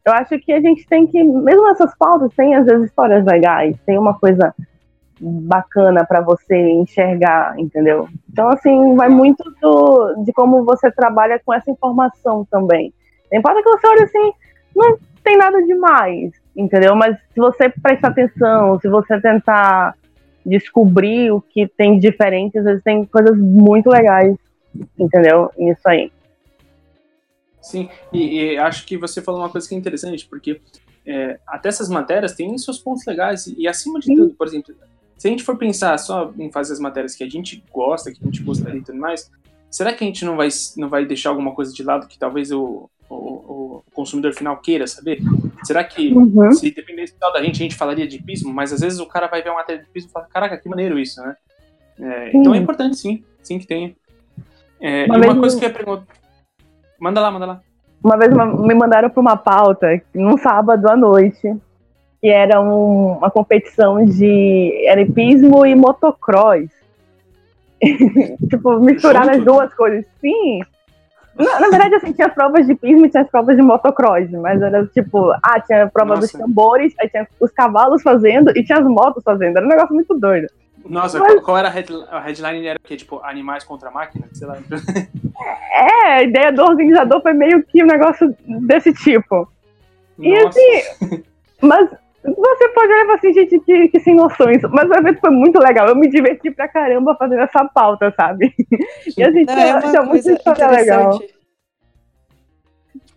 eu 0.07 0.13
acho 0.15 0.39
que 0.39 0.53
a 0.53 0.61
gente 0.61 0.87
tem 0.89 1.07
que, 1.07 1.23
mesmo 1.23 1.65
nessas 1.65 1.95
pautas, 1.97 2.33
tem 2.35 2.55
às 2.55 2.65
vezes 2.65 2.87
histórias 2.87 3.25
legais, 3.25 3.77
tem 3.85 3.99
uma 3.99 4.19
coisa 4.19 4.55
bacana 5.21 6.05
para 6.07 6.23
você 6.23 6.57
enxergar, 6.71 7.59
entendeu? 7.59 8.09
Então, 8.33 8.49
assim, 8.49 8.97
vai 8.97 9.11
muito 9.11 9.45
do, 9.61 10.25
de 10.25 10.33
como 10.33 10.65
você 10.65 10.91
trabalha 10.91 11.41
com 11.45 11.53
essa 11.53 11.71
informação 11.71 12.47
também. 12.51 12.93
Não 13.31 13.39
importa 13.39 13.63
que 13.63 13.69
você 13.69 13.87
olhe 13.87 14.03
assim, 14.03 14.33
não 14.75 14.99
tem 15.23 15.37
nada 15.37 15.63
demais, 15.63 16.33
entendeu? 16.57 16.95
Mas 16.95 17.17
se 17.33 17.41
você 17.41 17.69
prestar 17.69 18.09
atenção, 18.09 18.79
se 18.81 18.89
você 18.89 19.21
tentar 19.21 19.95
descobrir 20.45 21.31
o 21.31 21.41
que 21.41 21.67
tem 21.67 21.99
de 21.99 22.11
diferente, 22.11 22.59
às 22.59 22.65
vezes 22.65 22.83
tem 22.83 23.05
coisas 23.05 23.37
muito 23.39 23.91
legais, 23.91 24.37
entendeu? 24.99 25.51
Nisso 25.57 25.89
aí. 25.89 26.13
Sim, 27.61 27.89
e, 28.13 28.53
e, 28.53 28.59
acho 28.59 28.87
que 28.87 28.97
você 28.97 29.21
falou 29.21 29.41
uma 29.41 29.51
coisa 29.51 29.69
que 29.69 29.75
é 29.75 29.79
interessante, 29.79 30.27
porque 30.27 30.61
é, 31.07 31.39
até 31.47 31.69
essas 31.69 31.89
matérias 31.91 32.35
têm 32.35 32.57
seus 32.57 32.79
pontos 32.79 33.05
legais, 33.05 33.47
e, 33.47 33.63
e 33.63 33.69
acima 33.69 34.01
de 34.01 34.07
Sim. 34.07 34.17
tudo, 34.17 34.35
por 34.35 34.47
exemplo, 34.47 34.75
se 35.19 35.29
a 35.29 35.31
gente 35.31 35.43
for 35.43 35.59
pensar 35.59 35.99
só 35.99 36.33
em 36.39 36.51
fazer 36.51 36.73
as 36.73 36.81
matérias 36.81 37.15
que 37.15 37.23
a 37.23 37.29
gente 37.29 37.63
gosta, 37.71 38.11
que 38.11 38.19
a 38.23 38.25
gente 38.25 38.43
gostaria 38.43 38.81
e 38.81 38.83
tudo 38.83 38.99
mais, 38.99 39.31
será 39.71 39.93
que 39.93 40.03
a 40.03 40.07
gente 40.07 40.25
não 40.25 40.37
vai, 40.37 40.49
não 40.79 40.89
vai 40.89 41.05
deixar 41.05 41.29
alguma 41.29 41.55
coisa 41.55 41.75
de 41.75 41.83
lado 41.83 42.09
que 42.09 42.19
talvez 42.19 42.51
o, 42.51 42.89
o, 43.11 43.17
o 43.17 43.83
consumidor 43.93 44.33
final 44.33 44.57
queira 44.59 44.87
saber? 44.87 45.21
Será 45.65 45.83
que 45.83 46.13
uhum. 46.15 46.53
se 46.53 46.71
dependesse 46.71 47.15
da 47.19 47.43
gente, 47.43 47.57
a 47.57 47.63
gente 47.65 47.75
falaria 47.75 48.07
de 48.07 48.23
pismo, 48.23 48.53
mas 48.53 48.73
às 48.73 48.81
vezes 48.81 49.01
o 49.01 49.07
cara 49.07 49.27
vai 49.27 49.43
ver 49.43 49.51
uma 49.51 49.59
matéria 49.59 49.83
de 49.83 49.91
pismo 49.91 50.11
e 50.11 50.13
fala, 50.13 50.27
caraca, 50.33 50.57
que 50.57 50.69
maneiro 50.69 50.99
isso, 50.99 51.21
né? 51.21 51.37
É, 52.01 52.31
então 52.35 52.55
é 52.55 52.59
importante 52.59 52.97
sim, 52.97 53.23
sim 53.43 53.59
que 53.59 53.67
tenha. 53.67 53.93
É, 54.81 55.05
uma 55.05 55.19
e 55.19 55.29
uma 55.29 55.39
coisa 55.39 55.59
que 55.59 55.65
eu 55.65 55.69
ia 55.69 55.75
perguntar. 55.75 56.07
Manda 56.99 57.21
lá, 57.21 57.31
manda 57.31 57.47
lá. 57.47 57.61
Uma 58.03 58.17
vez 58.17 58.33
me 58.33 58.75
mandaram 58.75 59.11
para 59.11 59.21
uma 59.21 59.37
pauta, 59.37 60.01
num 60.15 60.39
sábado 60.39 60.89
à 60.89 60.97
noite, 60.97 61.55
que 62.21 62.29
era 62.29 62.61
um, 62.61 63.19
uma 63.19 63.31
competição 63.31 64.03
de 64.05 64.87
arepismo 64.91 65.67
e 65.67 65.75
motocross. 65.75 66.71
tipo, 68.49 68.81
misturar 68.81 69.29
as 69.29 69.45
duas 69.45 69.73
coisas. 69.75 70.05
Sim. 70.21 70.61
Na, 71.45 71.61
na, 71.61 71.69
verdade, 71.71 71.95
assim, 71.95 72.13
tinha 72.13 72.29
provas 72.29 72.67
de 72.67 72.75
pismo 72.75 73.07
e 73.07 73.11
tinha 73.11 73.23
as 73.23 73.31
provas 73.31 73.57
de 73.57 73.63
motocross, 73.63 74.31
mas 74.31 74.61
era 74.61 74.87
tipo, 74.87 75.31
ah, 75.43 75.61
tinha 75.61 75.85
a 75.85 75.89
prova 75.89 76.17
Nossa. 76.17 76.21
dos 76.21 76.33
tambores, 76.33 76.95
aí 77.01 77.09
tinha 77.09 77.27
os 77.41 77.51
cavalos 77.51 78.03
fazendo 78.03 78.51
e 78.57 78.63
tinha 78.63 78.79
as 78.79 78.85
motos 78.85 79.23
fazendo. 79.23 79.57
Era 79.57 79.67
um 79.67 79.69
negócio 79.69 79.95
muito 79.95 80.15
doido. 80.19 80.47
Nossa, 80.85 81.19
mas... 81.19 81.41
qual 81.43 81.59
era 81.59 81.69
a, 81.69 81.71
head, 81.71 81.93
a 82.11 82.21
headline? 82.21 82.67
Era 82.67 82.79
o 82.79 82.87
quê? 82.87 82.97
Tipo, 82.97 83.21
animais 83.23 83.65
contra 83.65 83.91
máquinas? 83.91 84.31
Sei 84.33 84.47
lá. 84.47 84.59
É, 85.73 86.13
a 86.13 86.23
ideia 86.23 86.53
do 86.53 86.63
organizador 86.63 87.23
foi 87.23 87.33
meio 87.33 87.63
que 87.63 87.83
um 87.83 87.87
negócio 87.87 88.37
desse 88.47 88.93
tipo. 88.93 89.49
Nossa. 90.19 90.29
E 90.29 90.35
assim, 90.37 91.23
mas 91.63 91.89
você 92.23 92.69
pode 92.71 92.93
olhar 92.93 93.15
assim, 93.15 93.33
gente, 93.33 93.59
que, 93.61 93.89
que 93.89 94.01
sem 94.01 94.15
noções. 94.15 94.61
Mas 94.71 94.89
o 94.91 94.95
evento 94.95 95.21
foi 95.21 95.31
muito 95.31 95.59
legal. 95.59 95.89
Eu 95.89 95.97
me 95.97 96.09
diverti 96.09 96.51
pra 96.51 96.69
caramba 96.69 97.17
fazendo 97.17 97.43
essa 97.43 97.65
pauta, 97.65 98.13
sabe? 98.17 98.55
E 99.17 99.23
a 99.23 99.31
gente 99.31 99.51
é, 99.51 99.71
acha 99.73 100.03
muita 100.03 100.33
história 100.33 100.69
legal. 100.69 101.19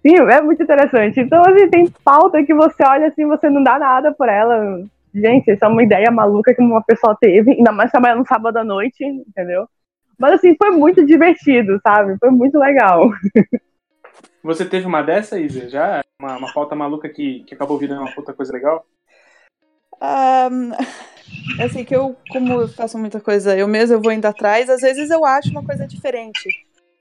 Sim, 0.01 0.15
é 0.15 0.41
muito 0.41 0.63
interessante. 0.63 1.19
Então, 1.19 1.41
assim, 1.45 1.69
tem 1.69 1.89
pauta 2.03 2.43
que 2.43 2.53
você 2.53 2.83
olha 2.85 3.07
assim, 3.07 3.25
você 3.25 3.49
não 3.49 3.63
dá 3.63 3.77
nada 3.77 4.13
por 4.13 4.29
ela. 4.29 4.83
Gente, 5.13 5.51
isso 5.51 5.63
é 5.63 5.67
uma 5.67 5.83
ideia 5.83 6.09
maluca 6.09 6.53
que 6.53 6.61
uma 6.61 6.81
pessoa 6.81 7.15
teve, 7.19 7.51
ainda 7.51 7.71
mais 7.71 7.91
trabalhando 7.91 8.19
no 8.19 8.27
sábado 8.27 8.57
à 8.57 8.63
noite, 8.63 9.03
entendeu? 9.03 9.67
Mas 10.17 10.33
assim, 10.33 10.55
foi 10.57 10.71
muito 10.71 11.05
divertido, 11.05 11.79
sabe? 11.85 12.17
Foi 12.19 12.31
muito 12.31 12.57
legal. 12.57 13.09
Você 14.43 14.65
teve 14.65 14.85
uma 14.85 15.01
dessa, 15.01 15.39
Isa? 15.39 15.69
Já? 15.69 16.03
Uma, 16.19 16.37
uma 16.37 16.53
pauta 16.53 16.75
maluca 16.75 17.07
que, 17.07 17.43
que 17.45 17.55
acabou 17.55 17.77
virando 17.77 18.01
uma 18.01 18.13
puta 18.13 18.33
coisa 18.33 18.51
legal? 18.51 18.85
Um, 20.01 20.71
assim, 21.63 21.85
que 21.85 21.95
eu, 21.95 22.17
como 22.29 22.51
eu 22.51 22.67
faço 22.67 22.97
muita 22.97 23.21
coisa, 23.21 23.57
eu 23.57 23.67
mesmo 23.69 23.95
eu 23.95 24.01
vou 24.01 24.11
indo 24.11 24.25
atrás, 24.25 24.69
às 24.69 24.81
vezes 24.81 25.09
eu 25.09 25.23
acho 25.23 25.49
uma 25.49 25.63
coisa 25.63 25.87
diferente. 25.87 26.49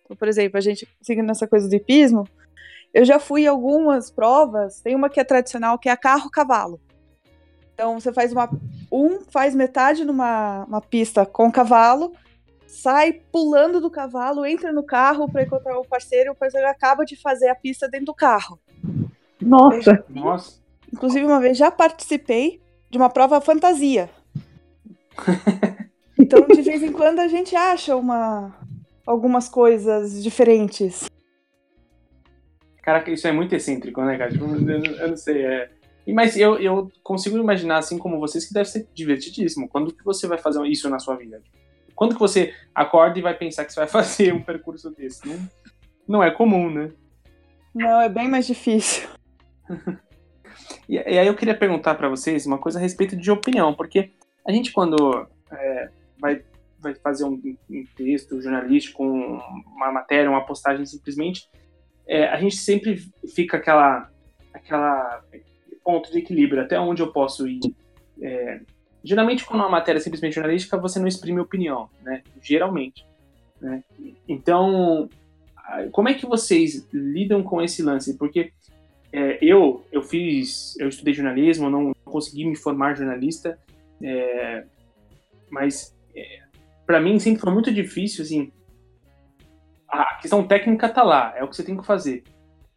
Então, 0.04 0.16
por 0.16 0.28
exemplo, 0.28 0.56
a 0.56 0.60
gente 0.60 0.88
seguindo 1.02 1.30
essa 1.30 1.48
coisa 1.48 1.68
do 1.68 1.74
hipismo, 1.74 2.28
eu 2.94 3.04
já 3.04 3.18
fui 3.18 3.42
em 3.42 3.48
algumas 3.48 4.08
provas, 4.08 4.80
tem 4.80 4.94
uma 4.94 5.10
que 5.10 5.18
é 5.18 5.24
tradicional, 5.24 5.78
que 5.78 5.88
é 5.88 5.92
a 5.92 5.96
carro-cavalo. 5.96 6.80
Então, 7.74 7.98
você 7.98 8.12
faz 8.12 8.32
uma. 8.32 8.48
Um 8.90 9.22
faz 9.22 9.54
metade 9.54 10.04
numa 10.04 10.64
uma 10.66 10.80
pista 10.80 11.26
com 11.26 11.50
cavalo, 11.50 12.12
sai 12.72 13.12
pulando 13.12 13.80
do 13.80 13.90
cavalo, 13.90 14.46
entra 14.46 14.72
no 14.72 14.82
carro 14.82 15.30
para 15.30 15.42
encontrar 15.42 15.78
o 15.78 15.84
parceiro, 15.84 16.30
e 16.30 16.32
o 16.32 16.34
parceiro 16.34 16.66
acaba 16.66 17.04
de 17.04 17.14
fazer 17.16 17.48
a 17.48 17.54
pista 17.54 17.86
dentro 17.86 18.06
do 18.06 18.14
carro. 18.14 18.58
Nossa! 19.40 20.02
Nossa! 20.08 20.62
Inclusive, 20.90 21.24
uma 21.24 21.40
vez 21.40 21.58
já 21.58 21.70
participei 21.70 22.62
de 22.90 22.96
uma 22.96 23.10
prova 23.10 23.40
fantasia. 23.42 24.08
então, 26.18 26.46
de 26.46 26.62
vez 26.62 26.82
em 26.82 26.92
quando, 26.92 27.18
a 27.18 27.28
gente 27.28 27.54
acha 27.54 27.94
uma, 27.94 28.54
algumas 29.06 29.50
coisas 29.50 30.22
diferentes. 30.22 31.10
Caraca, 32.82 33.10
isso 33.10 33.28
é 33.28 33.32
muito 33.32 33.54
excêntrico, 33.54 34.02
né, 34.02 34.16
cara? 34.16 34.32
Tipo, 34.32 34.46
eu, 34.46 34.84
eu, 34.84 35.08
não 35.08 35.16
sei, 35.16 35.44
é... 35.44 35.70
Mas 36.08 36.36
eu, 36.36 36.58
eu 36.58 36.90
consigo 37.02 37.36
imaginar, 37.36 37.78
assim 37.78 37.98
como 37.98 38.18
vocês, 38.18 38.46
que 38.46 38.54
deve 38.54 38.68
ser 38.68 38.88
divertidíssimo. 38.94 39.68
Quando 39.68 39.94
que 39.94 40.04
você 40.04 40.26
vai 40.26 40.38
fazer 40.38 40.64
isso 40.66 40.88
na 40.88 40.98
sua 40.98 41.16
vida? 41.16 41.40
Quando 42.02 42.14
que 42.14 42.20
você 42.20 42.52
acorda 42.74 43.16
e 43.16 43.22
vai 43.22 43.32
pensar 43.32 43.64
que 43.64 43.72
você 43.72 43.78
vai 43.78 43.86
fazer 44.02 44.34
um 44.34 44.42
percurso 44.42 44.90
desse? 44.90 45.24
Não, 45.24 45.48
não 46.08 46.20
é 46.20 46.32
comum, 46.32 46.68
né? 46.68 46.90
Não, 47.72 48.00
é 48.00 48.08
bem 48.08 48.28
mais 48.28 48.44
difícil. 48.44 49.08
E, 50.88 50.94
e 50.94 51.18
aí 51.18 51.26
eu 51.26 51.34
queria 51.34 51.56
perguntar 51.56 51.94
para 51.94 52.08
vocês 52.08 52.44
uma 52.44 52.58
coisa 52.58 52.78
a 52.78 52.82
respeito 52.82 53.16
de 53.16 53.30
opinião, 53.30 53.74
porque 53.74 54.10
a 54.46 54.52
gente 54.52 54.72
quando 54.72 55.26
é, 55.50 55.90
vai, 56.18 56.42
vai 56.78 56.94
fazer 56.94 57.24
um, 57.24 57.40
um, 57.70 57.84
texto 57.96 58.40
jornalístico, 58.40 59.02
uma 59.04 59.92
matéria, 59.92 60.30
uma 60.30 60.44
postagem 60.44 60.84
simplesmente, 60.84 61.48
é, 62.06 62.26
a 62.26 62.38
gente 62.38 62.56
sempre 62.56 62.98
fica 63.34 63.56
aquela, 63.58 64.10
aquela 64.52 65.22
ponto 65.84 66.10
de 66.10 66.18
equilíbrio, 66.18 66.62
até 66.62 66.78
onde 66.80 67.02
eu 67.02 67.12
posso 67.12 67.46
ir. 67.46 67.60
É, 68.20 68.60
geralmente 69.04 69.44
quando 69.44 69.60
uma 69.60 69.68
matéria 69.68 69.98
é 69.98 70.02
simplesmente 70.02 70.34
jornalística, 70.34 70.76
você 70.76 70.98
não 70.98 71.06
exprime 71.06 71.40
opinião, 71.40 71.88
né? 72.02 72.22
Geralmente. 72.40 73.06
Né? 73.60 73.82
Então, 74.28 75.08
como 75.92 76.08
é 76.08 76.14
que 76.14 76.26
vocês 76.26 76.86
lidam 76.92 77.42
com 77.42 77.62
esse 77.62 77.82
lance? 77.82 78.16
Porque 78.16 78.52
é, 79.12 79.38
eu, 79.42 79.84
eu 79.92 80.02
fiz, 80.02 80.78
eu 80.78 80.88
estudei 80.88 81.14
jornalismo, 81.14 81.70
não 81.70 81.94
consegui 82.04 82.44
me 82.44 82.56
formar 82.56 82.96
jornalista, 82.96 83.58
é, 84.02 84.64
mas 85.50 85.94
é, 86.16 86.40
para 86.86 87.00
mim 87.00 87.18
sempre 87.18 87.40
foi 87.40 87.52
muito 87.52 87.72
difícil, 87.72 88.24
assim, 88.24 88.50
a 89.88 90.16
questão 90.16 90.46
técnica 90.46 90.88
tá 90.88 91.02
lá, 91.02 91.34
é 91.36 91.44
o 91.44 91.48
que 91.48 91.54
você 91.54 91.62
tem 91.62 91.76
que 91.76 91.84
fazer, 91.86 92.24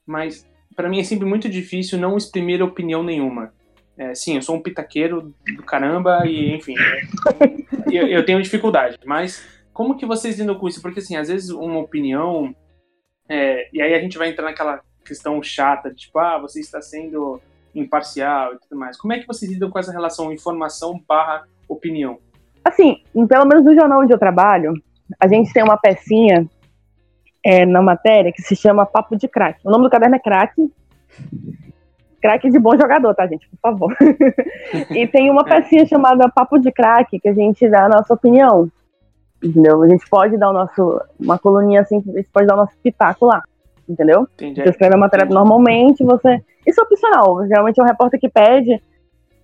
mas 0.05 0.45
para 0.75 0.89
mim 0.89 0.99
é 0.99 1.03
sempre 1.03 1.25
muito 1.25 1.47
difícil 1.49 1.97
não 1.97 2.17
exprimir 2.17 2.61
opinião 2.61 3.01
nenhuma. 3.01 3.53
É, 3.97 4.13
sim, 4.13 4.35
eu 4.35 4.41
sou 4.41 4.55
um 4.55 4.61
pitaqueiro 4.61 5.33
do 5.55 5.63
caramba 5.63 6.25
e, 6.25 6.53
enfim, 6.53 6.75
eu, 7.89 8.07
eu, 8.07 8.25
tenho 8.25 8.41
dificuldade, 8.41 8.97
mas 9.05 9.47
como 9.71 9.95
que 9.95 10.05
vocês 10.05 10.37
lidam 10.37 10.55
com 10.55 10.67
isso? 10.67 10.81
Porque, 10.81 10.99
assim, 10.99 11.15
às 11.15 11.29
vezes 11.29 11.49
uma 11.49 11.79
opinião, 11.79 12.53
é, 13.29 13.69
e 13.71 13.81
aí 13.81 13.93
a 13.93 13.99
gente 13.99 14.17
vai 14.17 14.29
entrar 14.29 14.45
naquela 14.45 14.81
questão 15.05 15.41
chata, 15.41 15.93
tipo, 15.93 16.19
ah, 16.19 16.37
você 16.37 16.59
está 16.59 16.81
sendo 16.81 17.39
imparcial 17.73 18.53
e 18.53 18.59
tudo 18.59 18.77
mais. 18.77 18.97
Como 18.97 19.13
é 19.13 19.19
que 19.19 19.27
vocês 19.27 19.49
lidam 19.51 19.69
com 19.69 19.79
essa 19.79 19.91
relação 19.91 20.31
informação 20.31 21.01
barra 21.07 21.45
opinião? 21.67 22.17
Assim, 22.63 23.01
pelo 23.27 23.45
menos 23.45 23.63
no 23.63 23.75
jornal 23.75 24.01
onde 24.01 24.13
eu 24.13 24.19
trabalho, 24.19 24.73
a 25.19 25.27
gente 25.27 25.53
tem 25.53 25.63
uma 25.63 25.77
pecinha 25.77 26.49
é, 27.43 27.65
na 27.65 27.81
matéria 27.81 28.31
que 28.33 28.41
se 28.41 28.55
chama 28.55 28.85
Papo 28.85 29.15
de 29.15 29.27
Crack. 29.27 29.59
O 29.63 29.69
nome 29.69 29.83
do 29.83 29.89
caderno 29.89 30.15
é 30.15 30.19
Crack. 30.19 30.53
Crack 32.25 32.49
de 32.49 32.59
bom 32.59 32.75
jogador, 32.77 33.13
tá, 33.13 33.27
gente? 33.27 33.47
Por 33.49 33.59
favor. 33.61 33.95
e 34.91 35.07
tem 35.07 35.29
uma 35.29 35.43
pecinha 35.43 35.85
chamada 35.85 36.29
Papo 36.29 36.57
de 36.57 36.71
Crack 36.71 37.19
que 37.19 37.29
a 37.29 37.33
gente 37.33 37.67
dá 37.69 37.85
a 37.85 37.89
nossa 37.89 38.13
opinião. 38.13 38.69
Entendeu? 39.43 39.83
A 39.83 39.87
gente 39.87 40.09
pode 40.09 40.37
dar 40.37 40.49
o 40.49 40.53
nosso. 40.53 41.01
Uma 41.19 41.37
coluninha 41.37 41.81
assim, 41.81 42.03
a 42.07 42.17
gente 42.17 42.29
pode 42.31 42.47
dar 42.47 42.55
o 42.55 42.57
nosso 42.57 42.75
pitaco 42.81 43.25
lá 43.25 43.43
entendeu? 43.87 44.27
Entendi. 44.33 44.61
Você 44.61 44.69
escreve 44.69 44.95
a 44.95 44.97
matéria 44.97 45.25
normalmente, 45.25 46.03
você. 46.03 46.41
Isso 46.65 46.81
é 46.81 46.83
opcional. 46.83 47.47
Geralmente 47.47 47.79
é 47.79 47.83
um 47.83 47.85
repórter 47.85 48.19
que 48.19 48.29
pede. 48.29 48.81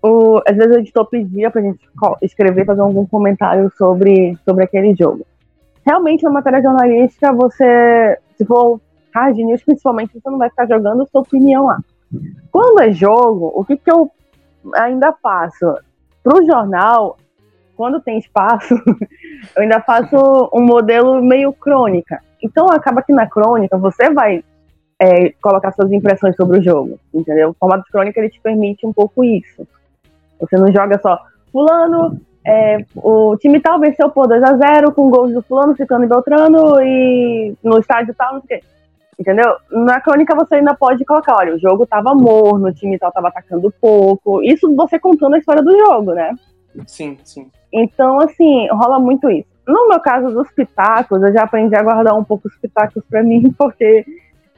O... 0.02 0.41
Às 0.48 0.58
vezes 0.58 0.76
o 0.76 0.80
editor 0.80 1.06
pedia 1.08 1.52
pra 1.52 1.62
gente 1.62 1.80
escrever, 2.22 2.65
fazer 2.65 2.82
algum 2.82 3.06
comentário 3.06 3.72
sobre, 3.78 4.38
sobre 4.44 4.63
aquele 4.63 4.96
jogo. 4.96 5.26
Realmente, 5.86 6.24
na 6.24 6.32
matéria 6.32 6.62
jornalística, 6.62 7.32
você, 7.34 8.17
se 8.36 8.46
for 8.46 8.80
hard 9.13 9.38
news, 9.38 9.63
principalmente, 9.63 10.13
você 10.13 10.30
não 10.30 10.38
vai 10.38 10.50
ficar 10.50 10.67
jogando 10.67 11.08
sua 11.08 11.22
opinião 11.22 11.65
lá. 11.65 11.80
Quando 12.52 12.82
é 12.82 12.91
jogo, 12.91 13.52
o 13.56 13.63
que, 13.63 13.78
que 13.78 13.91
eu 13.91 14.12
ainda 14.76 15.13
faço? 15.13 15.78
Pro 16.24 16.45
jornal, 16.45 17.17
quando 17.76 18.02
tem 18.02 18.17
espaço, 18.19 18.76
eu 19.56 19.63
ainda 19.63 19.82
faço 19.82 20.50
um 20.54 20.62
modelo 20.62 21.21
meio 21.21 21.52
crônica. 21.54 22.21
Então 22.41 22.67
acaba 22.67 23.02
que 23.02 23.13
na 23.13 23.28
crônica 23.28 23.78
você 23.78 24.10
vai 24.12 24.43
é, 25.00 25.32
colocar 25.41 25.71
suas 25.71 25.91
impressões 25.91 26.36
sobre 26.36 26.60
o 26.60 26.63
jogo, 26.63 27.00
entendeu? 27.13 27.50
O 27.50 27.54
formato 27.54 27.86
de 27.86 27.91
crônica 27.91 28.19
ele 28.19 28.30
te 28.30 28.39
permite 28.39 28.86
um 28.86 28.93
pouco 28.93 29.24
isso. 29.24 29.67
Você 30.39 30.58
não 30.58 30.71
joga 30.71 31.00
só 31.02 31.19
fulano 31.52 32.19
é, 32.45 32.84
o 32.95 33.38
time 33.38 33.60
tal 33.60 33.80
venceu 33.80 34.10
por 34.10 34.28
2x0 34.28 34.93
com 34.93 35.10
gols 35.10 35.34
do 35.34 35.43
fulano, 35.43 35.76
ficando 35.76 36.06
em 36.06 36.08
Beltrano 36.08 36.82
e 36.82 37.54
no 37.63 37.78
estádio 37.80 38.15
tal, 38.15 38.36
não 38.36 38.41
sei 38.41 38.58
o. 38.58 38.62
Entendeu? 39.22 39.56
Na 39.70 40.02
crônica 40.02 40.34
você 40.34 40.56
ainda 40.56 40.74
pode 40.74 41.06
colocar, 41.06 41.36
olha, 41.38 41.54
o 41.54 41.60
jogo 41.60 41.86
tava 41.86 42.16
morno, 42.16 42.70
o 42.70 42.74
time 42.74 42.98
tal 42.98 43.12
tava 43.12 43.28
atacando 43.28 43.72
pouco. 43.80 44.42
Isso 44.42 44.76
você 44.76 44.98
contando 44.98 45.36
a 45.36 45.38
história 45.38 45.62
do 45.62 45.78
jogo, 45.78 46.14
né? 46.14 46.34
Sim, 46.88 47.20
sim. 47.24 47.52
Então, 47.72 48.20
assim, 48.20 48.68
rola 48.72 49.00
muito 49.00 49.30
isso. 49.30 49.48
No 49.68 49.88
meu 49.88 50.00
caso 50.00 50.34
dos 50.34 50.50
pitacos, 50.52 51.22
eu 51.22 51.32
já 51.32 51.44
aprendi 51.44 51.76
a 51.76 51.84
guardar 51.84 52.18
um 52.18 52.24
pouco 52.24 52.48
os 52.48 52.58
pitacos 52.58 53.04
para 53.08 53.22
mim, 53.22 53.54
porque 53.56 54.04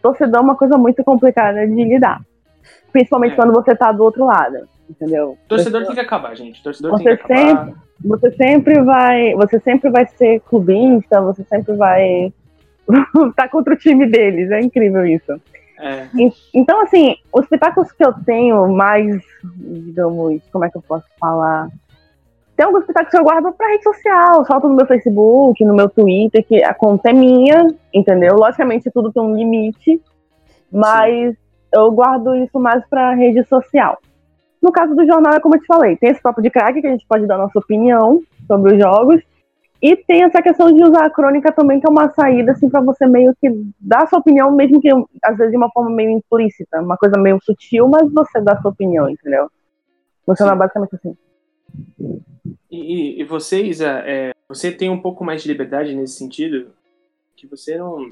torcedor 0.01 0.39
é 0.39 0.43
uma 0.43 0.55
coisa 0.55 0.77
muito 0.77 1.03
complicada 1.03 1.67
de 1.67 1.83
lidar. 1.83 2.21
Principalmente 2.93 3.33
é. 3.33 3.35
quando 3.35 3.51
você 3.51 3.75
tá 3.75 3.91
do 3.91 4.01
outro 4.01 4.23
lado, 4.23 4.65
entendeu? 4.89 5.37
Torcedor 5.49 5.81
você... 5.81 5.87
tem 5.87 5.95
que 5.95 6.01
acabar, 6.01 6.33
gente. 6.37 6.63
Torcedor 6.63 6.91
você 6.91 7.03
tem 7.03 7.17
que 7.17 7.23
acabar. 7.23 7.65
Sempre, 7.65 7.75
você 8.01 8.31
sempre 8.31 8.81
vai, 8.81 9.33
você 9.33 9.59
sempre 9.59 9.89
vai 9.89 10.07
ser 10.07 10.39
clubista, 10.39 11.19
você 11.19 11.43
sempre 11.43 11.75
vai 11.75 12.31
tá 13.35 13.47
contra 13.47 13.73
o 13.73 13.77
time 13.77 14.05
deles. 14.05 14.51
É 14.51 14.59
incrível 14.59 15.05
isso. 15.05 15.39
É. 15.79 16.07
Então, 16.53 16.81
assim, 16.81 17.17
os 17.31 17.43
espetáculos 17.43 17.91
que 17.91 18.05
eu 18.05 18.13
tenho 18.25 18.67
mais, 18.69 19.21
digamos, 19.43 20.41
como 20.51 20.65
é 20.65 20.69
que 20.69 20.77
eu 20.77 20.81
posso 20.81 21.05
falar? 21.19 21.67
Tem 22.55 22.65
alguns 22.65 22.81
espetáculos 22.81 23.11
que 23.11 23.17
eu 23.17 23.23
guardo 23.23 23.51
pra 23.51 23.67
rede 23.67 23.83
social, 23.83 24.45
solto 24.45 24.69
no 24.69 24.75
meu 24.75 24.85
Facebook, 24.85 25.65
no 25.65 25.73
meu 25.73 25.89
Twitter, 25.89 26.45
que 26.45 26.63
a 26.63 26.73
conta 26.73 27.09
é 27.09 27.13
minha, 27.13 27.67
entendeu? 27.91 28.35
Logicamente 28.35 28.91
tudo 28.91 29.11
tem 29.11 29.23
um 29.23 29.35
limite, 29.35 29.99
mas 30.71 31.31
Sim. 31.31 31.37
eu 31.73 31.91
guardo 31.91 32.35
isso 32.35 32.59
mais 32.59 32.87
pra 32.87 33.15
rede 33.15 33.43
social. 33.45 33.97
No 34.61 34.71
caso 34.71 34.95
do 34.95 35.05
jornal, 35.05 35.33
é 35.33 35.39
como 35.39 35.55
eu 35.55 35.59
te 35.59 35.65
falei, 35.65 35.97
tem 35.97 36.11
esse 36.11 36.21
papo 36.21 36.41
de 36.41 36.49
craque 36.49 36.79
que 36.79 36.87
a 36.87 36.91
gente 36.91 37.05
pode 37.07 37.25
dar 37.25 37.37
nossa 37.37 37.57
opinião 37.57 38.21
sobre 38.47 38.73
os 38.73 38.79
jogos, 38.81 39.21
e 39.83 39.97
tem 39.97 40.23
essa 40.23 40.41
questão 40.41 40.71
de 40.71 40.81
usar 40.81 41.05
a 41.05 41.09
crônica 41.09 41.51
também, 41.51 41.77
que 41.77 41.85
é 41.85 41.89
uma 41.89 42.09
saída, 42.09 42.53
assim, 42.53 42.69
para 42.69 42.79
você 42.79 43.05
meio 43.05 43.35
que 43.35 43.49
dar 43.77 44.07
sua 44.07 44.19
opinião, 44.19 44.49
mesmo 44.49 44.79
que 44.79 44.87
às 45.21 45.37
vezes 45.37 45.51
de 45.51 45.57
uma 45.57 45.69
forma 45.71 45.89
meio 45.89 46.09
implícita, 46.11 46.79
uma 46.79 46.95
coisa 46.95 47.19
meio 47.19 47.37
sutil, 47.43 47.89
mas 47.89 48.09
você 48.09 48.39
dá 48.39 48.57
sua 48.61 48.71
opinião, 48.71 49.09
entendeu? 49.09 49.51
Funciona 50.25 50.55
basicamente 50.55 50.95
assim. 50.95 51.17
E, 52.71 53.21
e 53.21 53.25
você, 53.25 53.61
Isa, 53.61 54.01
é, 54.05 54.31
você 54.47 54.71
tem 54.71 54.89
um 54.89 55.01
pouco 55.01 55.25
mais 55.25 55.43
de 55.43 55.49
liberdade 55.49 55.93
nesse 55.93 56.13
sentido? 56.13 56.71
Que 57.35 57.45
você 57.45 57.77
não. 57.77 58.07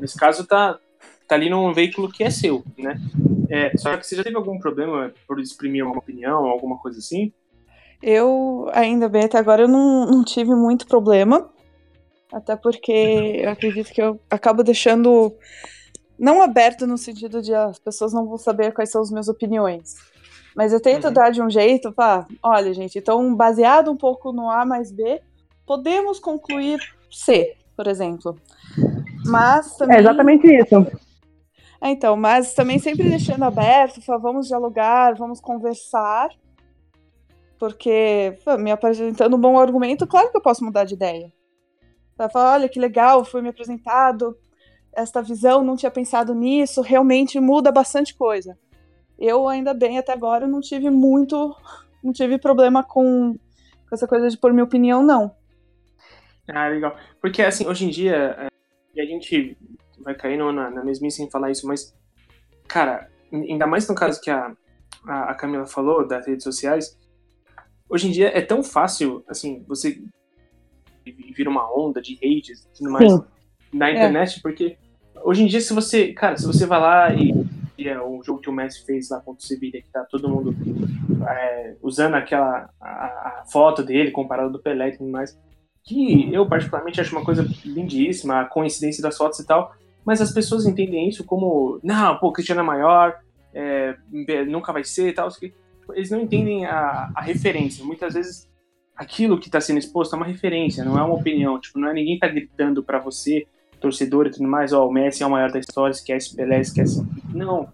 Nesse 0.00 0.18
caso, 0.18 0.44
tá, 0.44 0.80
tá 1.28 1.36
ali 1.36 1.48
num 1.48 1.72
veículo 1.72 2.10
que 2.10 2.24
é 2.24 2.30
seu, 2.30 2.64
né? 2.76 3.00
É, 3.48 3.76
só 3.76 3.96
que 3.96 4.04
você 4.04 4.16
já 4.16 4.24
teve 4.24 4.34
algum 4.34 4.58
problema 4.58 5.12
por 5.28 5.38
exprimir 5.38 5.86
uma 5.86 5.96
opinião, 5.96 6.44
alguma 6.46 6.76
coisa 6.78 6.98
assim? 6.98 7.32
Eu, 8.02 8.68
ainda 8.72 9.08
bem, 9.08 9.24
até 9.24 9.38
agora 9.38 9.62
eu 9.62 9.68
não, 9.68 10.06
não 10.06 10.24
tive 10.24 10.54
muito 10.54 10.86
problema. 10.86 11.48
Até 12.32 12.56
porque 12.56 13.40
eu 13.42 13.50
acredito 13.50 13.92
que 13.92 14.02
eu 14.02 14.18
acabo 14.30 14.64
deixando. 14.64 15.32
Não 16.18 16.42
aberto 16.42 16.86
no 16.86 16.98
sentido 16.98 17.40
de 17.40 17.54
as 17.54 17.78
pessoas 17.78 18.12
não 18.12 18.26
vão 18.26 18.38
saber 18.38 18.72
quais 18.72 18.90
são 18.90 19.02
as 19.02 19.10
minhas 19.10 19.28
opiniões. 19.28 19.94
Mas 20.54 20.72
eu 20.72 20.80
tento 20.80 21.06
uhum. 21.08 21.12
dar 21.12 21.30
de 21.30 21.40
um 21.40 21.48
jeito, 21.48 21.92
pá, 21.92 22.26
olha, 22.42 22.72
gente, 22.74 22.98
então 22.98 23.34
baseado 23.34 23.90
um 23.90 23.96
pouco 23.96 24.32
no 24.32 24.50
A 24.50 24.64
mais 24.64 24.92
B, 24.92 25.20
podemos 25.66 26.18
concluir 26.18 26.78
C, 27.10 27.56
por 27.76 27.86
exemplo. 27.86 28.38
Mas 29.24 29.76
também. 29.76 29.96
É 29.96 30.00
exatamente 30.00 30.46
isso. 30.46 30.86
É, 31.80 31.90
então, 31.90 32.16
mas 32.16 32.54
também 32.54 32.78
sempre 32.78 33.08
deixando 33.08 33.44
aberto, 33.44 34.00
vamos 34.20 34.46
dialogar, 34.46 35.14
vamos 35.14 35.40
conversar 35.40 36.28
porque 37.62 38.36
me 38.58 38.72
apresentando 38.72 39.36
um 39.36 39.40
bom 39.40 39.56
argumento, 39.56 40.04
claro 40.04 40.32
que 40.32 40.36
eu 40.36 40.42
posso 40.42 40.64
mudar 40.64 40.82
de 40.82 40.94
ideia. 40.94 41.32
Vai 42.18 42.28
falar, 42.28 42.54
olha 42.54 42.68
que 42.68 42.80
legal, 42.80 43.24
foi 43.24 43.40
me 43.40 43.50
apresentado 43.50 44.36
esta 44.92 45.22
visão, 45.22 45.62
não 45.62 45.76
tinha 45.76 45.88
pensado 45.88 46.34
nisso, 46.34 46.80
realmente 46.82 47.38
muda 47.38 47.70
bastante 47.70 48.16
coisa. 48.16 48.58
Eu 49.16 49.48
ainda 49.48 49.72
bem 49.72 49.96
até 49.96 50.12
agora 50.12 50.48
não 50.48 50.60
tive 50.60 50.90
muito, 50.90 51.56
não 52.02 52.12
tive 52.12 52.36
problema 52.36 52.82
com, 52.82 53.38
com 53.88 53.94
essa 53.94 54.08
coisa 54.08 54.28
de 54.28 54.36
pôr 54.36 54.52
minha 54.52 54.64
opinião 54.64 55.00
não. 55.00 55.32
Ah, 56.48 56.66
legal. 56.66 56.96
Porque 57.20 57.42
assim, 57.42 57.64
hoje 57.64 57.86
em 57.86 57.90
dia, 57.90 58.34
é, 58.40 58.48
e 58.92 59.00
a 59.00 59.06
gente 59.06 59.56
vai 60.00 60.16
caindo 60.16 60.50
na, 60.50 60.68
na 60.68 60.84
mesmice 60.84 61.18
sem 61.18 61.30
falar 61.30 61.52
isso, 61.52 61.68
mas 61.68 61.94
cara, 62.66 63.08
ainda 63.32 63.68
mais 63.68 63.88
no 63.88 63.94
caso 63.94 64.20
que 64.20 64.32
a, 64.32 64.52
a 65.06 65.32
Camila 65.36 65.64
falou 65.64 66.04
das 66.04 66.26
redes 66.26 66.42
sociais, 66.42 67.00
hoje 67.92 68.08
em 68.08 68.10
dia 68.10 68.28
é 68.28 68.40
tão 68.40 68.64
fácil, 68.64 69.22
assim, 69.28 69.62
você 69.68 70.02
vira 71.36 71.50
uma 71.50 71.70
onda 71.78 72.00
de 72.00 72.14
hates 72.14 72.64
e 72.64 72.78
tudo 72.78 72.90
mais 72.90 73.12
Sim. 73.12 73.22
na 73.70 73.90
é. 73.90 73.92
internet, 73.92 74.38
é. 74.38 74.40
porque 74.40 74.78
hoje 75.22 75.42
em 75.42 75.46
dia, 75.46 75.60
se 75.60 75.74
você, 75.74 76.10
cara, 76.14 76.38
se 76.38 76.46
você 76.46 76.64
vai 76.64 76.80
lá 76.80 77.14
e, 77.14 77.34
e 77.76 77.86
é 77.86 78.00
o 78.00 78.22
jogo 78.22 78.40
que 78.40 78.48
o 78.48 78.52
Messi 78.52 78.82
fez 78.86 79.10
lá 79.10 79.20
contra 79.20 79.44
o 79.44 79.46
Sevilla, 79.46 79.82
que 79.82 79.92
tá 79.92 80.04
todo 80.04 80.28
mundo 80.28 80.56
é, 81.28 81.76
usando 81.82 82.14
aquela 82.14 82.70
a, 82.80 82.86
a, 82.86 83.44
foto 83.52 83.82
dele 83.82 84.10
comparado 84.10 84.50
do 84.50 84.62
Pelé 84.62 84.88
e 84.88 84.96
tudo 84.96 85.10
mais, 85.10 85.38
que 85.84 86.32
eu 86.32 86.48
particularmente 86.48 86.98
acho 86.98 87.14
uma 87.14 87.24
coisa 87.24 87.46
lindíssima, 87.62 88.40
a 88.40 88.44
coincidência 88.46 89.02
das 89.02 89.18
fotos 89.18 89.38
e 89.38 89.46
tal, 89.46 89.74
mas 90.02 90.22
as 90.22 90.32
pessoas 90.32 90.64
entendem 90.64 91.10
isso 91.10 91.24
como, 91.24 91.78
não, 91.82 92.16
pô, 92.16 92.32
Cristiano 92.32 92.62
é 92.62 92.64
maior, 92.64 93.18
é, 93.52 93.96
nunca 94.48 94.72
vai 94.72 94.82
ser 94.82 95.08
e 95.08 95.12
tal, 95.12 95.28
eles 95.94 96.10
não 96.10 96.20
entendem 96.20 96.64
a, 96.64 97.10
a 97.14 97.20
referência. 97.20 97.84
Muitas 97.84 98.14
vezes 98.14 98.48
aquilo 98.96 99.38
que 99.38 99.48
está 99.48 99.60
sendo 99.60 99.78
exposto 99.78 100.14
é 100.14 100.16
uma 100.16 100.26
referência, 100.26 100.84
não 100.84 100.98
é 100.98 101.02
uma 101.02 101.14
opinião. 101.14 101.60
Tipo, 101.60 101.78
não 101.78 101.88
é 101.88 101.92
ninguém 101.94 102.18
tá 102.18 102.28
gritando 102.28 102.82
para 102.82 102.98
você, 102.98 103.46
torcedor 103.80 104.26
e 104.26 104.30
tudo 104.30 104.46
mais, 104.46 104.72
ó, 104.72 104.84
oh, 104.84 104.88
o 104.88 104.92
Messi 104.92 105.22
é 105.22 105.26
o 105.26 105.30
maior 105.30 105.50
da 105.50 105.58
história, 105.58 105.92
esquece 105.92 106.34
Pelé, 106.34 106.60
esquece. 106.60 107.04
Não. 107.34 107.68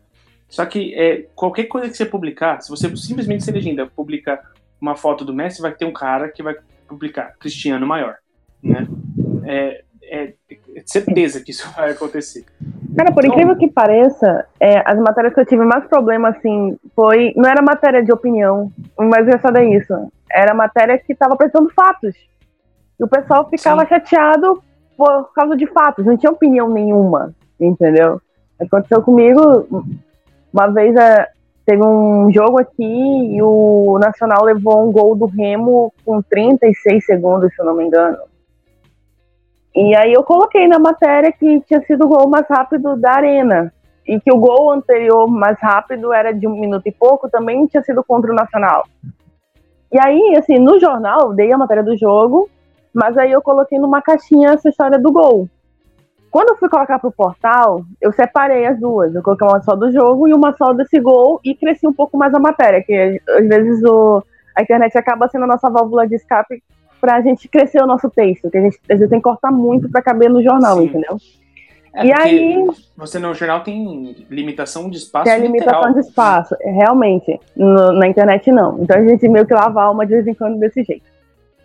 Só 0.49 0.65
que 0.65 0.95
é, 0.95 1.27
qualquer 1.35 1.65
coisa 1.65 1.89
que 1.89 1.97
você 1.97 2.07
publicar, 2.07 2.61
se 2.63 2.71
você 2.71 2.95
simplesmente 2.97 3.45
se 3.45 3.53
legenda 3.53 3.87
publica 3.87 4.41
uma 4.81 4.97
foto 4.97 5.25
do 5.25 5.35
Messi, 5.35 5.61
vai 5.61 5.73
ter 5.73 5.85
um 5.85 5.93
cara 5.93 6.29
que 6.31 6.43
vai 6.43 6.57
publicar 6.87 7.37
Cristiano 7.39 7.87
maior, 7.87 8.17
né? 8.63 8.89
É, 9.45 9.85
é, 10.03 10.35
é 10.51 10.83
certeza 10.87 11.43
que 11.43 11.51
isso 11.51 11.71
vai 11.77 11.91
acontecer. 11.91 12.47
Cara, 12.97 13.13
por 13.13 13.25
então, 13.25 13.35
incrível 13.37 13.57
que 13.57 13.69
pareça, 13.69 14.47
é, 14.59 14.83
as 14.91 14.99
matérias 14.99 15.35
que 15.35 15.41
eu 15.41 15.47
tive 15.47 15.65
mais 15.65 15.87
problema, 15.87 16.31
assim, 16.31 16.79
foi. 16.99 17.33
Não 17.37 17.49
era 17.49 17.63
matéria 17.63 18.03
de 18.03 18.13
opinião, 18.13 18.73
mas 18.99 19.25
engraçado 19.25 19.57
é 19.59 19.65
isso. 19.65 19.95
Era 20.29 20.53
matéria 20.53 20.99
que 20.99 21.13
estava 21.13 21.35
apresentando 21.35 21.71
fatos. 21.71 22.17
E 22.99 23.05
o 23.05 23.07
pessoal 23.07 23.49
ficava 23.49 23.83
sim. 23.83 23.89
chateado 23.91 24.61
por 24.97 25.33
causa 25.33 25.57
de 25.57 25.65
fatos, 25.69 26.05
não 26.05 26.17
tinha 26.17 26.33
opinião 26.33 26.69
nenhuma, 26.69 27.33
entendeu? 27.61 28.21
Aconteceu 28.61 29.01
comigo, 29.01 29.87
uma 30.53 30.67
vez 30.67 30.97
é, 30.97 31.29
teve 31.65 31.85
um 31.85 32.33
jogo 32.33 32.59
aqui 32.59 32.83
e 32.83 33.41
o 33.41 33.97
Nacional 34.01 34.43
levou 34.45 34.89
um 34.89 34.91
gol 34.91 35.15
do 35.15 35.27
Remo 35.27 35.93
com 36.05 36.21
36 36.21 37.07
segundos, 37.07 37.55
se 37.55 37.63
eu 37.63 37.67
não 37.67 37.77
me 37.77 37.85
engano. 37.85 38.19
E 39.73 39.95
aí 39.95 40.13
eu 40.13 40.25
coloquei 40.25 40.67
na 40.67 40.81
matéria 40.81 41.31
que 41.31 41.61
tinha 41.61 41.81
sido 41.83 42.07
o 42.07 42.09
gol 42.09 42.29
mais 42.29 42.49
rápido 42.49 42.97
da 42.97 43.13
arena. 43.13 43.73
E 44.09 44.19
que 44.19 44.33
o 44.33 44.39
gol 44.39 44.73
anterior 44.73 45.29
mais 45.29 45.61
rápido 45.61 46.13
era 46.13 46.33
de 46.33 46.49
um 46.49 46.59
minuto 46.59 46.87
e 46.87 46.91
pouco, 46.91 47.29
também 47.29 47.67
tinha 47.67 47.83
sido 47.83 48.03
contra 48.03 48.33
o 48.33 48.35
Nacional. 48.35 48.85
E 49.93 49.99
aí, 50.01 50.35
assim, 50.37 50.59
no 50.59 50.81
jornal, 50.81 51.35
dei 51.35 51.53
a 51.53 51.59
matéria 51.59 51.83
do 51.83 51.97
jogo, 51.97 52.49
mas 52.93 53.17
aí 53.19 53.31
eu 53.31 53.43
coloquei 53.43 53.79
numa 53.79 54.01
caixinha 54.01 54.51
essa 54.51 54.71
história 54.71 54.99
do 54.99 55.13
gol. 55.13 55.47
Quando 56.31 56.51
eu 56.51 56.57
fui 56.57 56.69
colocar 56.69 56.99
pro 56.99 57.13
portal, 57.13 57.83
eu 58.01 58.13
separei 58.13 58.67
as 58.67 58.79
duas. 58.79 59.15
Eu 59.15 59.23
coloquei 59.23 59.47
uma 59.47 59.63
só 59.63 59.75
do 59.75 59.91
jogo 59.91 60.29
e 60.29 60.35
uma 60.35 60.55
só 60.57 60.73
desse 60.73 61.01
gol 61.01 61.41
e 61.45 61.55
cresci 61.55 61.87
um 61.87 61.93
pouco 61.93 62.19
mais 62.19 62.35
a 62.35 62.39
matéria, 62.39 62.83
que 62.83 63.21
às 63.29 63.49
vezes 63.49 63.83
o, 63.85 64.23
a 64.55 64.63
internet 64.63 64.97
acaba 64.97 65.29
sendo 65.29 65.45
a 65.45 65.49
nossa 65.49 65.71
válvula 65.71 66.07
de 66.07 66.17
escape 66.17 66.63
pra 67.01 67.21
gente 67.21 67.49
crescer 67.49 67.83
o 67.83 67.87
nosso 67.87 68.11
texto, 68.11 68.51
que 68.51 68.59
a 68.59 68.61
gente, 68.61 68.79
a 68.91 68.95
gente 68.95 69.09
tem 69.09 69.19
que 69.19 69.25
cortar 69.25 69.51
muito 69.51 69.89
para 69.89 70.03
caber 70.03 70.29
no 70.29 70.43
jornal, 70.43 70.77
Sim. 70.79 70.85
entendeu? 70.85 71.17
É 71.99 72.07
e 72.07 72.13
aí. 72.13 72.67
Você 72.97 73.19
no 73.19 73.35
jornal 73.35 73.61
tem 73.61 74.25
limitação 74.31 74.89
de 74.89 74.99
espaço. 74.99 75.25
Tem 75.25 75.41
limitação 75.41 75.93
de 75.93 76.01
espaço, 76.01 76.57
realmente. 76.61 77.39
No, 77.57 77.93
na 77.93 78.07
internet 78.07 78.51
não. 78.53 78.79
Então 78.81 78.97
a 78.97 79.05
gente 79.05 79.29
meio 79.29 79.47
que 79.47 79.55
lava 79.55 79.81
a 79.81 79.85
alma 79.85 80.07
de 80.07 80.15
vez 80.15 80.27
em 80.27 80.35
quando 80.35 80.59
desse 80.59 80.83
jeito. 80.85 81.05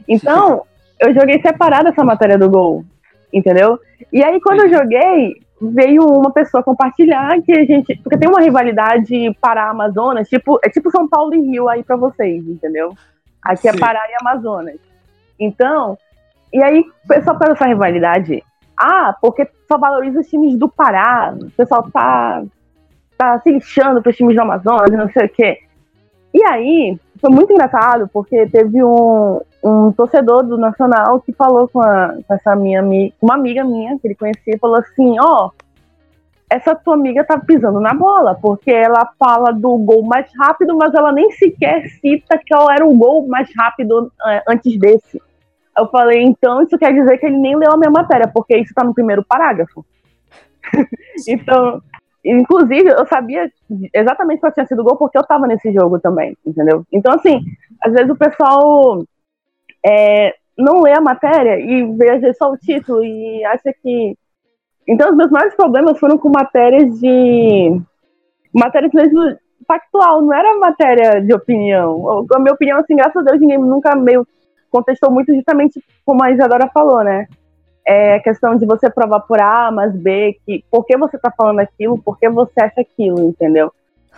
Então, 0.08 0.64
eu 1.00 1.14
joguei 1.14 1.42
separado 1.42 1.90
essa 1.90 2.04
matéria 2.04 2.38
do 2.38 2.50
gol, 2.50 2.84
entendeu? 3.32 3.80
E 4.12 4.24
aí 4.24 4.40
quando 4.42 4.62
eu 4.62 4.70
joguei, 4.70 5.36
veio 5.62 6.04
uma 6.04 6.32
pessoa 6.32 6.64
compartilhar 6.64 7.42
que 7.42 7.52
a 7.52 7.64
gente. 7.64 7.96
Porque 7.98 8.18
tem 8.18 8.28
uma 8.28 8.42
rivalidade 8.42 9.36
para 9.40 9.70
Amazonas, 9.70 10.28
tipo, 10.28 10.60
é 10.64 10.70
tipo 10.70 10.92
São 10.92 11.08
Paulo 11.08 11.34
e 11.34 11.42
Rio 11.42 11.70
aí 11.70 11.84
para 11.84 11.96
vocês, 11.96 12.46
entendeu? 12.48 12.94
Aqui 13.42 13.68
é 13.68 13.72
Sim. 13.72 13.78
é 13.78 13.80
Pará 13.80 14.02
e 14.10 14.16
Amazonas. 14.20 14.78
Então, 15.40 15.98
e 16.52 16.62
aí 16.62 16.84
pessoal 17.08 17.38
faz 17.38 17.52
essa 17.52 17.66
rivalidade. 17.66 18.44
Ah, 18.78 19.16
porque 19.22 19.48
só 19.68 19.78
valoriza 19.78 20.20
os 20.20 20.28
times 20.28 20.58
do 20.58 20.68
Pará. 20.68 21.34
O 21.40 21.52
pessoal 21.52 21.88
tá, 21.92 22.44
tá 23.18 23.40
se 23.40 23.52
lixando 23.52 24.02
pros 24.02 24.16
times 24.16 24.36
do 24.36 24.42
Amazonas, 24.42 24.92
não 24.92 25.10
sei 25.10 25.26
o 25.26 25.30
quê. 25.30 25.60
E 26.34 26.44
aí, 26.44 27.00
foi 27.22 27.30
muito 27.30 27.54
engraçado, 27.54 28.10
porque 28.12 28.48
teve 28.48 28.84
um, 28.84 29.40
um 29.64 29.92
torcedor 29.92 30.44
do 30.44 30.58
Nacional 30.58 31.22
que 31.22 31.32
falou 31.32 31.68
com, 31.68 31.82
a, 31.82 32.16
com 32.28 32.34
essa 32.34 32.56
minha 32.56 32.84
uma 33.22 33.36
amiga 33.36 33.64
minha 33.64 33.98
que 34.00 34.08
ele 34.08 34.16
conhecia, 34.16 34.58
falou 34.60 34.78
assim, 34.78 35.16
ó, 35.20 35.48
oh, 35.48 35.64
essa 36.50 36.76
tua 36.76 36.96
amiga 36.96 37.24
tá 37.24 37.40
pisando 37.40 37.80
na 37.80 37.94
bola, 37.94 38.36
porque 38.36 38.70
ela 38.70 39.10
fala 39.18 39.52
do 39.52 39.76
gol 39.78 40.04
mais 40.04 40.30
rápido, 40.38 40.76
mas 40.78 40.94
ela 40.94 41.12
nem 41.12 41.32
sequer 41.32 41.88
cita 42.02 42.40
qual 42.48 42.70
era 42.70 42.86
o 42.86 42.96
gol 42.96 43.28
mais 43.28 43.50
rápido 43.56 44.12
é, 44.28 44.44
antes 44.48 44.78
desse. 44.78 45.22
Eu 45.78 45.88
falei, 45.88 46.22
então 46.22 46.62
isso 46.62 46.78
quer 46.78 46.94
dizer 46.94 47.18
que 47.18 47.26
ele 47.26 47.38
nem 47.38 47.56
leu 47.56 47.72
a 47.72 47.78
minha 47.78 47.90
matéria, 47.90 48.28
porque 48.28 48.58
isso 48.58 48.74
tá 48.74 48.84
no 48.84 48.94
primeiro 48.94 49.24
parágrafo. 49.24 49.86
então, 51.28 51.82
inclusive, 52.24 52.90
eu 52.90 53.06
sabia 53.08 53.52
exatamente 53.94 54.40
qual 54.40 54.52
tinha 54.52 54.68
sido 54.68 54.84
gol, 54.84 54.98
porque 54.98 55.18
eu 55.18 55.26
tava 55.26 55.48
nesse 55.48 55.72
jogo 55.74 56.00
também, 56.00 56.38
entendeu? 56.46 56.84
Então, 56.92 57.14
assim, 57.14 57.42
às 57.82 57.92
vezes 57.92 58.10
o 58.10 58.16
pessoal 58.16 59.04
é, 59.86 60.36
não 60.58 60.82
lê 60.82 60.94
a 60.94 61.02
matéria 61.02 61.60
e 61.60 61.84
vê 61.96 62.34
só 62.34 62.52
o 62.52 62.58
título 62.58 63.04
e 63.04 63.44
acha 63.46 63.74
que 63.82 64.16
então, 64.88 65.10
os 65.10 65.16
meus 65.16 65.32
maiores 65.32 65.56
problemas 65.56 66.00
foram 66.00 66.18
com 66.18 66.30
matérias 66.30 67.00
de. 67.00 67.82
matérias 68.54 68.92
mesmo 68.94 69.22
factual, 69.66 70.22
não 70.22 70.34
era 70.34 70.58
matéria 70.58 71.22
de 71.22 71.34
opinião. 71.34 72.26
A 72.34 72.40
minha 72.40 72.54
opinião, 72.54 72.80
assim, 72.80 72.96
graças 72.96 73.16
a 73.16 73.22
Deus, 73.22 73.40
ninguém 73.40 73.58
nunca 73.58 73.96
meio 73.96 74.28
contestou 74.74 75.12
muito, 75.12 75.34
justamente 75.34 75.82
como 76.06 76.24
a 76.24 76.32
Isadora 76.32 76.70
falou, 76.74 77.04
né? 77.04 77.28
É 77.86 78.16
a 78.16 78.20
questão 78.22 78.56
de 78.56 78.66
você 78.66 78.90
provar 78.90 79.22
por 79.22 79.42
A, 79.42 79.72
mas 79.72 79.94
B, 79.94 80.38
que 80.46 80.64
por 80.72 80.86
que 80.86 80.98
você 80.98 81.18
tá 81.18 81.32
falando 81.36 81.60
aquilo, 81.60 81.98
por 81.98 82.18
que 82.18 82.30
você 82.30 82.62
acha 82.62 82.82
aquilo, 82.82 83.20
entendeu? 83.30 83.72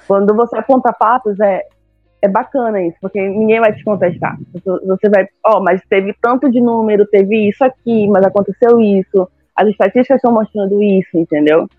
Quando 0.08 0.36
você 0.36 0.56
aponta 0.58 0.94
fatos, 0.94 1.40
é, 1.40 1.64
é 2.22 2.28
bacana 2.28 2.82
isso, 2.82 2.98
porque 3.02 3.20
ninguém 3.20 3.60
vai 3.60 3.74
te 3.74 3.84
contestar. 3.84 4.38
Você 4.64 5.10
vai, 5.10 5.28
ó, 5.44 5.58
oh, 5.58 5.62
mas 5.62 5.82
teve 5.90 6.16
tanto 6.22 6.50
de 6.50 6.62
número, 6.62 7.06
teve 7.06 7.50
isso 7.50 7.64
aqui, 7.64 8.08
mas 8.08 8.24
aconteceu 8.24 8.80
isso 8.80 9.28
as 9.56 9.70
estatísticas 9.70 10.18
estão 10.18 10.34
mostrando 10.34 10.84
isso, 10.84 11.18
entendeu? 11.18 11.70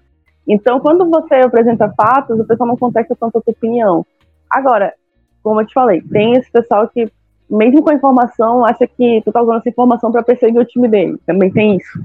Então, 0.49 0.81
quando 0.81 1.09
você 1.11 1.35
apresenta 1.35 1.93
fatos, 1.95 2.41
o 2.41 2.45
pessoal 2.45 2.69
não 2.69 2.77
contesta 2.77 3.15
tanto 3.15 3.39
a 3.39 3.43
sua 3.43 3.53
opinião. 3.53 4.07
Agora, 4.49 4.95
como 5.43 5.61
eu 5.61 5.67
te 5.67 5.75
falei, 5.75 6.01
tem 6.01 6.35
esse 6.35 6.51
pessoal 6.51 6.89
que, 6.89 7.11
mesmo 7.49 7.83
com 7.83 7.91
a 7.91 7.95
informação, 7.95 8.65
acha 8.65 8.87
que 8.87 9.23
tu 9.25 9.33
tá 9.33 9.43
usando 9.43 9.59
essa 9.59 9.69
informação 9.69 10.11
para 10.11 10.23
perseguir 10.23 10.61
o 10.61 10.65
time 10.65 10.89
dele. 10.89 11.19
Também 11.25 11.51
tem 11.51 11.77
isso. 11.77 12.01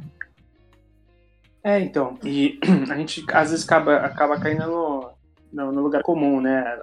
É, 1.64 1.80
então, 1.80 2.18
e 2.24 2.60
a 2.90 2.96
gente 2.96 3.24
às 3.32 3.52
vezes 3.52 3.66
acaba, 3.66 3.98
acaba 3.98 4.40
caindo 4.40 4.66
no, 4.66 5.10
no, 5.52 5.72
no 5.72 5.82
lugar 5.82 6.02
comum, 6.04 6.42
né? 6.42 6.80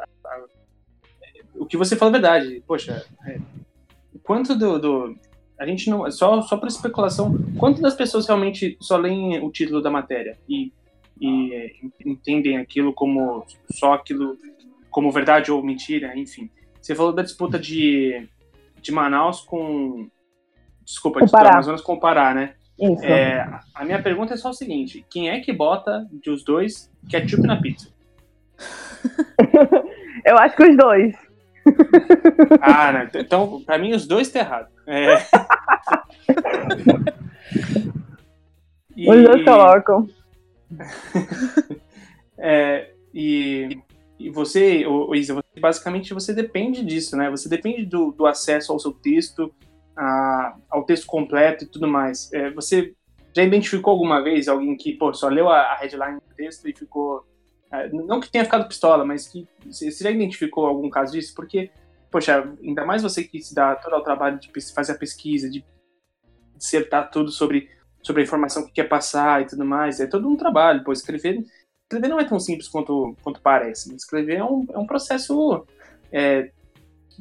O 1.55 1.67
que 1.67 1.77
você 1.77 1.97
fala 1.97 2.11
é 2.11 2.13
verdade. 2.13 2.63
Poxa, 2.67 3.05
é, 3.27 3.39
quanto 4.23 4.55
do, 4.55 4.79
do, 4.79 5.17
a 5.59 5.67
gente 5.67 5.91
não. 5.91 6.11
Só, 6.11 6.41
só 6.43 6.57
por 6.57 6.69
especulação, 6.69 7.37
quantas 7.59 7.83
das 7.83 7.95
pessoas 7.95 8.27
realmente 8.27 8.77
só 8.81 8.97
leem 8.97 9.41
o 9.45 9.51
título 9.51 9.83
da 9.83 9.91
matéria 9.91 10.39
e, 10.49 10.73
e 11.21 11.73
entendem 12.05 12.59
aquilo 12.59 12.93
como 12.93 13.45
só 13.73 13.95
aquilo 13.95 14.37
como 14.91 15.11
verdade 15.11 15.51
ou 15.51 15.63
mentira, 15.63 16.17
enfim. 16.17 16.49
Você 16.81 16.95
falou 16.95 17.13
da 17.13 17.23
disputa 17.23 17.59
de, 17.59 18.29
de 18.89 18.93
Manaus 18.93 19.43
com. 19.43 20.09
Desculpa, 20.85 21.25
de 21.25 21.37
Amazonas 21.37 21.83
com 21.83 21.95
o 21.95 22.01
Pará, 22.01 22.33
né? 22.33 22.55
Isso. 22.81 23.05
É, 23.05 23.61
a 23.75 23.85
minha 23.85 24.03
pergunta 24.03 24.35
é 24.35 24.37
só 24.37 24.51
o 24.51 24.55
seguinte: 24.55 25.05
quem 25.11 25.29
é 25.29 25.41
que 25.41 25.53
bota 25.53 26.07
de 26.11 26.31
os 26.31 26.43
dois 26.43 26.91
ketchup 27.09 27.47
na 27.47 27.61
pizza? 27.61 27.91
Eu 30.25 30.37
acho 30.39 30.57
que 30.57 30.65
os 30.65 30.77
dois. 30.77 31.15
Ah, 32.61 32.93
não. 32.93 33.21
então, 33.21 33.63
pra 33.65 33.79
mim, 33.79 33.93
os 33.93 34.07
dois 34.07 34.29
estão 34.29 34.43
errados. 34.43 34.73
É. 39.01 39.05
e... 39.05 39.11
Os 39.11 39.23
dois 39.23 39.45
colocam. 39.45 40.09
é, 42.37 42.91
e, 43.15 43.79
e 44.19 44.31
você, 44.31 44.85
Isa, 45.15 45.35
você, 45.35 45.61
basicamente 45.61 46.13
você 46.13 46.35
depende 46.35 46.85
disso, 46.85 47.17
né? 47.17 47.31
Você 47.31 47.49
depende 47.49 47.85
do, 47.87 48.13
do 48.13 48.27
acesso 48.27 48.73
ao 48.73 48.79
seu 48.79 48.93
texto, 48.93 49.55
a, 49.97 50.57
ao 50.69 50.85
texto 50.85 51.07
completo 51.07 51.65
e 51.65 51.67
tudo 51.69 51.87
mais. 51.87 52.33
É, 52.33 52.51
você 52.51 52.95
já 53.35 53.43
identificou 53.43 53.93
alguma 53.93 54.23
vez 54.23 54.49
alguém 54.49 54.77
que 54.77 54.95
pô, 54.95 55.13
só 55.15 55.29
leu 55.29 55.49
a, 55.49 55.73
a 55.73 55.77
headline 55.77 56.17
do 56.17 56.35
texto 56.35 56.69
e 56.69 56.77
ficou 56.77 57.25
é, 57.71 57.89
não 57.91 58.21
que 58.21 58.31
tenha 58.31 58.45
ficado 58.45 58.67
pistola, 58.67 59.05
mas 59.05 59.29
que 59.29 59.47
você 59.65 59.91
já 59.91 60.11
identificou 60.11 60.67
algum 60.67 60.89
caso 60.89 61.13
disso? 61.13 61.35
Porque, 61.35 61.71
poxa, 62.11 62.51
ainda 62.63 62.85
mais 62.85 63.03
você 63.03 63.23
que 63.23 63.41
se 63.43 63.55
dá 63.55 63.77
todo 63.77 63.95
o 63.95 64.03
trabalho 64.03 64.39
de 64.39 64.51
fazer 64.73 64.93
a 64.93 64.99
pesquisa, 64.99 65.51
de 65.51 65.65
dissertar 66.57 67.11
tudo 67.11 67.31
sobre, 67.31 67.69
sobre 68.03 68.23
a 68.23 68.25
informação 68.25 68.67
que 68.67 68.73
quer 68.73 68.89
passar 68.89 69.43
e 69.43 69.47
tudo 69.47 69.65
mais, 69.65 70.01
é 70.01 70.07
todo 70.07 70.29
um 70.29 70.37
trabalho. 70.37 70.83
Pô, 70.83 70.93
escrever, 70.93 71.45
escrever 71.89 72.09
não 72.09 72.21
é 72.21 72.25
tão 72.25 72.39
simples 72.39 72.69
quanto, 72.69 73.17
quanto 73.23 73.41
parece. 73.41 73.95
Escrever 73.95 74.37
é 74.37 74.45
um, 74.45 74.67
é 74.71 74.79
um 74.79 74.87
processo 74.87 75.67
é, 76.13 76.51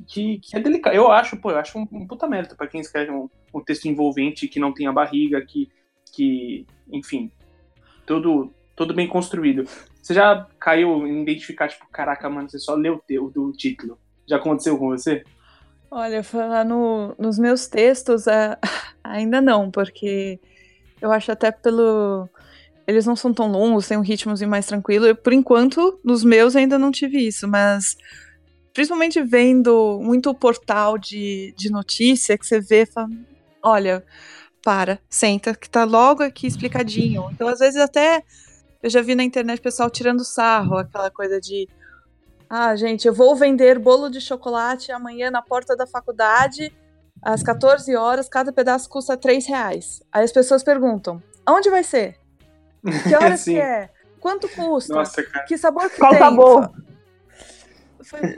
que, 0.06 0.40
que, 0.40 0.58
é 0.58 0.60
delicado. 0.60 0.96
Eu 0.96 1.10
acho, 1.10 1.38
pô, 1.38 1.52
eu 1.52 1.58
acho 1.58 1.80
um, 1.80 1.88
um 1.90 2.06
puta 2.06 2.28
mérito 2.28 2.56
para 2.56 2.68
quem 2.68 2.82
escreve 2.82 3.10
um, 3.10 3.30
um 3.54 3.62
texto 3.62 3.86
envolvente, 3.86 4.48
que 4.48 4.60
não 4.60 4.74
tem 4.74 4.86
a 4.86 4.92
barriga, 4.92 5.42
que, 5.42 5.70
que 6.14 6.66
enfim, 6.92 7.32
tudo, 8.06 8.54
tudo 8.76 8.94
bem 8.94 9.08
construído. 9.08 9.64
Você 10.02 10.14
já 10.14 10.46
caiu 10.60 11.08
em 11.08 11.22
identificar, 11.22 11.70
tipo, 11.70 11.88
caraca, 11.90 12.30
mano, 12.30 12.50
você 12.50 12.60
só 12.60 12.76
leu 12.76 13.02
o 13.22 13.30
do 13.30 13.52
título. 13.54 13.98
Já 14.28 14.36
aconteceu 14.36 14.78
com 14.78 14.90
você? 14.90 15.24
Olha, 15.90 16.22
falar 16.22 16.66
no, 16.66 17.16
nos 17.18 17.40
meus 17.40 17.68
textos, 17.68 18.28
é, 18.28 18.58
ainda 19.02 19.40
não, 19.40 19.72
porque 19.72 20.40
eu 21.02 21.12
acho 21.12 21.32
até 21.32 21.52
pelo. 21.52 22.30
Eles 22.88 23.06
não 23.06 23.16
são 23.16 23.34
tão 23.34 23.52
longos, 23.52 23.88
têm 23.88 23.98
um 23.98 24.02
ritmozinho 24.02 24.50
mais 24.50 24.66
tranquilo. 24.66 25.06
Eu, 25.06 25.16
por 25.16 25.34
enquanto, 25.34 26.00
nos 26.04 26.24
meus 26.24 26.56
ainda 26.56 26.80
não 26.80 26.90
tive 26.90 27.20
isso, 27.20 27.48
mas 27.48 27.98
principalmente 28.74 29.22
vendo 29.22 30.00
muito 30.02 30.34
portal 30.34 30.98
de, 30.98 31.54
de 31.58 31.70
notícia 31.70 32.38
que 32.38 32.46
você 32.46 32.62
vê, 32.62 32.86
fala, 32.86 33.10
olha, 33.62 34.06
para, 34.64 35.00
senta, 35.10 35.56
que 35.56 35.70
tá 35.70 35.84
logo 35.84 36.24
aqui 36.24 36.48
explicadinho. 36.48 37.30
Então, 37.32 37.48
às 37.48 37.60
vezes, 37.60 37.80
até 37.80 38.24
eu 38.82 38.90
já 38.90 39.02
vi 39.02 39.16
na 39.16 39.24
internet 39.24 39.60
pessoal 39.62 39.90
tirando 39.90 40.24
sarro, 40.24 40.78
aquela 40.78 41.10
coisa 41.10 41.42
de. 41.42 41.68
Ah, 42.50 42.76
gente, 42.76 43.08
eu 43.08 43.14
vou 43.14 43.36
vender 43.36 43.80
bolo 43.80 44.10
de 44.10 44.22
chocolate 44.22 44.92
amanhã 44.92 45.30
na 45.30 45.42
porta 45.42 45.76
da 45.76 45.86
faculdade, 45.86 46.72
às 47.22 47.44
14 47.44 47.96
horas, 47.96 48.30
cada 48.30 48.54
pedaço 48.54 48.90
custa 48.90 49.18
3 49.18 49.46
reais. 49.48 50.02
Aí 50.12 50.24
as 50.24 50.32
pessoas 50.32 50.64
perguntam: 50.64 51.22
onde 51.48 51.70
vai 51.70 51.84
ser? 51.84 52.18
Que 53.08 53.16
horas 53.16 53.44
que 53.44 53.60
é? 53.60 53.90
Quanto 54.20 54.50
custa? 54.50 54.94
Nossa, 54.94 55.24
que 55.48 55.58
sabor 55.58 55.90
que 55.90 55.98
Qual 55.98 56.12
tem? 56.12 56.20
sabor? 56.20 56.72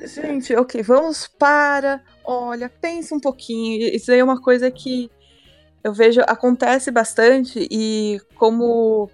Gente, 0.05 0.55
ok, 0.55 0.81
vamos 0.81 1.27
para. 1.27 2.01
Olha, 2.23 2.69
pense 2.69 3.13
um 3.13 3.19
pouquinho. 3.19 3.87
Isso 3.93 4.11
aí 4.11 4.19
é 4.19 4.23
uma 4.23 4.41
coisa 4.41 4.69
que 4.71 5.11
eu 5.83 5.93
vejo 5.93 6.21
acontece 6.27 6.91
bastante 6.91 7.67
e 7.71 8.19
como 8.35 9.09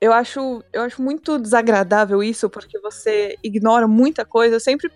eu 0.00 0.12
acho, 0.12 0.62
eu 0.72 0.82
acho 0.82 1.00
muito 1.00 1.38
desagradável 1.38 2.22
isso, 2.22 2.50
porque 2.50 2.78
você 2.80 3.36
ignora 3.42 3.86
muita 3.86 4.24
coisa. 4.24 4.56
Eu 4.56 4.60
sempre 4.60 4.90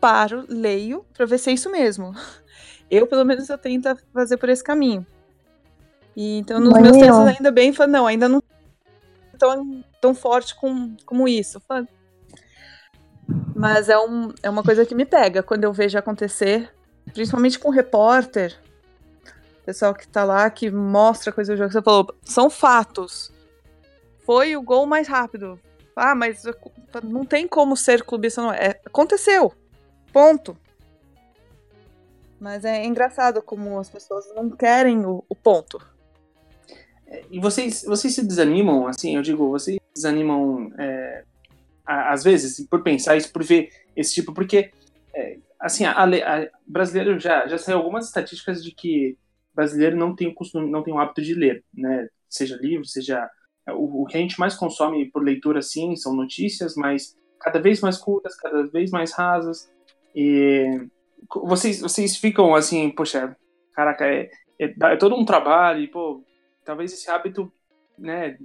paro, 0.00 0.44
leio, 0.48 1.04
para 1.14 1.26
ver 1.26 1.38
se 1.38 1.50
é 1.50 1.52
isso 1.52 1.70
mesmo. 1.70 2.14
Eu, 2.90 3.06
pelo 3.06 3.24
menos, 3.24 3.48
eu 3.48 3.56
tento 3.56 3.96
fazer 4.12 4.36
por 4.36 4.50
esse 4.50 4.62
caminho. 4.62 5.06
E, 6.14 6.38
então, 6.40 6.60
nos 6.60 6.78
meus 6.78 6.98
textos, 6.98 7.26
ainda 7.26 7.50
bem, 7.50 7.72
falo, 7.72 7.90
não, 7.90 8.06
ainda 8.06 8.28
não 8.28 8.42
tão, 9.42 9.84
tão 10.00 10.14
forte 10.14 10.54
com, 10.54 10.96
como 11.04 11.26
isso. 11.26 11.60
Mas 13.54 13.88
é, 13.88 13.98
um, 13.98 14.32
é 14.42 14.48
uma 14.48 14.62
coisa 14.62 14.86
que 14.86 14.94
me 14.94 15.04
pega 15.04 15.42
quando 15.42 15.64
eu 15.64 15.72
vejo 15.72 15.98
acontecer, 15.98 16.72
principalmente 17.12 17.58
com 17.58 17.70
repórter, 17.70 18.56
pessoal 19.66 19.94
que 19.94 20.06
tá 20.06 20.22
lá, 20.24 20.48
que 20.48 20.70
mostra 20.70 21.32
coisa 21.32 21.54
do 21.54 21.58
jogo. 21.58 21.72
Você 21.72 21.82
falou, 21.82 22.14
são 22.22 22.48
fatos 22.48 23.32
foi 24.24 24.56
o 24.56 24.62
gol 24.62 24.86
mais 24.86 25.08
rápido. 25.08 25.60
Ah, 25.94 26.14
mas 26.14 26.42
não 27.02 27.24
tem 27.24 27.46
como 27.46 27.76
ser 27.76 28.02
clubista. 28.02 28.40
Não. 28.40 28.52
É, 28.52 28.80
aconteceu. 28.86 29.52
Ponto. 30.12 30.56
Mas 32.40 32.64
é 32.64 32.84
engraçado 32.84 33.42
como 33.42 33.78
as 33.78 33.90
pessoas 33.90 34.26
não 34.34 34.50
querem 34.50 35.04
o, 35.04 35.24
o 35.28 35.34
ponto. 35.34 35.80
E 37.30 37.38
vocês, 37.38 37.84
vocês 37.84 38.14
se 38.14 38.26
desanimam, 38.26 38.86
assim, 38.86 39.16
eu 39.16 39.22
digo, 39.22 39.50
vocês 39.50 39.78
desanimam 39.94 40.72
é, 40.78 41.24
às 41.84 42.22
vezes 42.22 42.66
por 42.68 42.82
pensar 42.82 43.16
isso, 43.16 43.32
por 43.32 43.42
ver 43.42 43.70
esse 43.96 44.14
tipo, 44.14 44.32
porque 44.32 44.70
é, 45.14 45.38
assim, 45.60 45.84
a, 45.84 46.04
a, 46.04 46.48
brasileiro 46.66 47.18
já, 47.18 47.46
já 47.46 47.58
saiu 47.58 47.78
algumas 47.78 48.06
estatísticas 48.06 48.62
de 48.62 48.72
que 48.72 49.16
brasileiro 49.54 49.96
não 49.96 50.14
tem 50.14 50.28
o 50.28 50.34
costume, 50.34 50.70
não 50.70 50.82
tem 50.82 50.92
o 50.92 50.98
hábito 50.98 51.22
de 51.22 51.34
ler, 51.34 51.64
né? 51.74 52.08
Seja 52.28 52.56
livro, 52.56 52.86
seja 52.86 53.28
o, 53.68 54.02
o 54.02 54.06
que 54.06 54.16
a 54.16 54.20
gente 54.20 54.40
mais 54.40 54.54
consome 54.54 55.10
por 55.10 55.22
leitura, 55.22 55.60
sim, 55.60 55.94
são 55.96 56.14
notícias, 56.14 56.74
mas 56.74 57.14
cada 57.38 57.60
vez 57.60 57.80
mais 57.80 57.98
curtas, 57.98 58.36
cada 58.36 58.66
vez 58.68 58.90
mais 58.90 59.12
rasas. 59.12 59.70
E 60.14 60.86
vocês, 61.44 61.80
vocês 61.80 62.16
ficam 62.16 62.54
assim, 62.54 62.90
poxa, 62.90 63.36
caraca, 63.74 64.06
é, 64.06 64.30
é, 64.58 64.74
é 64.80 64.96
todo 64.96 65.14
um 65.14 65.24
trabalho, 65.24 65.82
e, 65.82 65.88
pô, 65.88 66.24
talvez 66.64 66.92
esse 66.92 67.10
hábito, 67.10 67.52
né? 67.98 68.36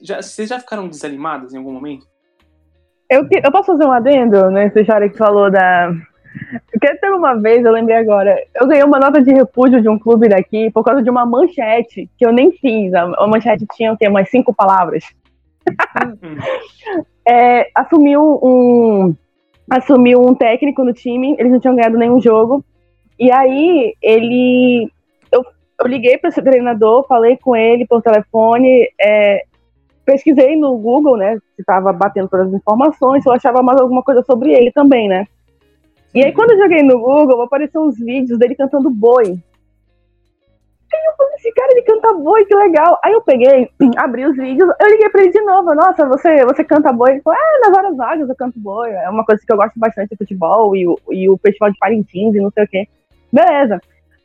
Já, 0.00 0.22
vocês 0.22 0.48
já 0.48 0.58
ficaram 0.58 0.88
desanimadas 0.88 1.52
em 1.52 1.58
algum 1.58 1.72
momento? 1.72 2.06
Eu, 3.10 3.26
eu 3.30 3.50
posso 3.50 3.72
fazer 3.72 3.84
um 3.84 3.92
adendo 3.92 4.50
nessa 4.50 4.80
história 4.80 5.08
que 5.08 5.16
falou 5.16 5.50
da. 5.50 5.90
Porque 6.70 6.94
teve 6.96 7.14
uma 7.14 7.34
vez, 7.34 7.64
eu 7.64 7.72
lembrei 7.72 7.96
agora, 7.96 8.36
eu 8.54 8.66
ganhei 8.66 8.84
uma 8.84 8.98
nota 8.98 9.22
de 9.22 9.32
repúdio 9.32 9.80
de 9.80 9.88
um 9.88 9.98
clube 9.98 10.28
daqui 10.28 10.70
por 10.70 10.84
causa 10.84 11.02
de 11.02 11.10
uma 11.10 11.24
manchete 11.24 12.08
que 12.16 12.24
eu 12.24 12.32
nem 12.32 12.52
fiz. 12.52 12.92
A, 12.94 13.02
a 13.02 13.26
manchete 13.26 13.66
tinha 13.74 13.92
o 13.92 13.96
quê? 13.96 14.06
Umas 14.06 14.30
cinco 14.30 14.54
palavras. 14.54 15.04
é, 17.26 17.70
assumiu 17.74 18.38
um. 18.42 19.14
Assumiu 19.70 20.22
um 20.22 20.34
técnico 20.34 20.82
no 20.82 20.94
time, 20.94 21.36
eles 21.38 21.52
não 21.52 21.60
tinham 21.60 21.76
ganhado 21.76 21.98
nenhum 21.98 22.20
jogo. 22.20 22.64
E 23.18 23.32
aí 23.32 23.94
ele. 24.00 24.90
Eu, 25.80 25.86
liguei 25.86 26.18
para 26.18 26.30
esse 26.30 26.42
treinador, 26.42 27.06
falei 27.06 27.36
com 27.36 27.54
ele 27.54 27.86
por 27.86 28.02
telefone, 28.02 28.88
é, 29.00 29.44
pesquisei 30.04 30.56
no 30.56 30.76
Google, 30.76 31.16
né? 31.16 31.36
Se 31.54 31.60
estava 31.60 31.92
batendo 31.92 32.28
todas 32.28 32.48
as 32.48 32.54
informações, 32.54 33.22
se 33.22 33.28
eu 33.28 33.32
achava 33.32 33.62
mais 33.62 33.80
alguma 33.80 34.02
coisa 34.02 34.22
sobre 34.22 34.52
ele 34.52 34.72
também, 34.72 35.08
né? 35.08 35.26
E 36.14 36.24
aí, 36.24 36.32
quando 36.32 36.52
eu 36.52 36.58
joguei 36.58 36.82
no 36.82 36.98
Google, 36.98 37.42
apareceram 37.42 37.86
uns 37.86 37.98
vídeos 37.98 38.38
dele 38.38 38.54
cantando 38.54 38.90
boi. 38.90 39.38
Aí 40.90 41.04
eu 41.06 41.16
falei, 41.16 41.34
esse 41.34 41.52
cara, 41.52 41.70
ele 41.72 41.82
canta 41.82 42.14
boi, 42.14 42.44
que 42.46 42.54
legal. 42.54 42.98
Aí 43.04 43.12
eu 43.12 43.20
peguei, 43.20 43.70
abri 43.98 44.24
os 44.24 44.36
vídeos, 44.36 44.70
eu 44.80 44.88
liguei 44.88 45.08
pra 45.10 45.22
ele 45.22 45.30
de 45.30 45.40
novo. 45.42 45.74
Nossa, 45.74 46.06
você, 46.06 46.44
você 46.46 46.64
canta 46.64 46.92
boi? 46.92 47.12
Ele 47.12 47.20
falou, 47.20 47.38
é, 47.38 47.68
nas 47.68 47.76
horas 47.76 47.96
vagas 47.96 48.28
eu 48.28 48.34
canto 48.34 48.58
boi. 48.58 48.90
É 48.90 49.08
uma 49.10 49.24
coisa 49.24 49.42
que 49.46 49.52
eu 49.52 49.56
gosto 49.56 49.78
bastante 49.78 50.10
de 50.10 50.16
futebol 50.16 50.74
e 50.74 50.88
o, 50.88 50.98
e 51.10 51.28
o 51.28 51.36
festival 51.36 51.70
de 51.70 51.78
Parintins 51.78 52.34
e 52.34 52.40
não 52.40 52.50
sei 52.50 52.64
o 52.64 52.68
quê. 52.68 52.88
Beleza. 53.30 53.80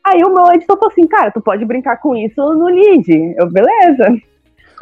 Aí 0.06 0.22
o 0.22 0.32
meu 0.32 0.52
editor 0.52 0.76
falou 0.78 0.92
assim, 0.92 1.06
cara, 1.06 1.30
tu 1.30 1.40
pode 1.40 1.64
brincar 1.64 1.96
com 1.96 2.14
isso 2.14 2.36
no 2.36 2.66
lead. 2.66 3.34
Eu, 3.38 3.50
beleza. 3.50 4.08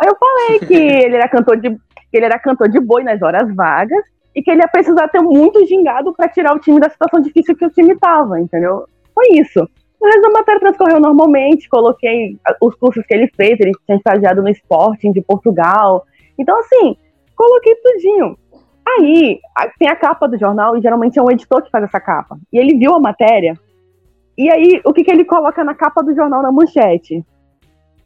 Aí 0.01 0.09
eu 0.09 0.16
falei 0.16 0.59
que 0.61 0.75
ele 0.75 1.16
era 1.16 1.29
cantor 1.29 1.57
de 1.59 1.77
ele 2.12 2.27
era 2.27 2.39
cantor 2.39 2.68
de 2.68 2.79
boi 2.79 3.03
nas 3.03 3.23
horas 3.23 3.55
vagas 3.55 4.05
e 4.35 4.43
que 4.43 4.51
ele 4.51 4.61
ia 4.61 4.68
precisar 4.68 5.09
ter 5.09 5.20
muito 5.20 5.66
gingado 5.66 6.12
para 6.12 6.29
tirar 6.29 6.55
o 6.55 6.59
time 6.59 6.79
da 6.79 6.91
situação 6.91 7.20
difícil 7.20 7.57
que 7.57 7.64
o 7.64 7.70
time 7.70 7.97
tava, 7.97 8.39
entendeu? 8.39 8.87
Foi 9.14 9.29
isso. 9.39 9.66
O 10.01 10.07
resto 10.07 10.20
da 10.20 10.31
matéria 10.31 10.61
transcorreu 10.61 11.01
normalmente, 11.01 11.68
coloquei 11.68 12.37
os 12.61 12.75
cursos 12.75 13.07
que 13.07 13.14
ele 13.14 13.31
fez, 13.37 13.61
ele 13.61 13.73
tinha 13.87 13.97
estagiado 13.97 14.43
no 14.43 14.49
Sporting 14.49 15.12
de 15.12 15.23
Portugal. 15.23 16.05
Então, 16.37 16.59
assim, 16.59 16.97
coloquei 17.37 17.75
tudinho. 17.77 18.37
Aí, 18.85 19.39
tem 19.79 19.89
a 19.89 19.95
capa 19.95 20.27
do 20.27 20.37
jornal, 20.37 20.77
e 20.77 20.83
geralmente 20.83 21.18
é 21.18 21.23
um 21.23 21.31
editor 21.31 21.62
que 21.62 21.70
faz 21.70 21.85
essa 21.85 22.01
capa. 22.01 22.37
E 22.53 22.59
ele 22.59 22.77
viu 22.77 22.95
a 22.95 23.01
matéria, 23.01 23.57
e 24.45 24.51
aí, 24.51 24.80
o 24.84 24.93
que, 24.93 25.05
que 25.05 25.11
ele 25.11 25.24
coloca 25.24 25.62
na 25.64 25.74
capa 25.74 26.03
do 26.03 26.14
jornal, 26.14 26.43
na 26.43 26.53
manchete? 26.53 27.24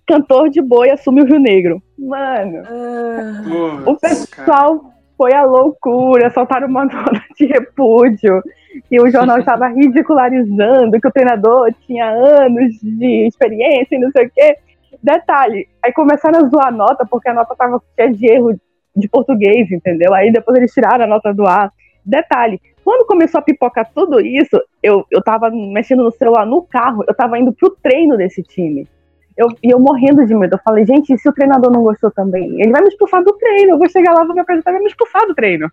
cantor 0.07 0.49
de 0.49 0.63
boi 0.63 0.91
assume 0.91 1.23
o 1.23 1.25
Rio 1.25 1.39
Negro. 1.39 1.83
Mano, 1.99 2.63
uh, 2.63 3.91
o 3.91 3.99
pessoal 3.99 4.79
cara. 4.79 4.95
foi 5.19 5.35
a 5.35 5.43
loucura, 5.43 6.31
soltaram 6.31 6.69
uma 6.69 6.85
nota 6.87 7.23
de 7.37 7.47
repúdio, 7.47 8.43
que 8.89 9.01
o 9.01 9.11
jornal 9.11 9.39
estava 9.39 9.67
ridicularizando, 9.69 11.01
que 11.01 11.09
o 11.09 11.13
treinador 11.13 11.73
tinha 11.87 12.09
anos 12.09 12.75
de 12.81 13.27
experiência 13.27 13.97
e 13.97 13.99
não 13.99 14.11
sei 14.13 14.27
o 14.27 14.31
quê. 14.31 14.57
Detalhe, 15.03 15.69
aí 15.83 15.93
começaram 15.93 16.39
a 16.39 16.49
zoar 16.49 16.69
a 16.69 16.73
nota, 16.73 17.05
porque 17.05 17.29
a 17.29 17.35
nota 17.35 17.53
estava 17.53 17.83
cheia 17.95 18.13
de 18.13 18.27
erro 18.27 18.59
de 18.95 19.09
português, 19.09 19.71
entendeu? 19.71 20.15
Aí 20.15 20.33
depois 20.33 20.57
eles 20.57 20.73
tiraram 20.73 21.05
a 21.05 21.09
nota 21.09 21.35
do 21.35 21.47
ar. 21.47 21.71
Detalhe, 22.05 22.61
quando 22.87 23.07
começou 23.07 23.41
a 23.41 23.43
pipocar 23.43 23.91
tudo 23.93 24.21
isso, 24.21 24.57
eu, 24.81 25.05
eu 25.11 25.21
tava 25.21 25.51
mexendo 25.51 26.05
no 26.05 26.13
celular 26.13 26.47
no 26.47 26.63
carro, 26.63 27.05
eu 27.09 27.15
tava 27.15 27.37
indo 27.37 27.53
pro 27.53 27.77
treino 27.83 28.17
desse 28.17 28.43
time 28.43 28.89
eu, 29.37 29.49
e 29.63 29.71
eu 29.71 29.79
morrendo 29.79 30.25
de 30.25 30.35
medo. 30.35 30.55
Eu 30.55 30.61
falei, 30.65 30.85
gente, 30.87 31.17
se 31.19 31.29
o 31.29 31.33
treinador 31.33 31.71
não 31.71 31.83
gostou 31.83 32.11
também? 32.11 32.61
Ele 32.61 32.73
vai 32.73 32.81
me 32.81 32.89
expulsar 32.89 33.23
do 33.23 33.33
treino. 33.35 33.73
Eu 33.73 33.79
vou 33.79 33.89
chegar 33.89 34.15
lá, 34.15 34.25
vou 34.25 34.35
me 34.35 34.41
apresentar 34.41 34.71
e 34.71 34.75
vai 34.75 34.83
me 34.83 34.89
expulsar 34.89 35.27
do 35.27 35.35
treino. 35.35 35.71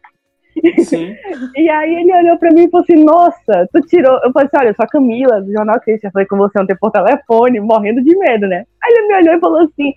Sim. 0.83 1.15
e 1.55 1.69
aí 1.69 1.95
ele 1.95 2.13
olhou 2.13 2.37
pra 2.37 2.51
mim 2.51 2.65
e 2.65 2.69
falou 2.69 2.83
assim: 2.83 3.03
Nossa, 3.03 3.67
tu 3.73 3.81
tirou. 3.81 4.19
Eu 4.23 4.31
falei 4.33 4.47
assim: 4.47 4.57
Olha, 4.57 4.69
eu 4.69 4.75
sou 4.75 4.83
a 4.83 4.87
Camila, 4.87 5.41
do 5.41 5.51
Jornal 5.51 5.79
Christian. 5.79 6.09
Eu 6.09 6.11
falei 6.11 6.27
com 6.27 6.37
você 6.37 6.59
ontem 6.59 6.75
por 6.75 6.91
telefone, 6.91 7.59
morrendo 7.61 8.03
de 8.03 8.15
medo, 8.17 8.47
né? 8.47 8.65
Aí 8.83 8.93
ele 8.93 9.07
me 9.07 9.15
olhou 9.15 9.35
e 9.35 9.39
falou 9.39 9.61
assim: 9.61 9.93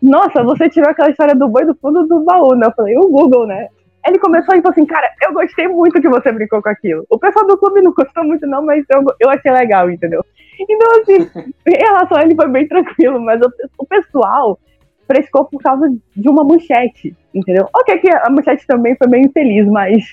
Nossa, 0.00 0.42
você 0.44 0.68
tirou 0.68 0.88
aquela 0.88 1.10
história 1.10 1.34
do 1.34 1.48
boi 1.48 1.66
do 1.66 1.74
fundo 1.74 2.06
do 2.06 2.20
baú, 2.20 2.54
né? 2.54 2.68
Eu 2.68 2.72
falei: 2.72 2.96
O 2.96 3.08
Google, 3.08 3.46
né? 3.46 3.68
Ele 4.06 4.18
começou 4.18 4.54
e 4.54 4.62
falou 4.62 4.72
assim: 4.72 4.86
Cara, 4.86 5.10
eu 5.22 5.32
gostei 5.32 5.68
muito 5.68 6.00
que 6.00 6.08
você 6.08 6.32
brincou 6.32 6.62
com 6.62 6.68
aquilo. 6.68 7.04
O 7.10 7.18
pessoal 7.18 7.46
do 7.46 7.58
clube 7.58 7.80
não 7.80 7.92
gostou 7.92 8.24
muito, 8.24 8.46
não, 8.46 8.64
mas 8.64 8.84
eu, 8.90 9.04
eu 9.20 9.30
achei 9.30 9.50
legal, 9.50 9.90
entendeu? 9.90 10.24
Então, 10.58 11.00
assim, 11.00 11.30
em 11.66 11.78
relação 11.78 12.16
a 12.16 12.22
ele 12.22 12.34
foi 12.34 12.48
bem 12.48 12.66
tranquilo, 12.66 13.20
mas 13.20 13.40
o, 13.40 13.50
o 13.78 13.86
pessoal 13.86 14.58
frescou 15.06 15.44
por 15.46 15.60
causa 15.62 15.88
de 16.14 16.28
uma 16.28 16.44
manchete, 16.44 17.16
entendeu? 17.34 17.68
Ok, 17.74 17.98
que 17.98 18.10
a 18.10 18.28
manchete 18.30 18.66
também 18.66 18.96
foi 18.96 19.08
meio 19.08 19.26
infeliz, 19.26 19.66
mas. 19.66 20.04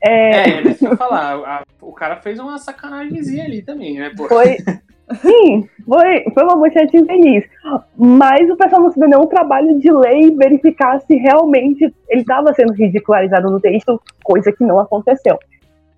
É, 0.00 0.58
é 0.58 0.62
deixa 0.62 0.86
eu 0.86 0.96
falar, 0.96 1.36
a, 1.36 1.62
o 1.80 1.92
cara 1.92 2.16
fez 2.16 2.38
uma 2.38 2.58
sacanagemzinha 2.58 3.44
ali 3.44 3.62
também, 3.62 3.98
né? 3.98 4.12
Pô? 4.16 4.28
Foi. 4.28 4.56
Sim, 5.20 5.68
foi, 5.86 6.24
foi 6.34 6.42
uma 6.42 6.56
manchete 6.56 6.96
infeliz. 6.96 7.44
Mas 7.96 8.50
o 8.50 8.56
pessoal 8.56 8.82
não 8.82 8.90
se 8.90 8.98
deu 8.98 9.08
nenhum 9.08 9.26
trabalho 9.26 9.78
de 9.78 9.90
ler 9.90 10.18
e 10.18 10.34
verificar 10.34 11.00
se 11.00 11.14
realmente 11.16 11.94
ele 12.08 12.22
estava 12.22 12.52
sendo 12.54 12.72
ridicularizado 12.72 13.48
no 13.48 13.60
texto, 13.60 14.00
coisa 14.24 14.50
que 14.50 14.64
não 14.64 14.80
aconteceu. 14.80 15.38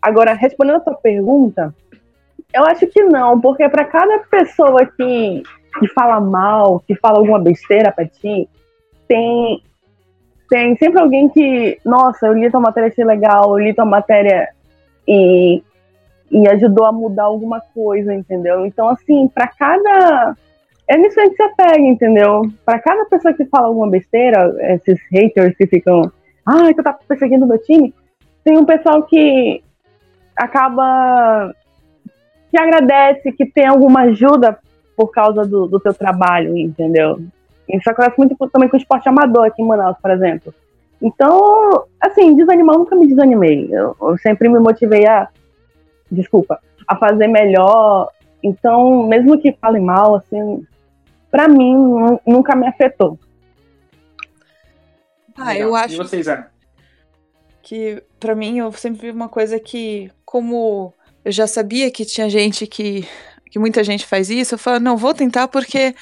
Agora, 0.01 0.35
respondendo 0.35 0.77
a 0.77 0.85
sua 0.85 0.95
pergunta, 0.95 1.75
eu 2.53 2.65
acho 2.65 2.87
que 2.87 3.03
não, 3.03 3.41
porque 3.41 3.69
para 3.69 3.85
cada 3.85 4.19
pessoa 4.21 4.85
que, 4.85 5.43
que 5.79 5.89
fala 5.95 6.21
mal, 6.21 6.81
que 6.87 6.95
fala 6.95 7.19
alguma 7.19 7.39
besteira 7.39 7.91
pra 7.91 8.07
ti, 8.07 8.49
tem, 9.07 9.63
tem 10.49 10.77
sempre 10.77 11.01
alguém 11.01 11.29
que, 11.29 11.79
nossa, 11.85 12.27
eu 12.27 12.33
li 12.33 12.51
tua 12.51 12.61
matéria, 12.61 12.89
achei 12.89 13.05
legal, 13.05 13.51
eu 13.51 13.65
li 13.65 13.75
tua 13.75 13.85
matéria 13.85 14.49
e, 15.07 15.63
e 16.31 16.49
ajudou 16.49 16.87
a 16.87 16.93
mudar 16.93 17.25
alguma 17.25 17.61
coisa, 17.61 18.15
entendeu? 18.15 18.65
Então, 18.67 18.89
assim, 18.89 19.29
para 19.29 19.47
cada. 19.49 20.35
É 20.87 20.97
nisso 20.97 21.17
que 21.17 21.37
você 21.37 21.49
pega, 21.55 21.81
entendeu? 21.81 22.43
Para 22.65 22.79
cada 22.79 23.05
pessoa 23.05 23.35
que 23.35 23.45
fala 23.45 23.67
alguma 23.67 23.91
besteira, 23.91 24.55
esses 24.75 24.99
haters 25.11 25.55
que 25.55 25.67
ficam, 25.67 26.11
ah, 26.47 26.73
tu 26.75 26.83
tá 26.83 26.99
perseguindo 27.07 27.47
meu 27.47 27.59
time, 27.59 27.95
tem 28.43 28.57
um 28.57 28.65
pessoal 28.65 29.03
que 29.03 29.63
acaba 30.35 31.55
que 32.51 32.59
agradece, 32.59 33.33
que 33.33 33.45
tem 33.45 33.67
alguma 33.67 34.03
ajuda 34.03 34.59
por 34.97 35.09
causa 35.09 35.45
do, 35.45 35.67
do 35.67 35.79
teu 35.79 35.93
trabalho, 35.93 36.57
entendeu? 36.57 37.21
Isso 37.69 37.89
acontece 37.91 38.19
muito 38.19 38.37
também 38.51 38.69
com 38.69 38.77
o 38.77 38.81
esporte 38.81 39.09
amador 39.09 39.47
aqui 39.47 39.63
em 39.63 39.67
Manaus, 39.67 39.97
por 40.01 40.11
exemplo. 40.11 40.55
Então, 41.01 41.87
assim, 42.01 42.35
desanimar 42.35 42.75
eu 42.75 42.81
nunca 42.81 42.97
me 42.97 43.07
desanimei. 43.07 43.69
Eu, 43.71 43.97
eu, 44.01 44.19
sempre 44.19 44.49
me 44.49 44.59
motivei 44.59 45.07
a, 45.07 45.29
desculpa, 46.11 46.61
a 46.87 46.97
fazer 46.97 47.29
melhor. 47.29 48.11
Então, 48.43 49.07
mesmo 49.07 49.39
que 49.39 49.53
fale 49.53 49.81
mal, 49.81 50.17
assim, 50.17 50.67
para 51.31 51.49
mim 51.49 52.19
nunca 52.27 52.57
me 52.57 52.67
afetou. 52.67 53.19
Ah, 55.37 55.57
eu 55.57 55.75
acho. 55.75 55.95
E 55.95 55.99
vocês, 55.99 56.27
Ana? 56.27 56.51
Que 57.63 58.03
para 58.19 58.35
mim 58.35 58.59
eu 58.59 58.73
sempre 58.73 59.03
vi 59.03 59.11
uma 59.11 59.29
coisa 59.29 59.61
que, 59.61 60.11
como 60.25 60.93
eu 61.25 61.31
já 61.31 61.47
sabia 61.47 61.91
que 61.91 62.05
tinha 62.05 62.29
gente 62.29 62.67
que, 62.67 63.07
que 63.51 63.59
muita 63.59 63.85
gente 63.85 64.07
faz 64.07 64.31
isso. 64.31 64.55
Eu 64.55 64.59
falo, 64.59 64.81
não, 64.81 64.97
vou 64.97 65.15
tentar 65.15 65.47
porque 65.47 65.95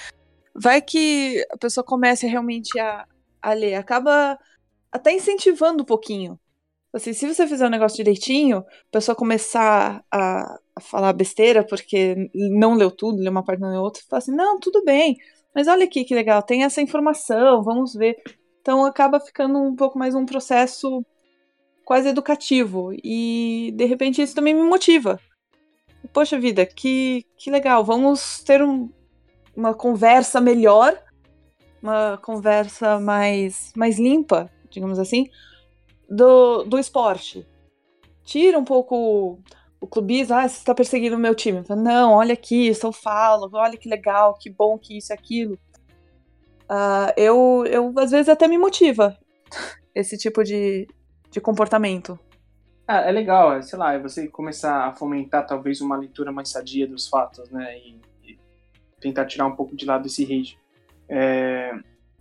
vai 0.59 0.81
que 0.81 1.47
a 1.51 1.57
pessoa 1.57 1.85
comece 1.85 2.27
realmente 2.27 2.79
a, 2.79 3.07
a 3.43 3.53
ler. 3.53 3.75
Acaba 3.75 4.39
até 4.91 5.13
incentivando 5.13 5.83
um 5.83 5.87
pouquinho. 5.87 6.39
Assim, 6.93 7.13
se 7.13 7.33
você 7.33 7.47
fizer 7.47 7.67
um 7.67 7.71
negócio 7.71 7.97
direitinho, 7.97 8.59
a 8.59 8.65
pessoa 8.91 9.15
começar 9.15 10.03
a, 10.11 10.59
a 10.75 10.81
falar 10.81 11.13
besteira 11.13 11.63
porque 11.63 12.31
não 12.35 12.75
leu 12.75 12.91
tudo, 12.91 13.21
leu 13.21 13.31
uma 13.31 13.45
parte, 13.45 13.61
não 13.61 13.71
leu 13.71 13.83
outra, 13.83 14.03
fala 14.09 14.19
assim, 14.19 14.35
não, 14.35 14.59
tudo 14.59 14.83
bem, 14.83 15.19
mas 15.55 15.69
olha 15.69 15.85
aqui 15.85 16.05
que 16.05 16.15
legal, 16.15 16.43
tem 16.43 16.65
essa 16.65 16.81
informação, 16.81 17.63
vamos 17.63 17.93
ver. 17.93 18.17
Então 18.63 18.85
acaba 18.85 19.21
ficando 19.21 19.59
um 19.59 19.77
pouco 19.77 19.99
mais 19.99 20.15
um 20.15 20.25
processo 20.25 21.05
quase 21.85 22.09
educativo. 22.09 22.93
E 23.05 23.73
de 23.77 23.85
repente 23.85 24.23
isso 24.23 24.35
também 24.35 24.55
me 24.55 24.63
motiva. 24.63 25.21
Poxa 26.13 26.39
vida, 26.39 26.65
que, 26.65 27.27
que 27.37 27.51
legal, 27.51 27.85
vamos 27.85 28.41
ter 28.43 28.63
um, 28.63 28.89
uma 29.57 29.75
conversa 29.75 30.41
melhor, 30.41 30.97
uma 31.83 32.19
conversa 32.19 33.01
mais, 33.01 33.73
mais 33.75 33.99
limpa, 33.99 34.51
digamos 34.71 34.99
assim, 34.99 35.31
do, 36.09 36.65
do 36.65 36.79
esporte. 36.79 37.47
Tira 38.25 38.59
um 38.59 38.65
pouco 38.65 39.39
o 39.81 39.87
clubismo, 39.87 40.35
ah, 40.35 40.49
você 40.49 40.59
está 40.59 40.75
perseguindo 40.75 41.17
o 41.17 41.19
meu 41.19 41.35
time. 41.35 41.63
Não, 41.71 42.13
olha 42.13 42.35
aqui, 42.35 42.69
eu 42.69 42.93
falo, 42.93 43.49
olha 43.53 43.77
que 43.77 43.89
legal, 43.89 44.35
que 44.35 44.51
bom 44.51 44.79
que 44.79 44.99
isso 44.99 45.13
e 45.13 45.15
aquilo. 45.15 45.59
Uh, 46.69 47.13
eu, 47.17 47.65
eu, 47.67 47.95
às 47.99 48.11
vezes, 48.11 48.29
até 48.29 48.49
me 48.49 48.59
motiva 48.59 49.17
esse 49.95 50.19
tipo 50.19 50.43
de, 50.43 50.89
de 51.31 51.41
comportamento. 51.41 52.19
Ah, 52.89 53.01
é 53.01 53.11
legal, 53.11 53.53
é, 53.55 53.63
sei 53.63 53.79
lá, 53.79 53.95
é 53.95 53.99
você 53.99 54.29
começar 54.29 54.87
a 54.87 54.93
fomentar 54.93 55.47
talvez 55.47 55.81
uma 55.81 55.97
leitura 55.97 56.31
mais 56.31 56.49
sadia 56.49 56.87
dos 56.87 57.09
fatos, 57.09 57.51
né? 57.51 57.79
E, 57.79 58.01
tentar 59.01 59.27
tirar 59.27 59.47
um 59.47 59.57
pouco 59.57 59.77
de 59.77 59.85
lado 59.85 60.07
esse 60.07 60.25
rage. 60.25 60.59
É, 61.09 61.73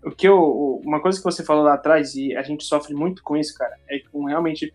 o 0.03 0.11
que 0.11 0.27
eu, 0.27 0.81
uma 0.85 1.01
coisa 1.01 1.17
que 1.17 1.23
você 1.23 1.43
falou 1.43 1.63
lá 1.63 1.73
atrás, 1.73 2.15
e 2.15 2.35
a 2.35 2.43
gente 2.43 2.63
sofre 2.63 2.93
muito 2.93 3.23
com 3.23 3.35
isso, 3.35 3.57
cara, 3.57 3.75
é 3.89 3.99
que 3.99 4.07
realmente 4.13 4.71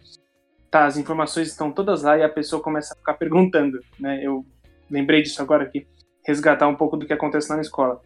tá, 0.70 0.86
as 0.86 0.96
informações 0.96 1.48
estão 1.48 1.70
todas 1.70 2.02
lá 2.02 2.18
e 2.18 2.22
a 2.22 2.28
pessoa 2.28 2.62
começa 2.62 2.94
a 2.94 2.96
ficar 2.96 3.14
perguntando, 3.14 3.80
né? 3.98 4.20
Eu 4.22 4.44
lembrei 4.90 5.22
disso 5.22 5.40
agora 5.40 5.64
aqui, 5.64 5.86
resgatar 6.24 6.68
um 6.68 6.74
pouco 6.74 6.96
do 6.96 7.06
que 7.06 7.12
acontece 7.12 7.48
lá 7.48 7.56
na 7.56 7.62
escola. 7.62 8.00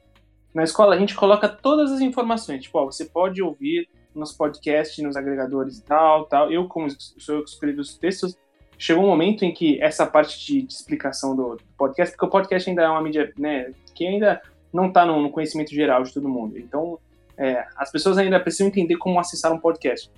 Na 0.53 0.63
escola 0.63 0.95
a 0.95 0.99
gente 0.99 1.15
coloca 1.15 1.49
todas 1.49 1.93
as 1.93 2.01
informações, 2.01 2.63
tipo, 2.63 2.79
ó, 2.79 2.85
você 2.85 3.05
pode 3.07 3.43
ouvir 3.43 3.89
nos 4.15 4.33
podcasts, 4.33 5.03
nos 5.03 5.17
agregadores 5.17 5.79
e 5.79 5.83
tal, 5.83 6.27
tal. 6.27 6.53
Eu, 6.53 6.69
como 6.69 6.89
sou 7.19 7.37
eu 7.37 7.45
que 7.45 7.51
escrevo 7.51 7.81
os 7.81 7.97
textos, 7.97 8.37
chegou 8.79 9.05
um 9.05 9.09
momento 9.09 9.45
em 9.45 9.53
que 9.53 9.81
essa 9.83 10.07
parte 10.07 10.45
de, 10.45 10.63
de 10.63 10.73
explicação 10.73 11.35
do, 11.35 11.59
podcast, 11.77 12.15
porque 12.15 12.27
o 12.27 12.31
podcast 12.31 12.69
ainda 12.69 12.83
é 12.83 12.89
uma 12.89 13.03
mídia, 13.03 13.33
né, 13.37 13.73
que 13.95 14.07
ainda 14.07 14.41
não 14.73 14.89
está 14.89 15.07
no, 15.07 15.23
no, 15.23 15.31
conhecimento 15.31 15.73
geral 15.73 16.03
de 16.03 16.13
todo 16.13 16.29
mundo. 16.29 16.59
Então, 16.59 16.99
é, 17.37 17.65
as 17.77 17.91
pessoas 17.91 18.19
ainda 18.19 18.41
precisam 18.41 18.67
entender 18.67 18.97
como 18.97 19.21
acessar 19.21 19.53
um 19.53 19.59
podcast. 19.59 20.11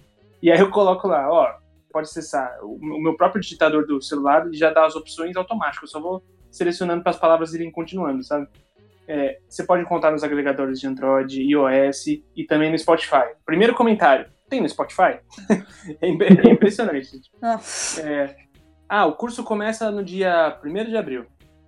E 0.42 0.50
aí 0.50 0.58
eu 0.58 0.70
coloco 0.70 1.06
lá, 1.06 1.30
ó, 1.30 1.54
pode 1.92 2.08
acessar. 2.08 2.58
O, 2.62 2.74
o 2.76 3.02
meu 3.02 3.16
próprio 3.16 3.40
digitador 3.40 3.86
do 3.86 4.00
celular 4.00 4.48
já 4.52 4.70
dá 4.70 4.86
as 4.86 4.96
opções 4.96 5.36
automáticas. 5.36 5.82
Eu 5.82 5.88
só 5.88 6.00
vou 6.00 6.22
selecionando 6.50 7.02
para 7.02 7.10
as 7.10 7.18
palavras 7.18 7.54
irem 7.54 7.70
continuando, 7.70 8.22
sabe? 8.22 8.48
É, 9.08 9.38
você 9.48 9.64
pode 9.64 9.82
encontrar 9.82 10.10
nos 10.10 10.24
agregadores 10.24 10.80
de 10.80 10.86
Android, 10.86 11.40
iOS 11.40 12.06
e 12.34 12.44
também 12.44 12.70
no 12.70 12.78
Spotify. 12.78 13.34
Primeiro 13.44 13.74
comentário: 13.74 14.26
tem 14.48 14.60
no 14.60 14.68
Spotify? 14.68 15.20
é, 16.00 16.08
é, 16.08 16.50
impressionante. 16.50 17.20
É, 18.02 18.36
ah, 18.88 19.06
o 19.06 19.12
curso 19.14 19.44
começa 19.44 19.90
no 19.90 20.04
dia 20.04 20.58
1 20.64 20.84
de 20.84 20.96
abril. 20.96 21.26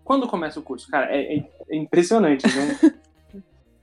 Quando 0.09 0.27
começa 0.27 0.59
o 0.59 0.63
curso? 0.63 0.91
Cara, 0.91 1.15
é, 1.15 1.37
é, 1.37 1.77
impressionante, 1.77 2.47
né? 2.47 2.95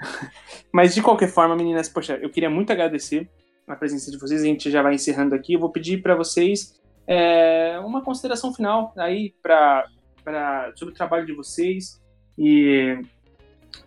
Mas 0.73 0.95
de 0.95 1.03
qualquer 1.03 1.30
forma, 1.30 1.55
meninas, 1.55 1.88
poxa, 1.88 2.17
eu 2.19 2.32
queria 2.32 2.49
muito 2.49 2.71
agradecer 2.71 3.30
a 3.67 3.76
presença 3.76 4.09
de 4.09 4.17
vocês. 4.17 4.41
A 4.41 4.45
gente 4.45 4.71
já 4.71 4.82
vai 4.82 4.95
encerrando 4.95 5.36
aqui. 5.36 5.53
Eu 5.53 5.59
vou 5.59 5.69
pedir 5.69 6.01
para 6.01 6.15
vocês 6.15 6.82
é, 7.05 7.80
uma 7.86 8.03
consideração 8.03 8.51
final 8.51 8.91
aí 8.97 9.36
para 9.43 9.86
sobre 10.76 10.95
o 10.95 10.97
trabalho 10.97 11.28
de 11.28 11.34
vocês 11.34 12.01
e 12.36 12.99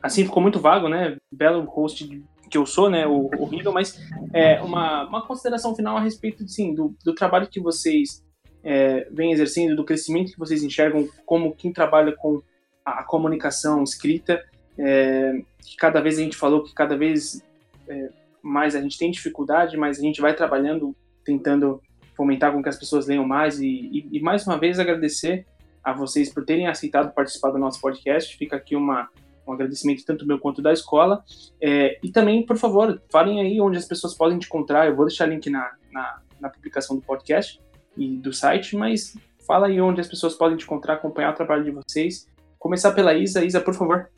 assim 0.01 0.25
ficou 0.25 0.41
muito 0.41 0.61
vago, 0.61 0.89
né? 0.89 1.17
Belo 1.33 1.65
host 1.65 2.25
que 2.49 2.57
eu 2.57 2.65
sou, 2.65 2.89
né? 2.89 3.05
O 3.05 3.29
horrível, 3.37 3.73
mas 3.73 4.01
é, 4.33 4.63
uma, 4.63 5.09
uma 5.09 5.27
consideração 5.27 5.75
final 5.75 5.97
a 5.97 6.01
respeito 6.01 6.47
sim, 6.47 6.73
do, 6.73 6.95
do 7.05 7.17
trabalho 7.17 7.49
que 7.49 7.59
vocês 7.59 8.25
é, 8.63 9.07
vêm 9.11 9.33
exercendo, 9.33 9.77
do 9.77 9.85
crescimento 9.85 10.33
que 10.33 10.39
vocês 10.39 10.63
enxergam 10.63 11.09
como 11.25 11.55
quem 11.55 11.73
trabalha 11.73 12.13
com 12.13 12.43
a, 12.85 13.01
a 13.01 13.03
comunicação 13.05 13.83
escrita. 13.83 14.43
É, 14.79 15.43
que 15.61 15.77
cada 15.77 16.01
vez 16.01 16.19
a 16.19 16.23
gente 16.23 16.37
falou 16.37 16.63
que 16.63 16.73
cada 16.73 16.97
vez 16.97 17.43
é, 17.89 18.11
mais 18.43 18.77
a 18.77 18.81
gente 18.81 18.99
tem 18.99 19.11
dificuldade, 19.11 19.77
mas 19.77 19.99
a 19.99 20.03
gente 20.03 20.21
vai 20.21 20.35
trabalhando, 20.35 20.95
tentando 21.25 21.83
fomentar 22.17 22.53
com 22.53 22.63
que 22.63 22.69
as 22.69 22.79
pessoas 22.79 23.07
leiam 23.07 23.27
mais 23.27 23.61
e, 23.61 23.67
e, 23.67 24.09
e 24.13 24.21
mais 24.21 24.47
uma 24.47 24.59
vez 24.59 24.79
agradecer 24.79 25.47
a 25.83 25.93
vocês 25.93 26.33
por 26.33 26.45
terem 26.45 26.67
aceitado 26.67 27.13
participar 27.13 27.51
do 27.51 27.59
nosso 27.59 27.81
podcast. 27.81 28.37
Fica 28.37 28.57
aqui 28.57 28.77
uma 28.77 29.09
um 29.49 29.53
agradecimento 29.55 30.05
tanto 30.05 30.27
meu 30.27 30.39
quanto 30.39 30.61
da 30.61 30.73
escola. 30.73 31.25
É, 31.61 31.99
e 32.03 32.11
também, 32.11 32.45
por 32.45 32.59
favor, 32.59 33.01
falem 33.11 33.41
aí 33.41 33.61
onde 33.61 33.79
as 33.79 33.87
pessoas 33.87 34.15
podem 34.15 34.39
te 34.39 34.47
encontrar. 34.47 34.87
Eu 34.87 34.95
vou 34.95 35.07
deixar 35.07 35.27
link 35.27 35.49
na, 35.49 35.73
na, 35.91 36.21
na, 36.39 36.51
publicação 36.51 36.97
do 36.97 37.03
podcast 37.03 37.59
e 37.99 38.17
do 38.17 38.33
site, 38.33 38.77
mas 38.77 39.17
fala 39.47 39.67
aí 39.67 39.81
onde 39.81 40.01
as 40.01 40.07
pessoas 40.07 40.35
podem 40.35 40.57
te 40.57 40.65
encontrar, 40.65 40.95
acompanhar 40.95 41.33
o 41.33 41.37
trabalho 41.37 41.65
de 41.65 41.71
vocês. 41.71 42.27
Começar 42.59 42.93
pela 42.93 43.15
Isa. 43.15 43.45
Isa, 43.45 43.61
por 43.61 43.75
favor. 43.75 44.09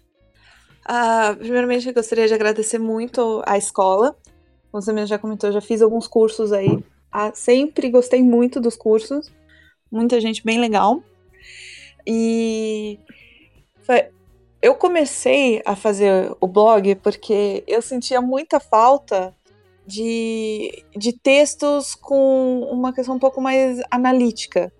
Uh, 0.88 1.36
primeiramente, 1.36 1.88
eu 1.88 1.94
gostaria 1.94 2.26
de 2.26 2.34
agradecer 2.34 2.78
muito 2.78 3.42
à 3.46 3.56
escola. 3.56 4.16
Como 4.70 4.82
você 4.82 4.92
mesmo 4.92 5.08
já 5.08 5.18
comentou, 5.18 5.52
já 5.52 5.60
fiz 5.60 5.82
alguns 5.82 6.06
cursos 6.06 6.52
aí. 6.52 6.68
Uh, 6.68 7.32
sempre 7.34 7.90
gostei 7.90 8.22
muito 8.22 8.60
dos 8.60 8.76
cursos. 8.76 9.32
Muita 9.90 10.20
gente 10.20 10.44
bem 10.44 10.60
legal. 10.60 11.02
E 12.06 12.98
foi, 13.82 14.08
eu 14.62 14.74
comecei 14.74 15.62
a 15.64 15.74
fazer 15.74 16.34
o 16.40 16.46
blog 16.46 16.94
porque 16.96 17.64
eu 17.66 17.80
sentia 17.80 18.20
muita 18.20 18.60
falta 18.60 19.34
de, 19.90 20.84
de 20.96 21.12
textos 21.12 21.94
com 21.94 22.60
uma 22.70 22.92
questão 22.92 23.16
um 23.16 23.18
pouco 23.18 23.40
mais 23.40 23.80
analítica. 23.90 24.72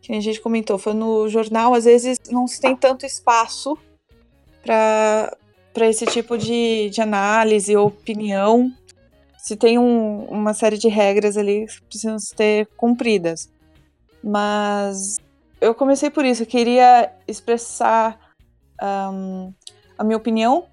Que 0.00 0.12
a 0.12 0.20
gente 0.20 0.40
comentou, 0.40 0.78
foi 0.78 0.94
no 0.94 1.28
jornal, 1.28 1.74
às 1.74 1.84
vezes 1.84 2.18
não 2.30 2.46
se 2.46 2.60
tem 2.60 2.76
tanto 2.76 3.04
espaço 3.04 3.76
para 4.62 5.86
esse 5.86 6.06
tipo 6.06 6.38
de, 6.38 6.88
de 6.90 7.00
análise 7.00 7.76
ou 7.76 7.88
opinião. 7.88 8.72
Se 9.36 9.56
tem 9.56 9.78
um, 9.78 10.24
uma 10.24 10.54
série 10.54 10.78
de 10.78 10.88
regras 10.88 11.36
ali 11.36 11.66
que 11.66 11.82
precisam 11.82 12.18
ser 12.18 12.66
cumpridas. 12.76 13.50
Mas 14.22 15.18
eu 15.60 15.74
comecei 15.74 16.10
por 16.10 16.24
isso, 16.24 16.42
eu 16.42 16.46
queria 16.46 17.12
expressar 17.26 18.18
um, 18.80 19.52
a 19.98 20.04
minha 20.04 20.16
opinião. 20.16 20.66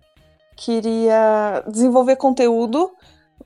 Queria 0.55 1.63
desenvolver 1.68 2.16
conteúdo, 2.16 2.91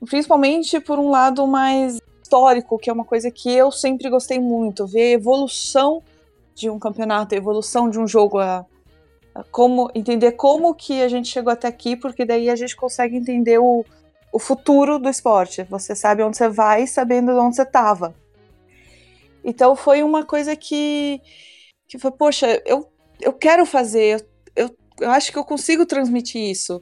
principalmente 0.06 0.80
por 0.80 0.98
um 0.98 1.10
lado 1.10 1.46
mais 1.46 2.00
histórico, 2.22 2.78
que 2.78 2.88
é 2.88 2.92
uma 2.92 3.04
coisa 3.04 3.30
que 3.30 3.50
eu 3.50 3.70
sempre 3.72 4.08
gostei 4.08 4.38
muito, 4.38 4.86
ver 4.86 5.02
a 5.02 5.14
evolução 5.14 6.02
de 6.54 6.70
um 6.70 6.78
campeonato, 6.78 7.34
a 7.34 7.38
evolução 7.38 7.90
de 7.90 7.98
um 7.98 8.06
jogo, 8.06 8.38
a, 8.38 8.64
a 9.34 9.44
como 9.44 9.90
entender 9.94 10.32
como 10.32 10.74
que 10.74 11.02
a 11.02 11.08
gente 11.08 11.28
chegou 11.28 11.52
até 11.52 11.68
aqui, 11.68 11.96
porque 11.96 12.24
daí 12.24 12.48
a 12.48 12.56
gente 12.56 12.76
consegue 12.76 13.16
entender 13.16 13.58
o, 13.58 13.84
o 14.32 14.38
futuro 14.38 14.98
do 14.98 15.08
esporte. 15.08 15.64
Você 15.64 15.94
sabe 15.94 16.22
onde 16.22 16.36
você 16.36 16.48
vai, 16.48 16.86
sabendo 16.86 17.32
onde 17.38 17.56
você 17.56 17.62
estava. 17.62 18.14
Então 19.44 19.74
foi 19.74 20.02
uma 20.02 20.24
coisa 20.24 20.54
que 20.54 21.20
que 21.88 21.98
foi, 21.98 22.12
poxa, 22.12 22.62
eu, 22.64 22.88
eu 23.20 23.32
quero 23.32 23.66
fazer, 23.66 24.24
eu 24.54 25.10
acho 25.10 25.32
que 25.32 25.38
eu 25.38 25.44
consigo 25.44 25.84
transmitir 25.84 26.40
isso. 26.40 26.80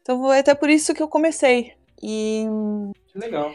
Então 0.00 0.18
foi 0.22 0.38
até 0.38 0.54
por 0.54 0.70
isso 0.70 0.94
que 0.94 1.02
eu 1.02 1.08
comecei. 1.08 1.75
E. 2.02 2.46
Que 3.06 3.18
legal. 3.18 3.52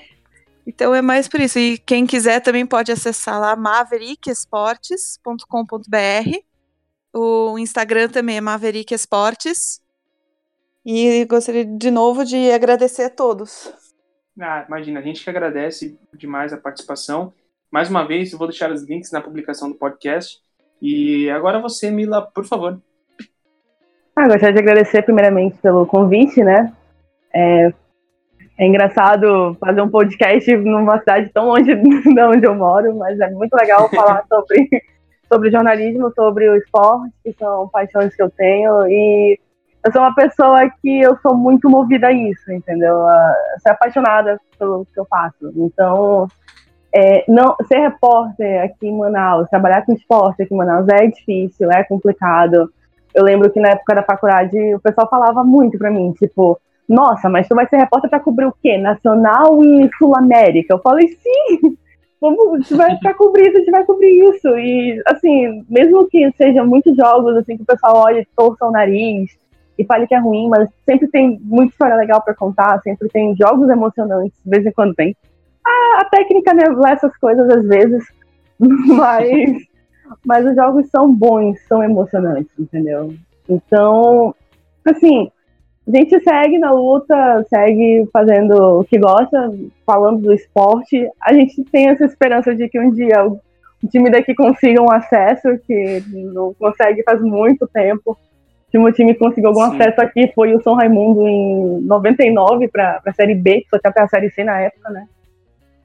Então 0.66 0.94
é 0.94 1.02
mais 1.02 1.28
por 1.28 1.40
isso. 1.40 1.60
E 1.60 1.78
quem 1.78 2.06
quiser 2.06 2.42
também 2.42 2.66
pode 2.66 2.92
acessar 2.92 3.40
lá 3.40 3.56
maverickesportes.com.br. 3.56 6.40
O 7.14 7.60
Instagram 7.60 8.10
também 8.10 8.38
é 8.38 8.42
Maverick 8.42 8.94
Esportes. 8.94 9.82
E 10.86 11.26
gostaria 11.26 11.66
de 11.66 11.92
novo 11.92 12.26
de 12.26 12.52
agradecer 12.52 13.04
a 13.04 13.10
todos. 13.10 13.74
Ah, 14.40 14.66
imagina, 14.68 15.00
a 15.00 15.04
gente 15.04 15.24
que 15.24 15.30
agradece 15.30 15.98
demais 16.14 16.54
a 16.54 16.58
participação. 16.58 17.34
Mais 17.70 17.90
uma 17.90 18.08
vez, 18.08 18.32
eu 18.32 18.40
vou 18.40 18.48
deixar 18.48 18.72
os 18.72 18.84
links 18.84 19.12
na 19.12 19.22
publicação 19.22 19.70
do 19.70 19.76
podcast. 19.76 20.40
E 20.82 21.30
agora 21.30 21.60
você, 21.60 21.92
Mila, 21.92 22.22
por 22.22 22.46
favor, 22.46 22.82
ah, 24.16 24.28
gostaria 24.28 24.54
de 24.54 24.60
agradecer 24.60 25.02
primeiramente 25.04 25.58
pelo 25.58 25.86
convite, 25.86 26.44
né? 26.44 26.74
É, 27.34 27.74
é 28.62 28.68
engraçado 28.68 29.58
fazer 29.60 29.82
um 29.82 29.90
podcast 29.90 30.56
numa 30.58 31.00
cidade 31.00 31.32
tão 31.34 31.48
longe 31.48 31.74
de 31.74 32.22
onde 32.22 32.46
eu 32.46 32.54
moro, 32.54 32.96
mas 32.96 33.20
é 33.20 33.28
muito 33.32 33.56
legal 33.56 33.90
falar 33.90 34.24
sobre, 34.30 34.70
sobre 35.28 35.50
jornalismo, 35.50 36.14
sobre 36.14 36.48
o 36.48 36.56
esporte, 36.56 37.12
que 37.24 37.34
são 37.34 37.68
paixões 37.70 38.16
que 38.16 38.22
eu 38.22 38.30
tenho. 38.30 38.88
E 38.88 39.40
eu 39.84 39.92
sou 39.92 40.00
uma 40.00 40.14
pessoa 40.14 40.70
que 40.80 41.02
eu 41.02 41.18
sou 41.24 41.36
muito 41.36 41.68
movida 41.68 42.10
a 42.10 42.12
isso, 42.12 42.52
entendeu? 42.52 42.98
Eu 42.98 43.60
sou 43.64 43.72
apaixonada 43.72 44.40
pelo 44.60 44.86
que 44.86 45.00
eu 45.00 45.06
faço. 45.06 45.52
Então, 45.56 46.28
é, 46.94 47.26
não, 47.28 47.56
ser 47.68 47.80
repórter 47.80 48.64
aqui 48.64 48.90
em 48.90 48.96
Manaus, 48.96 49.50
trabalhar 49.50 49.84
com 49.84 49.94
esporte 49.94 50.44
aqui 50.44 50.54
em 50.54 50.58
Manaus 50.58 50.88
é 50.88 51.08
difícil, 51.08 51.72
é 51.72 51.84
complicado. 51.84 52.72
Eu 53.12 53.24
lembro 53.24 53.50
que 53.50 53.60
na 53.60 53.70
época 53.70 53.96
da 53.96 54.04
faculdade 54.04 54.76
o 54.76 54.80
pessoal 54.80 55.10
falava 55.10 55.44
muito 55.44 55.80
pra 55.80 55.90
mim, 55.90 56.12
tipo, 56.12 56.62
nossa, 56.92 57.30
mas 57.30 57.48
tu 57.48 57.56
vai 57.56 57.66
ser 57.68 57.78
repórter 57.78 58.10
pra 58.10 58.20
cobrir 58.20 58.46
o 58.46 58.56
quê? 58.62 58.78
Nacional 58.78 59.64
e 59.64 59.90
Sul 59.98 60.16
América? 60.16 60.74
Eu 60.74 60.80
falei, 60.80 61.08
sim, 61.08 61.78
vamos, 62.20 62.68
gente 62.68 62.76
vai 62.76 62.98
pra 62.98 63.14
cobrir 63.14 63.48
isso, 63.48 63.58
a 63.58 63.60
gente 63.60 63.72
vai 63.72 63.86
cobrir 63.86 64.30
isso. 64.30 64.48
E, 64.58 65.02
assim, 65.08 65.66
mesmo 65.70 66.08
que 66.10 66.30
sejam 66.34 66.68
muitos 66.68 66.96
jogos, 66.96 67.38
assim, 67.38 67.56
que 67.56 67.64
o 67.64 67.66
pessoal 67.66 67.96
olhe, 67.98 68.28
torça 68.36 68.66
o 68.66 68.72
nariz 68.72 69.32
e 69.78 69.86
fale 69.86 70.06
que 70.06 70.14
é 70.14 70.20
ruim, 70.20 70.50
mas 70.50 70.70
sempre 70.86 71.08
tem 71.08 71.40
muita 71.42 71.72
história 71.72 71.96
legal 71.96 72.22
pra 72.22 72.36
contar, 72.36 72.82
sempre 72.82 73.08
tem 73.08 73.34
jogos 73.38 73.70
emocionantes, 73.70 74.38
de 74.44 74.50
vez 74.52 74.66
em 74.66 74.72
quando 74.72 74.94
tem. 74.94 75.16
A, 75.66 76.02
a 76.02 76.06
técnica 76.06 76.54
né, 76.54 76.64
essas 76.88 77.16
coisas 77.18 77.50
às 77.50 77.66
vezes, 77.66 78.04
mas 78.60 79.72
mas 80.26 80.46
os 80.46 80.56
jogos 80.56 80.90
são 80.90 81.14
bons, 81.14 81.58
são 81.68 81.82
emocionantes, 81.82 82.52
entendeu? 82.60 83.14
Então, 83.48 84.36
assim, 84.86 85.32
a 85.94 85.98
gente 85.98 86.20
segue 86.24 86.58
na 86.58 86.72
luta, 86.72 87.46
segue 87.50 88.08
fazendo 88.14 88.80
o 88.80 88.84
que 88.84 88.98
gosta, 88.98 89.54
falando 89.86 90.22
do 90.22 90.34
esporte. 90.34 91.10
A 91.22 91.34
gente 91.34 91.64
tem 91.66 91.90
essa 91.90 92.06
esperança 92.06 92.56
de 92.56 92.70
que 92.70 92.80
um 92.80 92.92
dia 92.92 93.26
o 93.26 93.88
time 93.90 94.10
daqui 94.10 94.34
consiga 94.34 94.82
um 94.82 94.92
acesso, 94.92 95.58
que 95.66 96.04
não 96.08 96.54
consegue 96.54 97.04
faz 97.04 97.22
muito 97.22 97.68
tempo. 97.68 98.12
O 98.74 98.78
último 98.78 98.92
time 98.94 99.14
que 99.14 99.20
conseguiu 99.20 99.50
algum 99.50 99.70
Sim. 99.72 99.76
acesso 99.76 100.02
aqui 100.02 100.32
foi 100.34 100.54
o 100.56 100.62
São 100.62 100.76
Raimundo 100.76 101.28
em 101.28 101.82
99 101.82 102.70
para 102.70 103.02
a 103.06 103.14
Série 103.14 103.36
B, 103.36 103.62
que 103.62 103.70
foi 103.70 103.80
até 103.84 104.02
a 104.02 104.08
Série 104.08 104.30
C 104.30 104.44
na 104.44 104.62
época, 104.62 104.90
né? 104.92 105.06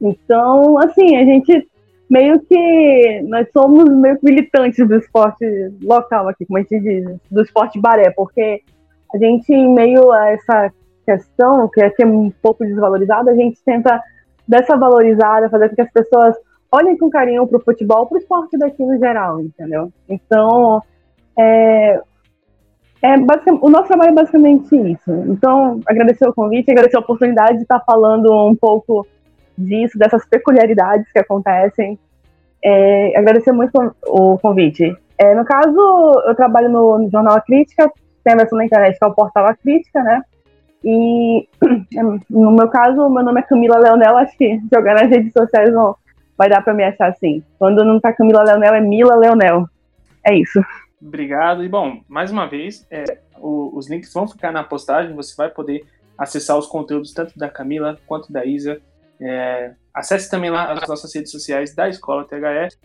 Então, 0.01 0.79
assim, 0.79 1.17
a 1.17 1.25
gente 1.25 1.67
meio 2.09 2.39
que 2.41 3.23
nós 3.23 3.49
somos 3.53 3.89
meio 3.89 4.19
militantes 4.23 4.87
do 4.87 4.95
esporte 4.95 5.45
local 5.83 6.29
aqui, 6.29 6.47
como 6.47 6.59
a 6.59 6.63
gente 6.63 6.79
diz, 6.79 7.17
do 7.31 7.43
esporte 7.43 7.81
baré, 7.81 8.11
porque 8.11 8.63
a 9.15 9.19
gente, 9.19 9.53
em 9.53 9.73
meio 9.73 10.11
a 10.11 10.31
essa 10.31 10.73
questão, 11.05 11.69
que 11.69 11.81
é, 11.81 11.91
que 11.91 12.03
é 12.03 12.07
um 12.07 12.31
pouco 12.43 12.65
desvalorizada, 12.65 13.31
a 13.31 13.35
gente 13.35 13.59
tenta 13.65 14.03
dessa 14.47 14.77
valorizada, 14.77 15.49
fazer 15.49 15.69
com 15.69 15.77
que 15.77 15.83
as 15.83 15.93
pessoas 15.93 16.37
olhem 16.71 16.97
com 16.97 17.09
carinho 17.09 17.47
para 17.47 17.59
o 17.59 17.63
futebol, 17.63 18.07
para 18.07 18.17
o 18.17 18.19
esporte 18.19 18.59
daqui 18.59 18.85
no 18.85 18.99
geral, 18.99 19.41
entendeu? 19.41 19.93
Então, 20.09 20.83
é, 21.39 22.01
é 23.03 23.15
o 23.61 23.71
nosso 23.71 23.89
trabalho 23.89 24.11
é 24.11 24.15
basicamente 24.15 24.75
isso. 24.75 25.11
Então, 25.29 25.81
agradecer 25.87 26.29
o 26.29 26.35
convite, 26.35 26.71
agradecer 26.71 26.97
a 26.97 27.01
oportunidade 27.01 27.57
de 27.57 27.63
estar 27.63 27.81
falando 27.81 28.33
um 28.47 28.55
pouco 28.55 29.07
disso, 29.57 29.99
dessas 29.99 30.27
peculiaridades 30.27 31.11
que 31.13 31.19
acontecem. 31.19 31.99
É, 32.63 33.17
agradecer 33.17 33.53
muito 33.53 33.73
o 34.07 34.39
convite. 34.39 34.97
É, 35.19 35.35
no 35.35 35.45
caso, 35.45 35.79
eu 36.27 36.35
trabalho 36.35 36.69
no, 36.69 36.99
no 36.99 37.11
Jornal 37.11 37.37
A 37.37 37.41
Crítica, 37.41 37.91
tem 38.27 38.33
a 38.33 38.37
versão 38.39 38.59
na 38.59 38.65
internet 38.65 38.99
que 38.99 39.05
é 39.05 39.09
o 39.09 39.15
Portal 39.15 39.47
A 39.47 39.55
Crítica, 39.55 40.03
né? 40.03 40.21
E 40.85 41.49
no 42.29 42.51
meu 42.51 42.69
caso, 42.69 43.09
meu 43.09 43.23
nome 43.23 43.41
é 43.41 43.45
Camila 43.45 43.79
Leonel, 43.79 44.19
acho 44.19 44.37
que 44.37 44.61
jogar 44.73 44.95
nas 44.95 45.09
redes 45.09 45.33
sociais 45.33 45.73
não 45.73 45.95
vai 46.37 46.49
dar 46.49 46.61
para 46.61 46.75
me 46.75 46.83
achar 46.83 47.09
assim. 47.09 47.41
Quando 47.57 47.85
não 47.85 48.01
tá 48.01 48.13
Camila 48.13 48.43
Leonel, 48.43 48.75
é 48.75 48.81
Mila 48.81 49.15
Leonel. 49.15 49.69
É 50.25 50.35
isso. 50.35 50.61
Obrigado. 51.01 51.63
E 51.63 51.69
bom, 51.69 52.01
mais 52.09 52.33
uma 52.33 52.47
vez, 52.47 52.85
é, 52.91 53.19
o, 53.39 53.71
os 53.77 53.89
links 53.89 54.13
vão 54.13 54.27
ficar 54.27 54.51
na 54.51 54.65
postagem, 54.65 55.15
você 55.15 55.35
vai 55.37 55.49
poder 55.49 55.85
acessar 56.19 56.59
os 56.59 56.67
conteúdos 56.67 57.13
tanto 57.13 57.39
da 57.39 57.49
Camila 57.49 57.97
quanto 58.07 58.33
da 58.33 58.45
Isa 58.45 58.81
é, 59.21 59.73
acesse 59.95 60.29
também 60.29 60.51
lá 60.51 60.73
as 60.73 60.89
nossas 60.89 61.15
redes 61.15 61.31
sociais 61.31 61.75
da 61.75 61.89
Escola 61.89 62.25
THE, 62.25 62.77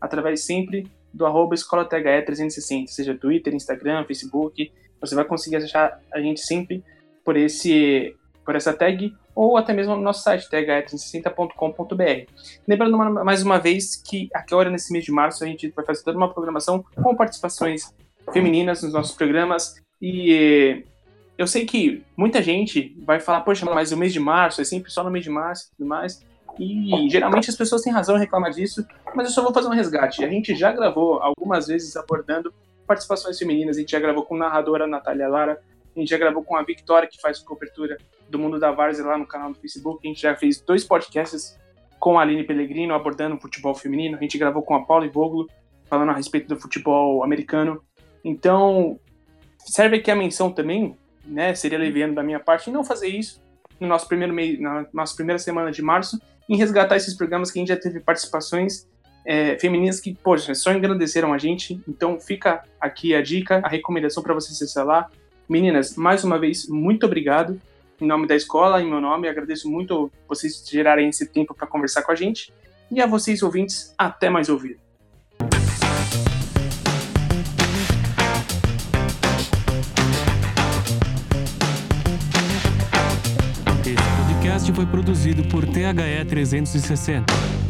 através 0.00 0.44
sempre 0.44 0.86
do 1.12 1.26
arroba 1.26 1.54
Escola 1.54 1.84
THE 1.84 2.22
360, 2.22 2.90
seja 2.90 3.14
Twitter, 3.14 3.54
Instagram, 3.54 4.04
Facebook. 4.04 4.72
Você 5.00 5.14
vai 5.14 5.24
conseguir 5.24 5.56
achar 5.56 6.00
a 6.12 6.20
gente 6.20 6.40
sempre 6.40 6.82
por, 7.24 7.36
esse, 7.36 8.16
por 8.44 8.56
essa 8.56 8.72
tag 8.72 9.14
ou 9.34 9.56
até 9.56 9.72
mesmo 9.72 9.96
no 9.96 10.02
nosso 10.02 10.22
site, 10.22 10.48
the360.com.br. 10.50 12.30
Lembrando 12.68 12.98
mais 12.98 13.42
uma 13.42 13.58
vez 13.58 13.96
que 13.96 14.28
agora, 14.34 14.70
nesse 14.70 14.92
mês 14.92 15.04
de 15.04 15.12
março, 15.12 15.42
a 15.42 15.46
gente 15.46 15.68
vai 15.70 15.84
fazer 15.84 16.04
toda 16.04 16.18
uma 16.18 16.32
programação 16.32 16.84
com 17.02 17.16
participações 17.16 17.94
femininas 18.32 18.82
nos 18.82 18.92
nossos 18.92 19.16
programas 19.16 19.82
e 20.00 20.84
eu 21.38 21.46
sei 21.46 21.64
que 21.64 22.02
muita 22.16 22.42
gente 22.42 22.94
vai 23.04 23.20
falar, 23.20 23.40
poxa, 23.40 23.64
mas 23.64 23.90
o 23.90 23.96
mês 23.96 24.12
de 24.12 24.20
março 24.20 24.60
é 24.60 24.64
sempre 24.64 24.90
só 24.90 25.02
no 25.02 25.10
mês 25.10 25.24
de 25.24 25.30
março 25.30 25.68
e 25.68 25.76
tudo 25.76 25.88
mais. 25.88 26.24
E 26.58 27.08
geralmente 27.08 27.48
as 27.48 27.56
pessoas 27.56 27.82
têm 27.82 27.92
razão 27.92 28.16
em 28.16 28.20
reclamar 28.20 28.50
disso, 28.50 28.86
mas 29.14 29.28
eu 29.28 29.32
só 29.32 29.42
vou 29.42 29.52
fazer 29.52 29.68
um 29.68 29.72
resgate. 29.72 30.24
A 30.24 30.28
gente 30.28 30.54
já 30.54 30.70
gravou 30.72 31.22
algumas 31.22 31.66
vezes 31.66 31.96
abordando 31.96 32.52
participações 32.86 33.38
femininas, 33.38 33.76
a 33.76 33.80
gente 33.80 33.92
já 33.92 34.00
gravou 34.00 34.24
com 34.24 34.34
a 34.36 34.38
narradora 34.38 34.86
Natália 34.86 35.28
Lara, 35.28 35.60
a 35.94 35.98
gente 35.98 36.08
já 36.08 36.18
gravou 36.18 36.42
com 36.42 36.56
a 36.56 36.62
Victoria, 36.62 37.08
que 37.08 37.20
faz 37.20 37.38
cobertura 37.38 37.96
do 38.28 38.38
mundo 38.38 38.58
da 38.58 38.70
Várzea 38.70 39.04
lá 39.04 39.16
no 39.16 39.26
canal 39.26 39.52
do 39.52 39.58
Facebook, 39.58 40.06
a 40.06 40.08
gente 40.08 40.20
já 40.20 40.34
fez 40.34 40.60
dois 40.60 40.84
podcasts 40.84 41.58
com 41.98 42.18
a 42.18 42.22
Aline 42.22 42.44
Pellegrino 42.44 42.94
abordando 42.94 43.36
o 43.36 43.40
futebol 43.40 43.74
feminino, 43.74 44.16
a 44.16 44.20
gente 44.20 44.36
gravou 44.36 44.62
com 44.62 44.74
a 44.74 44.84
Paula 44.84 45.08
Voglo 45.08 45.46
falando 45.86 46.10
a 46.10 46.14
respeito 46.14 46.48
do 46.48 46.58
futebol 46.58 47.22
americano. 47.22 47.82
Então, 48.24 48.98
serve 49.58 49.96
aqui 49.96 50.10
a 50.10 50.16
menção 50.16 50.50
também 50.50 50.96
né, 51.24 51.54
seria 51.54 51.78
leviano 51.78 52.14
da 52.14 52.22
minha 52.22 52.40
parte 52.40 52.70
não 52.70 52.84
fazer 52.84 53.08
isso 53.08 53.40
no 53.80 53.86
nosso 53.86 54.06
primeiro 54.06 54.32
mês, 54.32 54.60
na 54.60 54.86
nossa 54.92 55.14
primeira 55.14 55.38
semana 55.38 55.70
de 55.70 55.82
março, 55.82 56.20
em 56.52 56.56
resgatar 56.56 56.96
esses 56.96 57.14
programas 57.14 57.50
que 57.50 57.58
a 57.58 57.62
gente 57.62 57.68
já 57.68 57.76
teve 57.78 57.98
participações 57.98 58.86
é, 59.24 59.58
femininas 59.58 59.98
que, 59.98 60.12
poxa, 60.12 60.54
só 60.54 60.70
engrandeceram 60.70 61.32
a 61.32 61.38
gente. 61.38 61.80
Então 61.88 62.20
fica 62.20 62.62
aqui 62.78 63.14
a 63.14 63.22
dica, 63.22 63.62
a 63.64 63.68
recomendação 63.68 64.22
para 64.22 64.34
você 64.34 64.52
acessar 64.52 64.84
lá. 64.84 65.08
Meninas, 65.48 65.96
mais 65.96 66.24
uma 66.24 66.38
vez, 66.38 66.68
muito 66.68 67.06
obrigado. 67.06 67.58
Em 67.98 68.06
nome 68.06 68.26
da 68.26 68.36
escola, 68.36 68.82
em 68.82 68.90
meu 68.90 69.00
nome, 69.00 69.28
agradeço 69.28 69.70
muito 69.70 70.12
vocês 70.28 70.62
gerarem 70.68 71.08
esse 71.08 71.26
tempo 71.26 71.54
para 71.54 71.66
conversar 71.66 72.02
com 72.02 72.12
a 72.12 72.14
gente. 72.14 72.52
E 72.90 73.00
a 73.00 73.06
vocês, 73.06 73.42
ouvintes, 73.42 73.94
até 73.96 74.28
mais 74.28 74.50
ouvir. 74.50 74.78
Podcast 84.62 84.72
foi 84.72 84.86
produzido 84.86 85.42
por 85.44 85.66
THE 85.66 86.24
360. 86.28 87.61